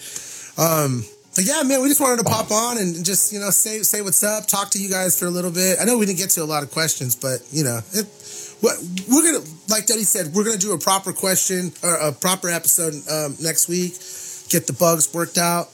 Um, 0.58 1.04
but 1.36 1.46
yeah, 1.46 1.64
man, 1.64 1.82
we 1.82 1.88
just 1.88 2.02
wanted 2.02 2.18
to 2.24 2.30
pop 2.30 2.52
on 2.52 2.78
and 2.78 3.04
just, 3.06 3.32
you 3.34 3.40
know, 3.40 3.50
say 3.50 3.80
say 3.84 4.02
what's 4.02 4.24
up, 4.24 4.48
talk 4.48 4.70
to 4.72 4.80
you 4.82 4.90
guys 4.90 5.18
for 5.18 5.26
a 5.26 5.30
little 5.30 5.52
bit. 5.52 5.78
I 5.82 5.86
know 5.86 5.98
we 5.98 6.06
didn't 6.06 6.20
get 6.20 6.30
to 6.32 6.44
a 6.44 6.46
lot 6.46 6.64
of 6.64 6.72
questions, 6.72 7.16
but, 7.16 7.40
you 7.52 7.64
know, 7.64 7.80
it, 7.94 8.06
what 8.62 8.78
we're 9.10 9.24
gonna 9.32 9.44
like 9.70 9.86
Duddy 9.88 10.04
said, 10.04 10.34
we're 10.34 10.44
gonna 10.44 10.58
do 10.58 10.74
a 10.74 10.78
proper 10.78 11.14
question 11.14 11.72
or 11.84 11.96
a 11.96 12.12
proper 12.12 12.50
episode 12.50 12.94
um, 13.10 13.36
next 13.42 13.68
week. 13.70 13.94
Get 14.50 14.68
the 14.68 14.74
bugs 14.74 15.14
worked 15.14 15.38
out. 15.38 15.68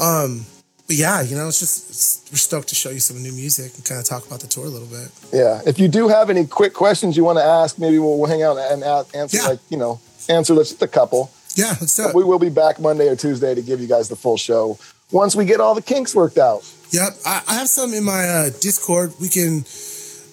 Um, 0.00 0.44
but 0.86 0.96
yeah, 0.96 1.20
you 1.22 1.36
know, 1.36 1.48
it's 1.48 1.58
just 1.60 1.90
it's, 1.90 2.24
we're 2.30 2.36
stoked 2.38 2.68
to 2.68 2.74
show 2.74 2.90
you 2.90 3.00
some 3.00 3.22
new 3.22 3.32
music 3.32 3.74
and 3.76 3.84
kind 3.84 4.00
of 4.00 4.06
talk 4.06 4.26
about 4.26 4.40
the 4.40 4.46
tour 4.46 4.64
a 4.64 4.68
little 4.68 4.88
bit. 4.88 5.08
Yeah. 5.32 5.60
If 5.66 5.78
you 5.78 5.86
do 5.88 6.08
have 6.08 6.28
any 6.30 6.46
quick 6.46 6.74
questions 6.74 7.16
you 7.16 7.24
want 7.24 7.38
to 7.38 7.44
ask, 7.44 7.78
maybe 7.78 7.98
we'll, 7.98 8.18
we'll 8.18 8.28
hang 8.28 8.42
out 8.42 8.56
and 8.58 8.82
answer 8.82 9.36
Yeah. 9.36 9.46
like 9.48 9.60
you 9.70 9.76
know 9.76 10.00
answer 10.28 10.54
just 10.54 10.82
a 10.82 10.88
couple. 10.88 11.30
Yeah, 11.58 11.74
let's 11.80 11.96
do 11.96 12.08
it. 12.08 12.14
We 12.14 12.22
will 12.22 12.38
be 12.38 12.50
back 12.50 12.78
Monday 12.78 13.08
or 13.08 13.16
Tuesday 13.16 13.52
to 13.52 13.60
give 13.62 13.80
you 13.80 13.88
guys 13.88 14.08
the 14.08 14.14
full 14.14 14.36
show. 14.36 14.78
once 15.10 15.34
we 15.34 15.44
get 15.44 15.60
all 15.60 15.74
the 15.74 15.82
kinks 15.82 16.14
worked 16.14 16.38
out. 16.38 16.62
Yep, 16.90 17.08
I, 17.26 17.42
I 17.48 17.54
have 17.54 17.68
some 17.68 17.92
in 17.92 18.04
my 18.04 18.24
uh, 18.28 18.50
Discord. 18.60 19.12
We 19.20 19.28
can, 19.28 19.64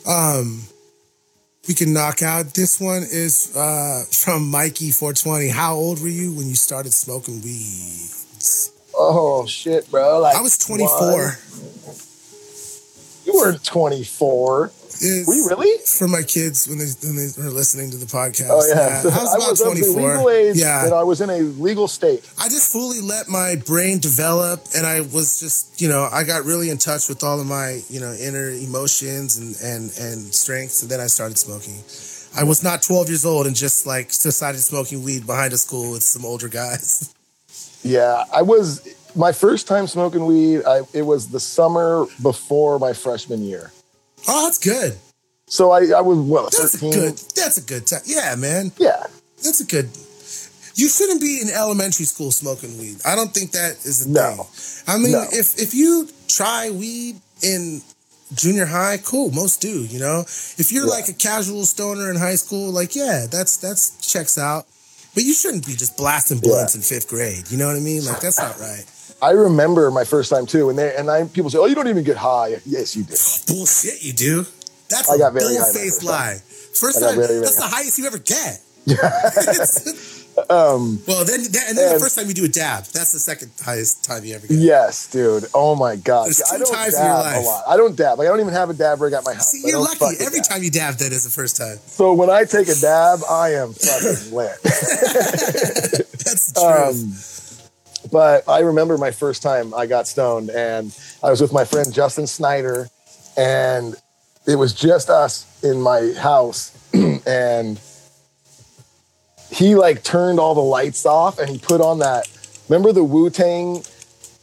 um, 0.08 0.62
we 1.68 1.74
can 1.74 1.94
knock 1.94 2.22
out. 2.22 2.54
This 2.54 2.80
one 2.80 3.02
is 3.02 3.56
uh, 3.58 4.04
from 4.12 4.50
Mikey 4.52 4.92
four 4.92 5.14
twenty. 5.14 5.50
How 5.50 5.74
old 5.74 6.00
were 6.00 6.08
you 6.08 6.32
when 6.34 6.48
you 6.48 6.56
started 6.56 6.94
smoking 6.94 7.42
weed? 7.42 8.12
Oh 8.96 9.46
shit, 9.48 9.90
bro! 9.90 10.20
Like 10.20 10.36
I 10.36 10.42
was 10.42 10.58
twenty 10.58 10.86
four. 10.88 11.38
You 13.26 13.34
weren't 13.34 13.64
twenty 13.66 14.04
four. 14.04 14.72
You 15.02 15.24
really? 15.28 15.78
For 15.86 16.08
my 16.08 16.24
kids 16.24 16.68
when 16.68 16.78
they 16.78 16.86
when 17.04 17.16
they 17.18 17.30
were 17.44 17.52
listening 17.52 17.92
to 17.92 17.98
the 17.98 18.06
podcast. 18.06 18.48
Oh 18.50 18.66
yeah, 18.68 19.02
I 19.04 19.04
was 19.04 19.36
about 19.36 19.58
twenty 19.58 19.82
four. 19.82 20.14
legal 20.18 20.30
age, 20.30 20.56
Yeah, 20.58 20.86
and 20.86 20.94
I 20.94 21.04
was 21.04 21.22
in 21.22 21.30
a 21.30 21.40
legal 21.40 21.88
state. 21.88 22.30
I 22.40 22.46
just 22.50 22.72
fully 22.72 23.02
let 23.02 23.28
my 23.28 23.56
brain 23.66 24.00
develop 24.00 24.66
and 24.76 24.86
I 24.86 25.02
was 25.02 25.40
just, 25.40 25.82
you 25.82 25.90
know, 25.90 26.08
I 26.12 26.24
got 26.24 26.46
really 26.46 26.70
in 26.70 26.78
touch 26.78 27.10
with 27.10 27.24
all 27.24 27.40
of 27.40 27.46
my, 27.48 27.82
you 27.90 28.00
know, 28.00 28.14
inner 28.14 28.50
emotions 28.50 29.38
and 29.38 29.56
and 29.62 29.92
and 30.00 30.34
strengths 30.34 30.82
and 30.82 30.90
then 30.92 31.00
I 31.00 31.08
started 31.08 31.38
smoking. 31.38 31.84
I 32.38 32.44
was 32.44 32.64
not 32.64 32.82
12 32.82 33.08
years 33.08 33.26
old 33.26 33.48
and 33.48 33.56
just 33.56 33.86
like 33.88 34.08
decided 34.08 34.60
smoking 34.60 35.04
weed 35.04 35.26
behind 35.26 35.54
a 35.54 35.58
school 35.58 35.92
with 35.92 36.04
some 36.04 36.26
older 36.26 36.48
guys. 36.50 37.14
Yeah, 37.84 38.24
I 38.34 38.42
was 38.42 38.82
my 39.16 39.32
first 39.32 39.68
time 39.68 39.86
smoking 39.86 40.26
weed. 40.26 40.64
I, 40.66 40.82
it 40.92 41.04
was 41.04 41.28
the 41.28 41.40
summer 41.40 42.08
before 42.20 42.80
my 42.80 42.94
freshman 42.94 43.44
year. 43.44 43.72
Oh, 44.28 44.46
that's 44.46 44.58
good. 44.60 44.98
So 45.48 45.72
I, 45.72 45.86
I 45.98 46.02
was 46.02 46.18
well. 46.18 46.46
That's 46.52 46.76
a 46.76 46.80
good. 46.80 47.18
That's 47.36 47.58
a 47.58 47.62
good 47.62 47.86
time. 47.88 48.02
Yeah, 48.06 48.36
man. 48.36 48.72
Yeah, 48.78 49.04
That's 49.44 49.62
a 49.62 49.66
good. 49.66 49.90
You 50.78 50.90
shouldn't 50.90 51.22
be 51.22 51.40
in 51.42 51.50
elementary 51.50 52.06
school 52.06 52.32
smoking 52.32 52.78
weed. 52.78 52.98
I 53.06 53.16
don't 53.16 53.34
think 53.34 53.52
that 53.52 53.78
is 53.86 54.06
a 54.06 54.10
No. 54.10 54.44
thing. 54.52 54.94
I 54.94 54.98
mean, 54.98 55.12
No. 55.14 55.26
if 55.32 55.58
if 55.62 55.74
you 55.74 56.10
try 56.28 56.70
weed 56.72 57.22
in 57.42 57.82
junior 58.34 58.66
high, 58.66 58.98
cool. 59.06 59.32
Most 59.32 59.62
do. 59.62 59.86
You 59.86 60.00
know, 60.00 60.22
if 60.22 60.72
you're 60.72 60.86
Yeah. 60.88 60.92
like 60.98 61.08
a 61.08 61.14
casual 61.14 61.66
stoner 61.66 62.10
in 62.10 62.18
high 62.18 62.36
school, 62.36 62.72
like 62.72 62.96
yeah, 62.96 63.28
that's 63.30 63.56
that's 63.58 63.92
checks 64.02 64.38
out. 64.38 64.66
But 65.14 65.24
you 65.24 65.34
shouldn't 65.34 65.66
be 65.66 65.76
just 65.76 65.96
blasting 65.96 66.40
blunts 66.40 66.76
in 66.76 66.82
fifth 66.82 67.08
grade. 67.08 67.50
You 67.50 67.58
know 67.58 67.68
what 67.68 67.78
I 67.78 67.80
mean? 67.80 68.04
Like 68.04 68.20
that's 68.20 68.38
not 68.40 68.60
right. 68.60 68.84
I 69.22 69.32
remember 69.32 69.90
my 69.92 70.04
first 70.04 70.30
time 70.30 70.46
too, 70.46 70.70
and 70.70 70.78
they 70.78 70.96
and 70.96 71.10
I 71.10 71.26
people 71.28 71.50
say, 71.50 71.58
"Oh, 71.58 71.66
you 71.66 71.76
don't 71.76 71.88
even 71.88 72.04
get 72.04 72.18
high." 72.18 72.58
Yes, 72.66 72.96
you 72.96 73.04
do. 73.04 73.16
Bullshit, 73.48 74.04
you 74.04 74.14
do. 74.14 74.46
That's 74.90 75.10
I 75.10 75.16
a 75.16 75.18
got 75.18 75.34
very 75.34 75.56
high 75.56 75.72
faced 75.72 76.02
first 76.02 76.02
time. 76.02 76.10
lie. 76.10 76.42
First 76.76 77.00
time, 77.02 77.16
very, 77.16 77.28
very 77.28 77.40
that's 77.42 77.56
the 77.56 77.62
high. 77.64 77.70
highest 77.84 77.98
you 77.98 78.06
ever 78.08 78.20
get. 78.20 78.62
Um, 80.50 81.00
Well, 81.08 81.24
then, 81.24 81.40
then 81.50 81.64
and 81.70 81.78
then 81.78 81.94
the 81.94 82.00
first 82.00 82.18
time 82.18 82.28
you 82.28 82.34
do 82.34 82.44
a 82.44 82.50
dab, 82.50 82.84
that's 82.92 83.14
the 83.14 83.20
second 83.20 83.52
highest 83.64 84.04
time 84.04 84.26
you 84.26 84.36
ever 84.36 84.46
get. 84.48 84.58
yes, 84.58 85.08
dude. 85.10 85.46
Oh 85.54 85.76
my 85.78 85.96
god, 85.96 86.26
There's 86.26 86.42
I 86.42 86.58
two 86.58 86.66
don't 86.66 86.74
times 86.76 86.94
in 86.98 87.06
your 87.06 87.14
life. 87.14 87.38
a 87.38 87.40
lot. 87.40 87.64
I 87.70 87.78
don't 87.78 87.96
dab. 87.96 88.18
Like 88.20 88.28
I 88.28 88.32
don't 88.32 88.42
even 88.42 88.52
have 88.54 88.70
a 88.70 88.74
dab 88.74 89.00
rig 89.00 89.14
at 89.14 89.24
my 89.24 89.34
house. 89.34 89.52
See, 89.52 89.62
you're 89.66 89.80
lucky. 89.80 90.04
Every 90.20 90.42
dab. 90.42 90.50
time 90.50 90.62
you 90.64 90.70
dab, 90.72 90.96
that 90.96 91.14
is 91.14 91.24
the 91.24 91.30
first 91.30 91.56
time. 91.56 91.78
So 91.88 92.12
when 92.12 92.30
I 92.30 92.44
take 92.44 92.68
a 92.68 92.76
dab, 92.76 93.20
I 93.30 93.54
am 93.54 93.72
fucking 93.72 94.34
lit. 94.36 94.60
That's 94.62 96.52
the 96.52 96.60
truth. 96.60 97.00
Um, 97.00 97.14
but 98.12 98.48
I 98.48 98.60
remember 98.60 98.98
my 98.98 99.12
first 99.12 99.42
time 99.42 99.74
I 99.74 99.86
got 99.86 100.08
stoned, 100.08 100.50
and 100.50 100.98
I 101.24 101.30
was 101.30 101.42
with 101.42 101.54
my 101.54 101.66
friend 101.66 101.94
Justin 101.94 102.28
Snyder, 102.28 102.90
and 103.38 103.96
it 104.48 104.56
was 104.56 104.74
just 104.74 105.10
us 105.10 105.46
in 105.64 105.82
my 105.82 106.14
house, 106.18 106.72
and 107.28 107.80
he 109.52 109.76
like 109.76 110.04
turned 110.04 110.40
all 110.40 110.56
the 110.56 110.62
lights 110.62 111.06
off, 111.06 111.40
and 111.40 111.50
he 111.50 111.58
put 111.58 111.82
on 111.82 112.00
that. 112.00 112.28
Remember 112.70 112.92
the 112.92 113.04
Wu 113.04 113.30
Tang? 113.30 113.84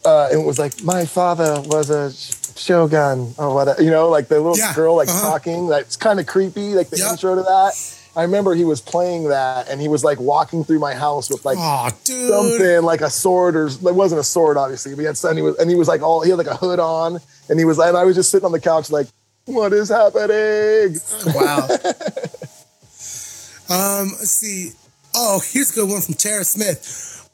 Uh, 0.04 0.28
and 0.32 0.42
it 0.42 0.44
was 0.44 0.58
like 0.58 0.82
my 0.82 1.04
father 1.04 1.60
was 1.66 1.88
a 1.90 2.10
shogun 2.58 3.34
or 3.38 3.54
whatever, 3.54 3.80
you 3.82 3.90
know, 3.90 4.08
like 4.08 4.28
the 4.28 4.36
little 4.36 4.56
Yeah, 4.58 4.74
girl 4.74 4.96
like 4.96 5.08
uh-huh. 5.08 5.20
talking. 5.20 5.68
That's 5.68 5.96
kind 5.96 6.18
of 6.18 6.26
creepy, 6.26 6.74
like 6.74 6.90
the 6.90 6.98
Yep. 6.98 7.10
intro 7.12 7.34
to 7.36 7.42
that. 7.42 7.72
I 8.14 8.22
remember 8.22 8.54
he 8.54 8.64
was 8.64 8.80
playing 8.80 9.28
that, 9.28 9.68
and 9.68 9.80
he 9.80 9.88
was 9.88 10.04
like 10.04 10.20
walking 10.20 10.64
through 10.64 10.78
my 10.80 10.94
house 10.94 11.30
with 11.30 11.44
like 11.44 11.56
oh, 11.58 11.88
something 12.06 12.82
like 12.82 13.00
a 13.00 13.08
sword 13.10 13.56
or 13.56 13.68
it 13.68 13.80
wasn't 13.82 14.20
a 14.20 14.24
sword 14.24 14.56
obviously 14.58 14.92
but 14.94 15.00
he 15.00 15.06
had 15.06 15.16
and 15.24 15.38
he 15.38 15.42
was 15.42 15.56
and 15.58 15.70
he 15.70 15.76
was 15.76 15.88
like 15.88 16.02
all 16.02 16.20
he 16.22 16.28
had 16.30 16.36
like 16.38 16.46
a 16.46 16.56
hood 16.56 16.78
on 16.78 17.18
and 17.48 17.58
he 17.58 17.64
was 17.64 17.78
like 17.78 17.88
and 17.88 17.96
I 17.96 18.04
was 18.04 18.14
just 18.16 18.30
sitting 18.30 18.44
on 18.44 18.52
the 18.52 18.60
couch 18.60 18.90
like 18.90 19.06
what 19.46 19.72
is 19.72 19.88
happening 19.88 20.98
Wow. 21.34 21.66
um, 23.70 24.08
let's 24.18 24.30
see. 24.30 24.72
Oh, 25.14 25.40
here's 25.44 25.70
a 25.72 25.74
good 25.74 25.88
one 25.90 26.00
from 26.00 26.14
Tara 26.14 26.44
Smith. 26.44 27.28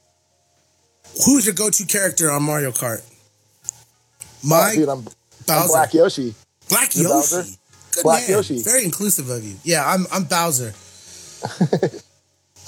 Who's 1.26 1.46
your 1.46 1.54
go-to 1.54 1.84
character 1.86 2.30
on 2.30 2.42
Mario 2.44 2.70
Kart? 2.70 3.02
My 4.44 4.70
Oh, 4.72 4.74
dude 4.76 4.88
I'm, 4.88 5.06
I'm 5.48 5.66
Black 5.68 5.92
Yoshi 5.92 6.34
Black 6.68 6.94
Yoshi. 6.94 7.57
Good 7.98 8.04
Black 8.04 8.22
man. 8.22 8.30
Yoshi. 8.30 8.62
Very 8.62 8.84
inclusive 8.84 9.28
of 9.28 9.44
you. 9.44 9.56
Yeah, 9.64 9.84
I'm 9.86 10.06
I'm 10.12 10.24
Bowser. 10.24 10.72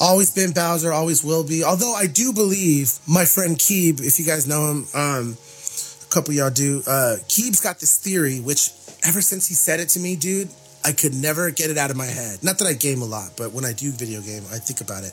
always 0.00 0.30
been 0.34 0.52
Bowser, 0.52 0.92
always 0.92 1.22
will 1.22 1.44
be. 1.44 1.62
Although 1.64 1.94
I 1.94 2.06
do 2.06 2.32
believe 2.32 2.98
my 3.06 3.24
friend 3.24 3.56
Keeb, 3.56 4.00
if 4.00 4.18
you 4.18 4.26
guys 4.26 4.46
know 4.46 4.70
him, 4.70 4.86
um, 4.94 5.36
a 5.36 6.10
couple 6.12 6.30
of 6.30 6.36
y'all 6.36 6.50
do. 6.50 6.82
Uh, 6.86 7.16
Keeb's 7.28 7.60
got 7.60 7.78
this 7.80 7.96
theory, 7.96 8.40
which 8.40 8.70
ever 9.04 9.20
since 9.20 9.46
he 9.46 9.54
said 9.54 9.80
it 9.80 9.88
to 9.90 10.00
me, 10.00 10.16
dude, 10.16 10.48
I 10.84 10.92
could 10.92 11.14
never 11.14 11.50
get 11.50 11.70
it 11.70 11.78
out 11.78 11.90
of 11.90 11.96
my 11.96 12.06
head. 12.06 12.42
Not 12.42 12.58
that 12.58 12.66
I 12.66 12.72
game 12.72 13.02
a 13.02 13.04
lot, 13.04 13.32
but 13.36 13.52
when 13.52 13.64
I 13.64 13.72
do 13.72 13.90
video 13.92 14.20
game, 14.20 14.42
I 14.50 14.58
think 14.58 14.80
about 14.80 15.04
it. 15.04 15.12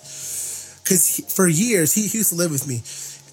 Because 0.83 1.21
for 1.35 1.47
years, 1.47 1.93
he 1.93 2.07
used 2.07 2.29
to 2.29 2.35
live 2.35 2.51
with 2.51 2.67
me. 2.67 2.81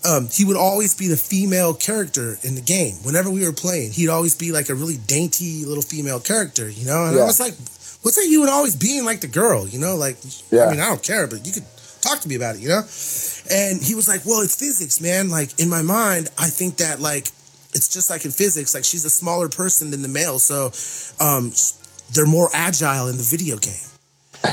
Um, 0.04 0.28
he 0.30 0.44
would 0.44 0.56
always 0.56 0.94
be 0.94 1.08
the 1.08 1.16
female 1.16 1.72
character 1.72 2.36
in 2.42 2.54
the 2.54 2.60
game. 2.60 2.96
Whenever 3.02 3.30
we 3.30 3.42
were 3.44 3.52
playing, 3.52 3.92
he'd 3.92 4.10
always 4.10 4.34
be 4.34 4.52
like 4.52 4.68
a 4.68 4.74
really 4.74 4.98
dainty 4.98 5.64
little 5.64 5.82
female 5.82 6.20
character, 6.20 6.68
you 6.68 6.84
know? 6.86 7.06
And 7.06 7.18
I 7.18 7.24
was 7.24 7.40
like, 7.40 7.54
what's 8.02 8.16
that 8.16 8.26
you 8.28 8.40
would 8.40 8.50
always 8.50 8.76
being 8.76 9.06
like 9.06 9.22
the 9.22 9.28
girl, 9.28 9.66
you 9.66 9.78
know? 9.78 9.96
Like, 9.96 10.18
Yeah. 10.50 10.66
I 10.66 10.70
mean, 10.72 10.80
I 10.80 10.88
don't 10.88 11.02
care, 11.02 11.26
but 11.26 11.46
you 11.46 11.52
could 11.52 11.64
talk 12.02 12.20
to 12.20 12.28
me 12.28 12.34
about 12.34 12.56
it, 12.56 12.60
you 12.60 12.68
know? 12.68 12.82
And 13.50 13.82
he 13.82 13.94
was 13.94 14.06
like, 14.06 14.26
well, 14.26 14.42
it's 14.42 14.56
physics, 14.56 15.00
man. 15.00 15.30
Like, 15.30 15.58
in 15.58 15.70
my 15.70 15.80
mind, 15.80 16.28
I 16.38 16.48
think 16.48 16.76
that, 16.78 17.00
like, 17.00 17.28
it's 17.72 17.88
just 17.88 18.10
like 18.10 18.24
in 18.26 18.30
physics, 18.30 18.74
like, 18.74 18.84
she's 18.84 19.06
a 19.06 19.10
smaller 19.10 19.48
person 19.48 19.90
than 19.90 20.02
the 20.02 20.08
male. 20.08 20.38
So, 20.38 20.70
um, 21.18 21.52
they're 22.12 22.26
more 22.26 22.50
agile 22.52 23.08
in 23.08 23.16
the 23.16 23.22
video 23.22 23.56
game. 23.56 23.88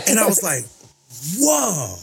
And 0.07 0.17
I 0.17 0.25
was 0.25 0.41
like, 0.43 0.63
whoa. 1.39 1.97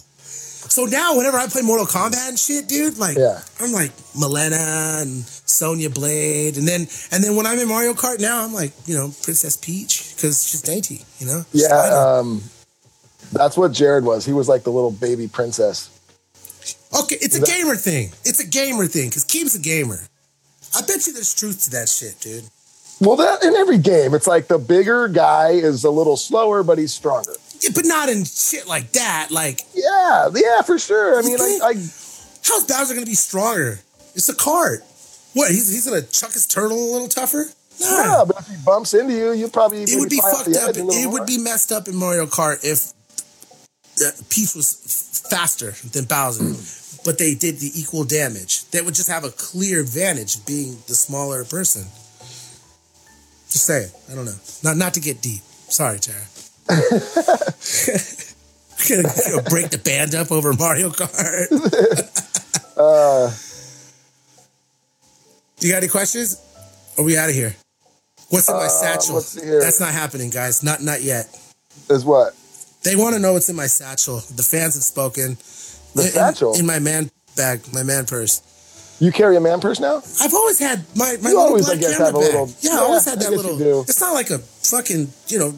So 0.69 0.85
now, 0.85 1.17
whenever 1.17 1.37
I 1.39 1.47
play 1.47 1.63
Mortal 1.63 1.87
Kombat 1.87 2.29
and 2.29 2.39
shit, 2.39 2.69
dude, 2.69 2.99
like 2.99 3.17
Yeah. 3.17 3.41
I'm 3.61 3.73
like 3.73 3.91
Mileena 4.15 5.03
and 5.03 5.25
Sonya 5.25 5.91
Blade, 5.91 6.57
and 6.57 6.69
then 6.69 6.83
and 7.11 7.25
then 7.25 7.37
when 7.37 7.47
I'm 7.47 7.59
in 7.59 7.69
Mario 7.69 7.95
Kart 7.95 8.21
now, 8.21 8.45
I'm 8.45 8.53
like 8.53 8.73
you 8.87 8.95
know 8.95 9.13
Princess 9.23 9.57
Peach 9.57 10.15
because 10.15 10.47
she's 10.49 10.63
dainty, 10.63 11.03
you 11.19 11.27
know. 11.27 11.45
Yeah 11.53 12.19
um 12.19 12.43
that's 13.33 13.57
what 13.57 13.73
Jared 13.73 14.05
was 14.05 14.25
he 14.25 14.33
was 14.33 14.49
like 14.49 14.63
the 14.63 14.73
little 14.73 14.91
baby 14.91 15.29
princess 15.29 15.91
okay, 17.03 17.17
it's 17.21 17.37
a 17.37 17.45
gamer 17.45 17.77
thing. 17.77 18.11
It's 18.25 18.41
a 18.41 18.47
gamer 18.47 18.87
thing 18.87 19.09
because 19.11 19.25
Keem's 19.25 19.55
a 19.55 19.59
gamer. 19.59 19.99
I 20.75 20.81
bet 20.81 21.07
you 21.07 21.13
there's 21.13 21.35
truth 21.35 21.65
to 21.65 21.71
that 21.71 21.89
shit, 21.89 22.19
dude. 22.21 22.45
well 23.01 23.17
that 23.17 23.43
in 23.45 23.55
every 23.57 23.79
game 23.79 24.15
it's 24.15 24.27
like 24.27 24.49
the 24.49 24.59
bigger 24.59 25.09
guy 25.09 25.51
is 25.51 25.85
a 25.85 25.91
little 25.91 26.17
slower 26.17 26.63
but 26.63 26.79
he's 26.79 26.93
stronger 26.93 27.33
Yeah, 27.61 27.71
but 27.75 27.85
not 27.87 28.09
in 28.09 28.25
shit 28.25 28.67
like 28.67 28.93
that. 28.93 29.29
Like, 29.31 29.61
yeah 29.75 30.29
yeah 30.35 30.63
for 30.63 30.79
sure 30.79 31.19
I 31.19 31.23
mean 31.23 31.39
like, 31.39 31.77
I 31.77 31.81
how's 32.45 32.65
Bowser 32.67 32.95
gonna 32.95 33.07
be 33.07 33.15
stronger? 33.15 33.81
It's 34.15 34.29
a 34.29 34.35
cart. 34.35 34.81
What? 35.35 35.51
He's 35.51 35.69
he's 35.71 35.87
gonna 35.87 36.03
chuck 36.03 36.33
his 36.33 36.47
turtle 36.47 36.77
a 36.79 36.91
little 36.93 37.09
tougher? 37.09 37.47
yeah, 37.81 38.25
but 38.27 38.41
if 38.41 38.49
he 38.49 38.57
bumps 38.65 38.93
into 38.95 39.15
you, 39.15 39.33
you 39.33 39.49
probably 39.49 39.83
it 39.83 39.99
would 40.01 40.11
be 40.11 40.21
fucked 40.21 40.49
up. 40.57 40.71
edge 40.71 40.77
a 40.79 40.85
little 40.85 40.91
It 40.91 41.05
more. 41.05 41.13
would 41.15 41.27
be 41.27 41.39
messed 41.39 41.71
up 41.71 41.87
in 41.87 41.95
Mario 41.97 42.27
Kart 42.27 42.65
if 42.65 42.93
Peach 44.31 44.55
was 44.55 45.25
faster 45.31 45.73
than 45.93 46.05
Bowser, 46.05 46.45
hmm. 46.45 47.01
but 47.05 47.19
they 47.19 47.35
did 47.35 47.59
the 47.59 47.71
equal 47.75 48.05
damage. 48.05 48.65
They 48.71 48.83
would 48.83 48.95
just 48.95 49.09
have 49.09 49.25
a 49.25 49.31
clear 49.31 49.81
advantage 49.81 50.45
being 50.47 50.79
the 50.89 50.95
smaller 50.95 51.45
person. 51.45 51.83
Just 53.51 53.65
saying. 53.67 53.91
I 54.11 54.15
don't 54.15 54.25
know. 54.25 54.37
Not 54.63 54.77
not 54.77 54.95
to 54.95 55.01
get 55.01 55.23
deep. 55.23 55.41
Sorry, 55.69 55.99
Tara. 55.99 56.23
Gonna, 58.89 59.43
break 59.49 59.71
the 59.71 59.81
band 59.85 60.15
up 60.15 60.31
over 60.33 60.53
Mario 60.53 60.91
Kart. 60.91 62.25
Uh, 62.79 63.29
You 65.59 65.73
got 65.73 65.79
any 65.79 65.89
questions? 65.89 66.41
Are 66.97 67.03
we 67.03 67.19
out 67.19 67.29
of 67.29 67.35
here? 67.35 67.57
What's 68.31 68.49
in 68.49 68.55
my 68.55 68.67
Uh, 68.67 68.69
satchel? 68.69 69.17
let's 69.17 69.27
see 69.31 69.41
here. 69.45 69.61
That's 69.61 69.81
not 69.81 69.91
happening, 69.93 70.31
guys. 70.31 70.63
Not 70.63 70.81
not 70.81 71.03
yet. 71.03 71.27
is 71.91 72.05
what 72.05 72.37
They 72.85 72.95
want 72.95 73.17
to 73.17 73.19
know 73.19 73.33
what's 73.33 73.49
in 73.49 73.57
my 73.57 73.67
satchel. 73.67 74.21
The 74.37 74.45
fans 74.45 74.75
have 74.75 74.85
spoken. 74.85 75.39
The 75.97 76.05
In- 76.05 76.09
satchel? 76.13 76.55
in 76.57 76.67
my 76.67 76.79
man 76.79 77.11
bag, 77.37 77.63
my 77.73 77.83
man 77.83 78.07
purse. 78.07 78.43
you 79.01 79.11
carry 79.11 79.37
a 79.37 79.41
man 79.41 79.61
purse 79.61 79.81
now? 79.81 80.01
I've 80.21 80.35
always 80.35 80.61
had 80.61 80.85
my 80.95 81.17
my 81.21 81.31
You 81.31 81.37
little 81.37 81.41
always, 81.41 81.67
I 81.69 81.75
black 81.75 81.81
guess, 81.81 81.91
camera 81.99 82.07
have 82.07 82.15
a 82.15 82.19
bag. 82.21 82.33
little- 82.33 82.55
Yeah, 82.61 82.75
I 82.75 82.79
always 82.83 83.05
had 83.05 83.19
I 83.19 83.23
that 83.25 83.33
little. 83.33 83.81
It's 83.83 84.01
not 84.01 84.15
like 84.15 84.31
a 84.31 84.39
fucking 84.39 85.13
you 85.27 85.39
know 85.41 85.53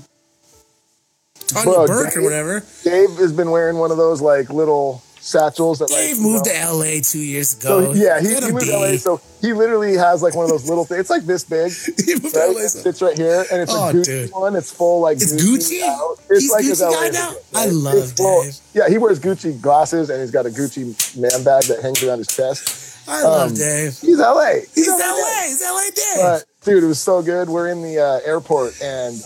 Tanya 1.53 1.73
Bro, 1.73 1.87
Burke 1.87 2.07
or 2.09 2.11
Dave- 2.17 2.25
whatever. 2.25 2.65
Dave 2.85 3.11
has 3.17 3.33
been 3.33 3.51
wearing 3.51 3.77
one 3.79 3.91
of 3.91 3.97
those 3.97 4.21
like 4.21 4.51
little 4.51 5.03
satchels 5.23 5.81
that 5.81 5.91
like 5.91 6.01
Dave 6.01 6.17
you 6.17 6.23
moved 6.23 6.47
know- 6.47 6.53
to 6.53 6.73
LA 6.73 7.01
two 7.03 7.19
years 7.19 7.51
So 7.51 7.79
ago. 7.81 7.93
yeah, 7.93 8.21
he, 8.21 8.29
he 8.35 8.41
moved 8.53 8.61
be. 8.61 8.67
to 8.73 8.77
LA. 8.79 8.97
So 8.97 9.21
he 9.43 9.53
literally 9.53 9.95
has 9.97 10.23
like 10.23 10.35
one 10.35 10.45
of 10.47 10.51
those 10.51 10.67
little 10.69 10.85
things. 10.87 11.01
It's 11.01 11.11
like 11.11 11.25
this 11.25 11.45
big. 11.45 11.71
He 12.07 12.15
moved 12.15 12.33
to 12.35 12.41
Right? 12.41 12.55
LA. 12.57 12.61
It 12.63 12.69
so- 12.71 12.83
fits 12.83 13.03
right 13.03 13.17
here, 13.17 13.45
and 13.53 13.61
it's 13.63 13.73
Oh, 13.75 13.89
a 13.89 13.93
Gucci 13.93 14.05
dude. 14.05 14.31
one. 14.33 14.57
It's 14.57 14.73
full 14.73 15.01
like 15.01 15.17
It's 15.19 15.33
Gucci? 15.35 15.83
out. 15.83 16.17
It's 16.31 16.41
He's 16.43 16.51
like 16.51 16.65
Gucci 16.65 16.81
LA 16.81 16.91
guy 16.93 17.09
now? 17.11 17.29
right? 17.29 17.37
I 17.55 17.67
love 17.67 17.95
It's 17.99 18.13
full- 18.13 18.43
Dave. 18.45 18.57
Yeah, 18.73 18.89
he 18.89 18.97
wears 18.99 19.21
Gucci 19.21 19.61
glasses, 19.61 20.09
and 20.11 20.21
he's 20.21 20.31
got 20.31 20.47
a 20.47 20.51
Gucci 20.51 21.17
man 21.21 21.45
bag 21.45 21.65
that 21.65 21.83
hangs 21.83 22.03
around 22.03 22.19
his 22.19 22.29
chest. 22.29 22.87
I 23.09 23.23
love 23.25 23.51
Um, 23.51 23.57
Dave. 23.57 23.99
He's 23.99 24.19
LA. 24.19 24.61
He's 24.75 24.89
LA. 24.89 24.97
LA. 24.97 25.43
He's 25.49 25.61
LA 25.63 25.81
Dave. 25.95 26.17
But 26.23 26.45
dude, 26.65 26.85
it 26.85 26.87
was 26.87 27.01
so 27.01 27.21
good. 27.23 27.49
We're 27.51 27.69
in 27.69 27.83
the 27.83 27.99
uh, 27.99 28.21
airport, 28.25 28.81
and 28.81 29.21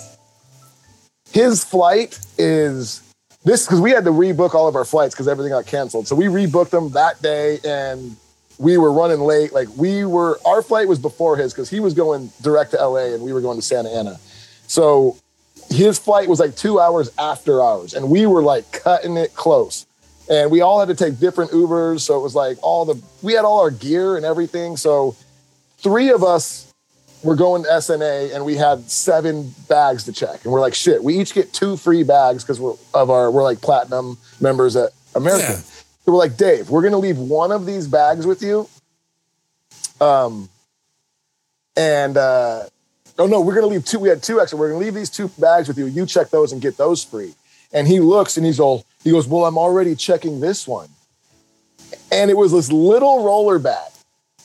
his 1.34 1.64
flight 1.64 2.20
is 2.38 3.02
this 3.42 3.66
because 3.66 3.80
we 3.80 3.90
had 3.90 4.04
to 4.04 4.12
rebook 4.12 4.54
all 4.54 4.68
of 4.68 4.76
our 4.76 4.84
flights 4.84 5.16
because 5.16 5.26
everything 5.26 5.50
got 5.50 5.66
canceled. 5.66 6.06
So 6.06 6.14
we 6.14 6.26
rebooked 6.26 6.70
them 6.70 6.90
that 6.90 7.20
day, 7.20 7.58
and 7.64 8.16
we 8.56 8.78
were 8.78 8.92
running 8.92 9.18
late. 9.18 9.52
Like 9.52 9.66
we 9.76 10.04
were, 10.04 10.38
our 10.46 10.62
flight 10.62 10.86
was 10.86 11.00
before 11.00 11.36
his 11.36 11.52
because 11.52 11.68
he 11.68 11.80
was 11.80 11.92
going 11.92 12.30
direct 12.40 12.70
to 12.70 12.76
LA, 12.76 13.14
and 13.14 13.22
we 13.22 13.32
were 13.32 13.40
going 13.40 13.58
to 13.58 13.62
Santa 13.62 13.90
Ana. 13.90 14.16
So 14.68 15.18
his 15.70 15.98
flight 15.98 16.28
was 16.28 16.38
like 16.38 16.54
two 16.54 16.78
hours 16.78 17.10
after 17.18 17.60
ours, 17.60 17.94
and 17.94 18.08
we 18.08 18.26
were 18.26 18.42
like 18.42 18.70
cutting 18.70 19.16
it 19.16 19.34
close. 19.34 19.86
And 20.30 20.52
we 20.52 20.60
all 20.60 20.78
had 20.78 20.88
to 20.88 20.94
take 20.94 21.18
different 21.18 21.50
Ubers, 21.50 22.00
so 22.02 22.16
it 22.16 22.22
was 22.22 22.36
like 22.36 22.58
all 22.62 22.84
the 22.84 23.02
we 23.22 23.32
had 23.32 23.44
all 23.44 23.60
our 23.60 23.72
gear 23.72 24.16
and 24.16 24.24
everything. 24.24 24.76
So 24.76 25.16
three 25.78 26.10
of 26.10 26.22
us 26.22 26.72
were 27.24 27.34
going 27.34 27.64
to 27.64 27.68
SNA, 27.68 28.34
and 28.34 28.44
we 28.44 28.54
had 28.56 28.88
seven 28.90 29.52
bags 29.68 30.04
to 30.04 30.12
check. 30.12 30.44
And 30.44 30.52
we're 30.52 30.60
like, 30.60 30.74
shit, 30.74 31.02
we 31.02 31.18
each 31.18 31.34
get 31.34 31.52
two 31.52 31.76
free 31.76 32.04
bags 32.04 32.44
because 32.44 32.60
we're 32.60 32.74
of 32.92 33.10
our 33.10 33.30
we're 33.30 33.42
like 33.42 33.60
platinum 33.60 34.18
members 34.40 34.76
at 34.76 34.90
American. 35.14 35.52
Yeah. 35.52 35.56
So 35.56 36.12
we're 36.12 36.18
like, 36.18 36.36
Dave, 36.36 36.70
we're 36.70 36.82
gonna 36.82 36.98
leave 36.98 37.18
one 37.18 37.50
of 37.50 37.66
these 37.66 37.88
bags 37.88 38.26
with 38.26 38.42
you. 38.42 38.68
Um, 40.00 40.48
and 41.76 42.16
uh, 42.16 42.64
oh 43.18 43.26
no, 43.26 43.40
we're 43.40 43.54
gonna 43.54 43.66
leave 43.66 43.84
two. 43.84 43.98
We 43.98 44.08
had 44.08 44.22
two 44.22 44.40
extra. 44.40 44.58
We're 44.58 44.68
gonna 44.68 44.84
leave 44.84 44.94
these 44.94 45.10
two 45.10 45.28
bags 45.38 45.66
with 45.66 45.78
you. 45.78 45.86
You 45.86 46.06
check 46.06 46.30
those 46.30 46.52
and 46.52 46.60
get 46.60 46.76
those 46.76 47.02
free. 47.02 47.34
And 47.74 47.88
he 47.88 47.98
looks 47.98 48.36
and 48.36 48.46
he's 48.46 48.60
all, 48.60 48.86
he 49.02 49.10
goes, 49.10 49.26
well, 49.26 49.44
I'm 49.44 49.58
already 49.58 49.96
checking 49.96 50.40
this 50.40 50.66
one. 50.66 50.88
And 52.12 52.30
it 52.30 52.36
was 52.36 52.52
this 52.52 52.70
little 52.70 53.24
roller 53.24 53.58
bag. 53.58 53.90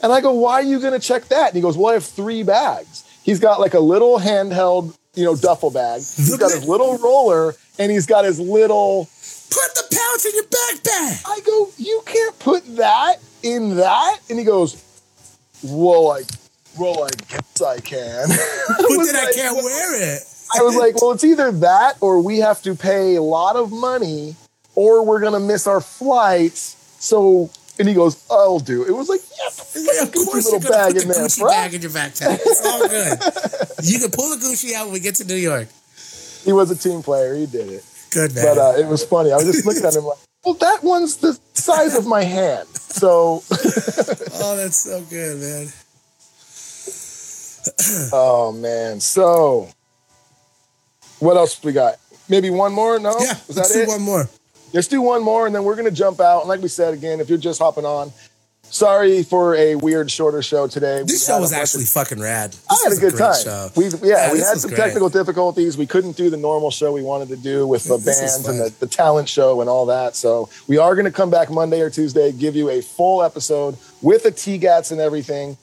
And 0.01 0.11
I 0.11 0.21
go, 0.21 0.33
why 0.33 0.53
are 0.53 0.63
you 0.63 0.79
gonna 0.79 0.99
check 0.99 1.25
that? 1.29 1.47
And 1.47 1.55
he 1.55 1.61
goes, 1.61 1.77
well, 1.77 1.91
I 1.91 1.93
have 1.93 2.05
three 2.05 2.43
bags. 2.43 3.03
He's 3.23 3.39
got 3.39 3.59
like 3.59 3.73
a 3.73 3.79
little 3.79 4.19
handheld, 4.19 4.97
you 5.13 5.25
know, 5.25 5.35
duffel 5.35 5.71
bag. 5.71 5.97
He's 5.97 6.37
got 6.37 6.51
his 6.51 6.67
little 6.67 6.97
roller 6.97 7.55
and 7.77 7.91
he's 7.91 8.05
got 8.05 8.25
his 8.25 8.39
little 8.39 9.07
Put 9.49 9.73
the 9.73 9.95
pouch 9.95 10.25
in 10.25 10.35
your 10.35 10.43
backpack. 10.43 11.23
I 11.27 11.39
go, 11.43 11.69
you 11.77 12.03
can't 12.05 12.37
put 12.37 12.75
that 12.75 13.15
in 13.41 13.77
that? 13.77 14.19
And 14.29 14.37
he 14.37 14.45
goes, 14.45 14.83
well, 15.63 16.11
I, 16.11 16.21
well, 16.77 17.03
I 17.03 17.09
guess 17.27 17.61
I 17.61 17.79
can. 17.79 18.27
But 18.67 19.05
then 19.05 19.15
I 19.15 19.31
can't 19.33 19.55
wear 19.55 20.15
it. 20.15 20.21
I 20.55 20.61
was 20.61 20.75
like, 20.75 21.01
well, 21.01 21.11
it's 21.11 21.23
either 21.23 21.51
that 21.51 21.97
or 21.99 22.21
we 22.21 22.39
have 22.39 22.61
to 22.63 22.75
pay 22.75 23.15
a 23.15 23.21
lot 23.21 23.55
of 23.55 23.71
money 23.71 24.35
or 24.75 25.03
we're 25.03 25.19
going 25.19 25.33
to 25.33 25.39
miss 25.39 25.65
our 25.67 25.81
flights. 25.81 26.75
So, 26.99 27.49
and 27.79 27.87
he 27.87 27.93
goes, 27.95 28.23
I'll 28.29 28.59
do 28.59 28.83
it. 28.83 28.89
It 28.89 28.93
was 28.93 29.07
like, 29.09 29.21
yeah, 29.37 30.03
of 30.03 30.11
course 30.11 30.45
little 30.51 30.59
bag 30.59 30.93
put 30.93 31.01
in 31.01 31.07
the 31.07 31.13
there, 31.13 31.23
Gucci 31.25 31.39
bro. 31.39 31.49
bag 31.49 31.73
in 31.73 31.81
your 31.81 31.91
backpack. 31.91 32.39
It's 32.45 32.65
all 32.65 32.87
good. 32.87 33.17
you 33.85 33.99
can 33.99 34.11
pull 34.11 34.29
the 34.29 34.35
Gucci 34.43 34.73
out 34.73 34.85
when 34.85 34.93
we 34.93 34.99
get 34.99 35.15
to 35.15 35.25
New 35.25 35.35
York. 35.35 35.67
He 36.43 36.51
was 36.53 36.69
a 36.71 36.75
team 36.75 37.01
player. 37.01 37.35
He 37.35 37.45
did 37.45 37.69
it. 37.69 37.85
Good 38.11 38.35
man. 38.35 38.43
But 38.55 38.57
uh, 38.57 38.79
it 38.79 38.87
was 38.87 39.03
funny. 39.05 39.31
I 39.31 39.35
was 39.37 39.45
just 39.45 39.65
looking 39.65 39.85
at 39.85 39.95
him 39.95 40.03
like, 40.03 40.17
well, 40.45 40.53
that 40.55 40.83
one's 40.83 41.17
the 41.17 41.37
size 41.53 41.95
of 41.95 42.05
my 42.07 42.23
hand. 42.23 42.67
So, 42.69 43.43
oh, 43.51 44.55
that's 44.55 44.77
so 44.77 45.01
good, 45.09 45.37
man. 45.39 45.67
oh, 48.13 48.51
man. 48.53 48.99
So, 48.99 49.69
what 51.19 51.37
else 51.37 51.61
we 51.63 51.71
got? 51.73 51.95
Maybe 52.29 52.49
one 52.49 52.71
more? 52.73 52.99
No? 52.99 53.11
Yeah, 53.19 53.33
Was 53.47 53.57
let's 53.57 53.73
that 53.73 53.73
do 53.73 53.81
it? 53.83 53.87
one 53.89 54.01
more. 54.01 54.29
Let's 54.73 54.87
do 54.87 55.01
one 55.01 55.23
more, 55.23 55.45
and 55.45 55.55
then 55.55 55.63
we're 55.63 55.75
gonna 55.75 55.91
jump 55.91 56.19
out. 56.19 56.41
And 56.41 56.49
like 56.49 56.61
we 56.61 56.67
said 56.67 56.93
again, 56.93 57.19
if 57.19 57.29
you're 57.29 57.37
just 57.37 57.59
hopping 57.59 57.85
on, 57.85 58.11
sorry 58.63 59.23
for 59.23 59.55
a 59.55 59.75
weird, 59.75 60.11
shorter 60.11 60.41
show 60.43 60.67
today. 60.67 61.01
This 61.03 61.27
We 61.27 61.33
show 61.33 61.39
was 61.41 61.51
actually 61.53 61.83
of- 61.83 61.89
fucking 61.89 62.19
rad. 62.19 62.51
This 62.51 62.65
I 62.69 62.89
had 62.89 62.97
a 62.97 63.01
good 63.01 63.17
time. 63.17 63.33
show. 63.43 63.69
We 63.75 63.85
yeah, 63.85 64.27
Yeah, 64.27 64.33
we 64.33 64.39
had 64.39 64.57
some 64.59 64.69
great. 64.69 64.77
technical 64.79 65.09
difficulties. 65.09 65.75
We 65.77 65.87
couldn't 65.87 66.15
do 66.17 66.29
the 66.29 66.37
normal 66.37 66.69
show 66.71 66.91
we 66.91 67.01
wanted 67.01 67.29
to 67.29 67.35
do 67.37 67.65
with 67.65 67.83
the 67.85 67.97
This 68.03 68.19
bands 68.19 68.47
and 68.47 68.59
the, 68.59 68.73
the 68.79 68.87
talent 68.87 69.27
show 69.27 69.61
and 69.61 69.69
all 69.69 69.87
that. 69.87 70.15
So 70.15 70.49
we 70.67 70.77
are 70.77 70.93
going 70.93 71.05
to 71.05 71.11
come 71.11 71.31
back 71.31 71.49
Monday 71.49 71.81
or 71.81 71.89
Tuesday, 71.89 72.31
give 72.31 72.55
you 72.55 72.69
a 72.69 72.81
full 72.81 73.23
episode 73.23 73.75
with 74.03 74.21
the 74.23 74.31
T 74.31 74.57
Gats 74.59 74.91
and 74.91 75.01
everything. 75.01 75.57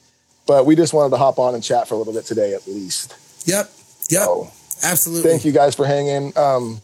But 0.46 0.64
we 0.66 0.74
just 0.76 0.92
wanted 0.92 1.10
to 1.10 1.16
hop 1.16 1.38
on 1.38 1.54
and 1.54 1.62
chat 1.62 1.88
for 1.88 1.94
a 1.94 1.98
little 1.98 2.12
bit 2.12 2.24
today, 2.24 2.54
at 2.54 2.66
least. 2.68 3.14
Yep. 3.46 3.70
Yep. 4.10 4.22
So 4.22 4.50
Absolutely. 4.84 5.28
thank 5.30 5.44
you 5.44 5.50
guys 5.52 5.74
for 5.74 5.84
hanging. 5.86 6.32
Um, 6.36 6.80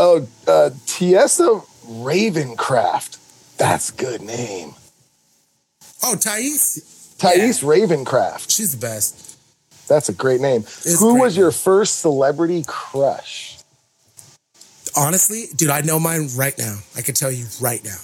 oh, 0.00 0.26
uh, 0.48 0.70
Tiesa 0.86 1.64
Ravencraft. 1.86 3.18
That's 3.58 3.90
a 3.90 3.92
good 3.92 4.22
name. 4.22 4.74
Oh, 6.02 6.16
Thais? 6.16 7.14
Thais 7.18 7.60
Ravencraft. 7.60 8.50
She's 8.50 8.72
the 8.72 8.78
best. 8.84 9.38
That's 9.86 10.08
a 10.08 10.14
great 10.14 10.40
name. 10.40 10.62
It's 10.62 10.98
Who 11.00 11.12
great 11.12 11.20
was 11.20 11.36
your 11.36 11.50
first 11.50 11.98
celebrity 12.00 12.64
crush? 12.66 13.58
Honestly, 14.96 15.44
dude, 15.54 15.70
I 15.70 15.82
know 15.82 16.00
mine 16.00 16.28
right 16.34 16.56
now. 16.58 16.78
I 16.96 17.02
can 17.02 17.14
tell 17.14 17.30
you 17.30 17.44
right 17.60 17.84
now. 17.84 17.98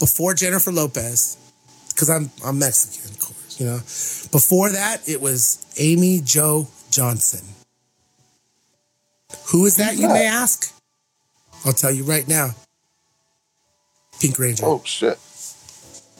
Before 0.00 0.34
Jennifer 0.34 0.72
Lopez, 0.72 1.36
because 1.88 2.10
I'm 2.10 2.30
I'm 2.44 2.58
Mexican, 2.58 3.10
of 3.10 3.18
course, 3.18 3.60
you 3.60 3.66
know. 3.66 3.78
Before 4.30 4.70
that, 4.70 5.08
it 5.08 5.20
was 5.20 5.64
Amy 5.78 6.20
Jo 6.22 6.68
Johnson. 6.90 7.46
Who 9.52 9.66
is 9.66 9.76
that, 9.76 9.96
you 9.96 10.08
that? 10.08 10.14
may 10.14 10.26
ask? 10.26 10.77
I'll 11.64 11.72
tell 11.72 11.92
you 11.92 12.04
right 12.04 12.26
now. 12.26 12.50
Pink 14.20 14.38
Ranger. 14.38 14.64
Oh 14.64 14.82
shit. 14.84 15.18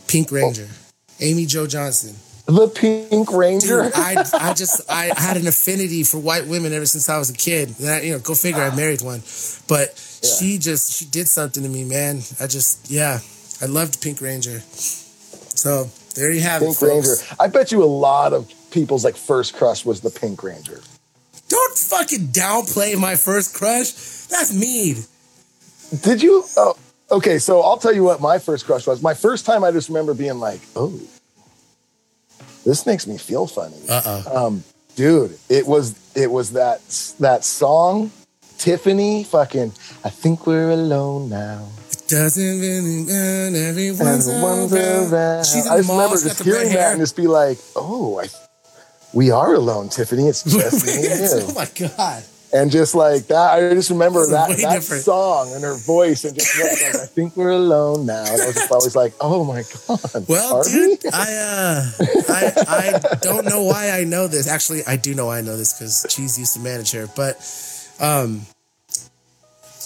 Pink 0.07 0.29
oh. 0.33 0.37
Ranger. 0.37 0.69
Amy 1.21 1.47
Jo 1.47 1.67
Johnson. 1.67 2.17
The 2.47 2.69
Pink 2.69 3.31
Ranger. 3.31 3.83
Dude, 3.85 3.93
I 3.95 4.25
I 4.33 4.55
just 4.55 4.91
I 4.91 5.13
had 5.17 5.37
an 5.37 5.47
affinity 5.47 6.03
for 6.03 6.19
white 6.19 6.47
women 6.47 6.73
ever 6.73 6.87
since 6.87 7.09
I 7.09 7.19
was 7.19 7.29
a 7.29 7.35
kid. 7.35 7.75
I, 7.85 8.01
you 8.01 8.13
know, 8.13 8.21
go 8.21 8.35
figure, 8.35 8.63
I 8.63 8.75
married 8.75 9.03
one. 9.03 9.21
But 9.69 9.99
she 10.23 10.57
just 10.59 10.93
she 10.93 11.05
did 11.05 11.29
something 11.29 11.63
to 11.63 11.69
me, 11.69 11.85
man. 11.85 12.23
I 12.41 12.47
just 12.47 12.91
yeah, 12.91 13.19
I 13.61 13.67
loved 13.67 14.01
Pink 14.01 14.23
Ranger. 14.23 14.61
So 14.61 15.91
there 16.15 16.33
you 16.33 16.41
have 16.41 16.63
Pink 16.63 16.77
it, 16.77 16.79
folks. 16.79 17.09
Ranger. 17.09 17.37
I 17.39 17.49
bet 17.49 17.71
you 17.71 17.83
a 17.83 17.85
lot 17.85 18.33
of 18.33 18.51
people's 18.71 19.05
like 19.05 19.17
first 19.17 19.55
crush 19.55 19.85
was 19.85 20.01
the 20.01 20.11
Pink 20.11 20.43
Ranger. 20.43 20.81
Don't 21.49 21.77
fucking 21.77 22.29
downplay 22.29 22.99
my 22.99 23.17
first 23.17 23.55
crush. 23.55 23.93
That's 24.29 24.55
mean. 24.55 24.97
Did 26.03 26.23
you? 26.23 26.45
Oh, 26.57 26.77
okay. 27.11 27.39
So 27.39 27.61
I'll 27.63 27.79
tell 27.79 27.95
you 27.95 28.05
what 28.05 28.21
my 28.21 28.39
first 28.39 28.67
crush 28.67 28.87
was. 28.87 29.03
My 29.03 29.15
first 29.15 29.47
time, 29.47 29.65
I 29.65 29.71
just 29.71 29.89
remember 29.89 30.15
being 30.15 30.39
like, 30.39 30.61
"Oh, 30.77 30.93
this 32.65 32.87
makes 32.87 33.07
me 33.07 33.17
feel 33.19 33.47
funny." 33.47 33.77
Uh 33.89 34.03
uh 34.27 34.47
Um, 34.47 34.65
dude, 34.97 35.39
it 35.49 35.67
was 35.67 35.95
it 36.15 36.31
was 36.31 36.53
that 36.53 36.81
that 37.21 37.45
song, 37.45 38.11
Tiffany. 38.59 39.25
Fucking, 39.25 39.73
I 40.05 40.11
think 40.11 40.47
we're 40.47 40.71
alone 40.71 41.29
now. 41.31 41.69
It 41.91 42.05
Doesn't 42.09 42.61
really 42.61 43.05
matter. 43.05 43.57
Everyone's, 43.57 44.29
Everyone's 44.29 44.73
around. 44.73 45.13
around. 45.13 45.45
She's 45.47 45.67
I 45.67 45.77
just 45.79 45.89
remember 45.91 46.17
just 46.17 46.43
hearing 46.43 46.73
that 46.73 46.93
and 46.93 47.01
just 47.01 47.17
be 47.17 47.27
like, 47.27 47.59
"Oh, 47.77 48.19
I, 48.21 48.29
we 49.15 49.31
are 49.31 49.55
alone, 49.55 49.89
Tiffany. 49.89 50.29
It's 50.29 50.43
just 50.59 50.85
me 50.87 51.07
and 51.07 51.49
oh 51.51 51.55
my 51.55 51.69
god. 51.97 52.25
And 52.51 52.71
just 52.71 52.95
like 52.95 53.27
that, 53.27 53.55
I 53.55 53.75
just 53.75 53.91
remember 53.91 54.27
that, 54.31 54.49
that 54.49 54.73
different. 54.73 55.03
song 55.05 55.53
and 55.53 55.63
her 55.63 55.77
voice, 55.77 56.25
and 56.25 56.35
just 56.35 56.59
like, 56.59 57.03
I 57.03 57.07
think 57.07 57.37
we're 57.37 57.51
alone 57.51 58.07
now. 58.07 58.25
And 58.25 58.41
I 58.41 58.47
was 58.47 58.55
just 58.55 58.73
always 58.73 58.97
like, 58.97 59.13
"Oh 59.21 59.45
my 59.45 59.65
god." 59.87 60.27
Well, 60.29 60.63
dude, 60.63 60.99
we? 61.05 61.11
I 61.13 61.35
uh, 61.35 61.91
I 62.29 62.53
I 62.67 63.15
don't 63.21 63.45
know 63.45 63.65
why 63.65 63.91
I 63.91 64.05
know 64.05 64.29
this. 64.29 64.49
Actually, 64.49 64.81
I 64.87 64.97
do 64.97 65.15
know 65.15 65.27
why 65.27 65.39
I 65.39 65.41
know 65.43 65.59
this 65.59 65.75
because 65.75 66.07
Cheez 66.09 66.39
used 66.39 66.55
to 66.55 66.61
manage 66.61 66.93
her. 66.93 67.07
But 67.15 67.37
um, 68.01 68.47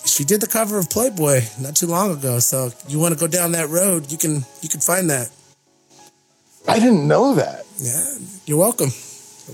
she 0.05 0.23
did 0.23 0.41
the 0.41 0.47
cover 0.47 0.79
of 0.79 0.89
Playboy 0.89 1.41
not 1.61 1.75
too 1.75 1.89
long 1.89 2.13
ago. 2.13 2.39
So 2.39 2.71
you 2.87 3.01
want 3.01 3.13
to 3.13 3.19
go 3.19 3.27
down 3.27 3.53
that 3.53 3.71
road, 3.71 4.13
you 4.13 4.19
can 4.19 4.45
you 4.63 4.69
can 4.69 4.81
find 4.81 5.11
that. 5.11 5.31
I 6.69 6.79
didn't 6.79 7.09
know 7.09 7.35
that. 7.35 7.65
Yeah, 7.79 8.05
you're 8.47 8.59
welcome. 8.59 8.91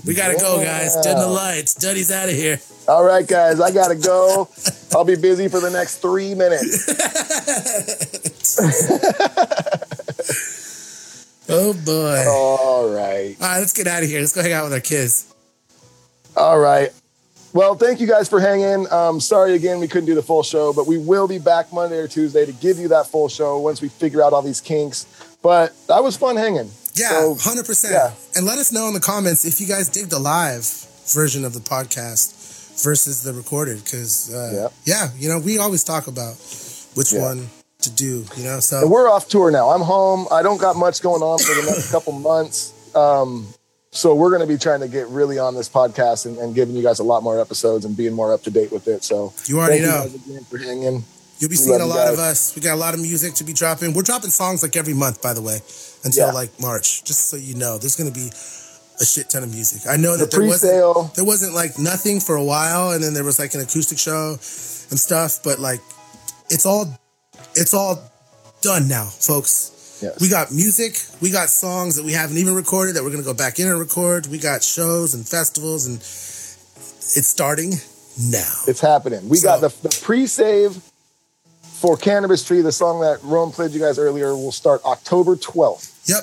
We 0.05 0.13
gotta 0.13 0.37
go, 0.37 0.63
guys. 0.63 0.95
Dim 1.03 1.17
the 1.17 1.27
lights. 1.27 1.73
Duddy's 1.75 2.11
out 2.11 2.29
of 2.29 2.35
here. 2.35 2.59
All 2.87 3.03
right, 3.03 3.27
guys, 3.27 3.59
I 3.59 3.71
gotta 3.71 3.95
go. 3.95 4.47
I'll 4.93 5.05
be 5.05 5.15
busy 5.15 5.47
for 5.47 5.59
the 5.59 5.69
next 5.69 5.97
three 5.97 6.33
minutes. 6.35 6.85
Oh 11.51 11.73
boy. 11.73 12.23
All 12.27 12.89
right, 12.93 13.35
All 13.41 13.47
right, 13.47 13.59
let's 13.59 13.73
get 13.73 13.87
out 13.87 14.03
of 14.03 14.09
here. 14.09 14.19
Let's 14.19 14.35
go 14.35 14.43
hang 14.43 14.53
out 14.53 14.65
with 14.65 14.73
our 14.73 14.79
kids. 14.79 15.33
all 16.37 16.59
right. 16.59 16.91
Well, 17.53 17.73
thank 17.73 17.99
you 17.99 18.05
guys 18.05 18.29
for 18.29 18.39
hanging. 18.39 18.85
Um, 18.91 19.19
sorry 19.19 19.55
again 19.55 19.79
we 19.79 19.87
couldn't 19.87 20.05
do 20.05 20.13
the 20.13 20.21
full 20.21 20.43
show, 20.43 20.71
but 20.73 20.85
we 20.85 20.99
will 20.99 21.27
be 21.27 21.39
back 21.39 21.73
Monday 21.73 21.97
or 21.97 22.07
Tuesday 22.07 22.45
to 22.45 22.51
give 22.51 22.77
you 22.77 22.89
that 22.89 23.07
full 23.07 23.29
show 23.29 23.57
once 23.57 23.81
we 23.81 23.89
figure 23.89 24.21
out 24.21 24.31
all 24.33 24.43
these 24.43 24.61
kinks. 24.61 25.07
But 25.41 25.73
that 25.87 26.03
was 26.03 26.15
fun 26.15 26.35
hanging. 26.35 26.69
Yeah, 26.99 27.09
So, 27.09 27.35
hundred 27.39 27.65
percent. 27.65 27.93
yeah. 27.93 28.11
And 28.35 28.45
let 28.45 28.57
us 28.59 28.71
know 28.71 28.87
in 28.87 28.93
the 28.93 28.99
comments 28.99 29.45
if 29.45 29.59
you 29.61 29.67
guys 29.67 29.89
dig 29.89 30.09
the 30.09 30.19
live 30.19 30.65
version 31.13 31.45
of 31.45 31.53
the 31.53 31.59
podcast 31.61 32.35
versus 32.83 33.23
the 33.23 33.33
recorded, 33.33 33.83
because 33.83 34.33
uh, 34.33 34.69
yeah, 34.85 35.09
you 35.17 35.29
know 35.29 35.39
we 35.39 35.57
always 35.57 35.83
talk 35.83 36.07
about 36.07 36.35
which 36.95 37.11
Yeah. 37.13 37.21
one 37.21 37.49
to 37.81 37.89
do. 37.91 38.25
You 38.37 38.43
know, 38.43 38.59
so 38.59 38.81
And 38.81 38.91
we're 38.91 39.09
off 39.09 39.27
tour 39.29 39.51
now. 39.51 39.69
I'm 39.69 39.81
home. 39.81 40.27
I 40.31 40.41
don't 40.43 40.59
got 40.59 40.75
much 40.75 41.01
going 41.01 41.21
on 41.21 41.39
for 41.39 41.53
the 41.55 41.63
next 41.71 41.91
couple 41.95 42.13
months. 42.13 42.73
Um, 42.95 43.47
so 43.91 44.13
we're 44.13 44.29
going 44.29 44.41
to 44.41 44.47
be 44.47 44.57
trying 44.57 44.81
to 44.81 44.87
get 44.87 45.07
really 45.07 45.39
on 45.39 45.55
this 45.55 45.67
podcast 45.69 46.25
and, 46.27 46.37
and 46.37 46.53
giving 46.53 46.75
you 46.75 46.83
guys 46.83 46.99
a 46.99 47.03
lot 47.03 47.23
more 47.23 47.39
episodes 47.41 47.85
and 47.85 47.97
being 47.97 48.13
more 48.13 48.33
up 48.33 48.43
to 48.43 48.51
date 48.51 48.71
with 48.71 48.87
it. 48.87 49.03
So 49.03 49.33
You 49.47 49.59
already 49.59 49.79
thank 49.79 49.91
know. 49.91 50.03
You 50.03 50.09
guys 50.09 50.27
again 50.27 50.43
for 50.43 50.57
hanging. 50.59 51.03
You'll 51.39 51.49
be 51.49 51.53
We 51.53 51.57
seeing 51.57 51.81
a 51.81 51.85
lot 51.85 52.11
of 52.11 52.19
us. 52.19 52.53
We 52.55 52.61
got 52.61 52.73
a 52.73 52.81
lot 52.85 52.93
of 52.93 52.99
music 52.99 53.33
to 53.35 53.43
be 53.43 53.53
dropping. 53.53 53.93
We're 53.93 54.03
dropping 54.03 54.29
songs 54.29 54.61
like 54.61 54.75
every 54.75 54.93
month, 54.93 55.21
by 55.21 55.33
the 55.33 55.41
way, 55.41 55.59
until 56.03 56.27
Yeah. 56.27 56.33
like 56.33 56.51
March. 56.59 57.03
Just 57.05 57.29
so 57.29 57.37
you 57.37 57.55
know, 57.55 57.77
there's 57.77 57.95
going 57.95 58.11
to 58.11 58.17
be 58.19 58.29
a 59.01 59.05
shit 59.05 59.29
ton 59.29 59.43
of 59.43 59.53
music. 59.53 59.87
I 59.89 59.95
know 59.95 60.13
The 60.17 60.25
that 60.25 60.31
there 60.31 60.39
pre-sale. 60.41 60.93
wasn't 60.93 61.15
there 61.15 61.23
wasn't 61.25 61.53
like 61.53 61.79
nothing 61.79 62.19
for 62.19 62.35
a 62.35 62.43
while, 62.43 62.91
and 62.91 63.01
then 63.01 63.13
there 63.13 63.23
was 63.23 63.39
like 63.39 63.53
an 63.53 63.61
acoustic 63.61 63.97
show 63.97 64.31
and 64.89 64.99
stuff. 64.99 65.39
But 65.43 65.59
like, 65.59 65.79
it's 66.49 66.65
all 66.65 66.99
it's 67.55 67.73
all 67.73 68.11
done 68.61 68.89
now, 68.89 69.05
folks. 69.05 69.71
Yes. 70.01 70.19
We 70.19 70.27
got 70.29 70.51
music. 70.51 70.97
We 71.21 71.29
got 71.31 71.49
songs 71.49 71.95
that 71.95 72.03
we 72.05 72.11
haven't 72.13 72.37
even 72.37 72.53
recorded 72.55 72.95
that 72.95 73.03
we're 73.03 73.11
going 73.11 73.23
to 73.23 73.27
go 73.29 73.33
back 73.33 73.59
in 73.59 73.67
and 73.67 73.79
record. 73.79 74.27
We 74.27 74.37
got 74.39 74.63
shows 74.63 75.13
and 75.13 75.27
festivals, 75.27 75.85
and 75.87 75.95
it's 75.97 77.27
starting 77.27 77.71
now. 78.17 78.53
It's 78.67 78.79
happening. 78.81 79.27
We 79.29 79.37
So- 79.37 79.47
got 79.47 79.61
the, 79.61 79.69
the 79.87 79.97
pre-save 80.01 80.81
for 81.79 81.97
Cannabis 81.97 82.43
Tree, 82.43 82.61
the 82.61 82.71
song 82.71 83.01
that 83.01 83.19
Rome 83.23 83.51
played 83.51 83.71
you 83.71 83.79
guys 83.79 83.97
earlier, 83.97 84.35
will 84.35 84.51
start 84.51 84.83
October 84.85 85.35
12th. 85.35 86.07
Yep, 86.09 86.17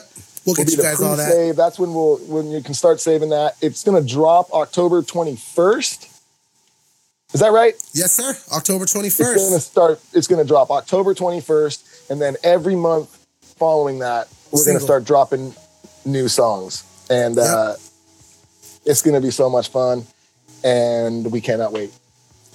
we'll 0.45 0.53
Will 0.53 0.55
get 0.55 0.67
be 0.67 0.73
you 0.73 0.83
guys 0.83 1.01
all 1.01 1.17
that. 1.17 1.25
pre-save. 1.31 1.57
That's 1.57 1.79
when 1.79 1.95
we'll 1.95 2.19
when 2.27 2.51
you 2.51 2.63
can 2.63 2.75
start 2.75 3.01
saving 3.01 3.31
that. 3.31 3.57
It's 3.61 3.83
gonna 3.85 4.03
drop 4.03 4.53
October 4.53 5.03
21st. 5.03 6.13
Is 7.35 7.41
that 7.41 7.51
right? 7.53 7.75
Yes, 7.93 8.13
sir. 8.13 8.35
October 8.57 8.85
21st. 8.87 9.35
It's 9.35 9.49
gonna 9.49 9.61
start. 9.61 10.01
It's 10.13 10.27
gonna 10.27 10.45
drop 10.45 10.71
October 10.71 11.15
21st, 11.15 12.11
and 12.11 12.21
then 12.21 12.37
every 12.43 12.77
month 12.77 13.27
following 13.59 13.99
that, 14.01 14.29
we're 14.53 14.59
Single. 14.61 14.81
gonna 14.81 14.85
start 14.87 15.05
dropping 15.05 15.55
new 16.05 16.29
songs, 16.29 16.85
and 17.11 17.39
uh, 17.39 17.75
it's 18.85 19.03
gonna 19.03 19.21
be 19.21 19.31
so 19.31 19.51
much 19.51 19.69
fun, 19.71 20.07
and 20.63 21.31
we 21.33 21.41
cannot 21.41 21.73
wait. 21.73 21.91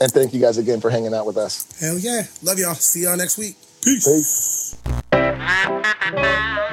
And 0.02 0.12
thank 0.12 0.34
you 0.34 0.42
guys 0.42 0.58
again 0.58 0.82
for 0.82 0.90
hanging 0.90 1.14
out 1.14 1.28
with 1.28 1.38
us. 1.38 1.80
Hell 1.80 2.00
yeah. 2.00 2.24
Love 2.42 2.58
y'all. 2.58 2.74
See 2.74 3.04
y'all 3.04 3.16
next 3.16 3.38
week. 3.38 3.56
Peace. 3.84 4.76
Peace. 5.14 6.71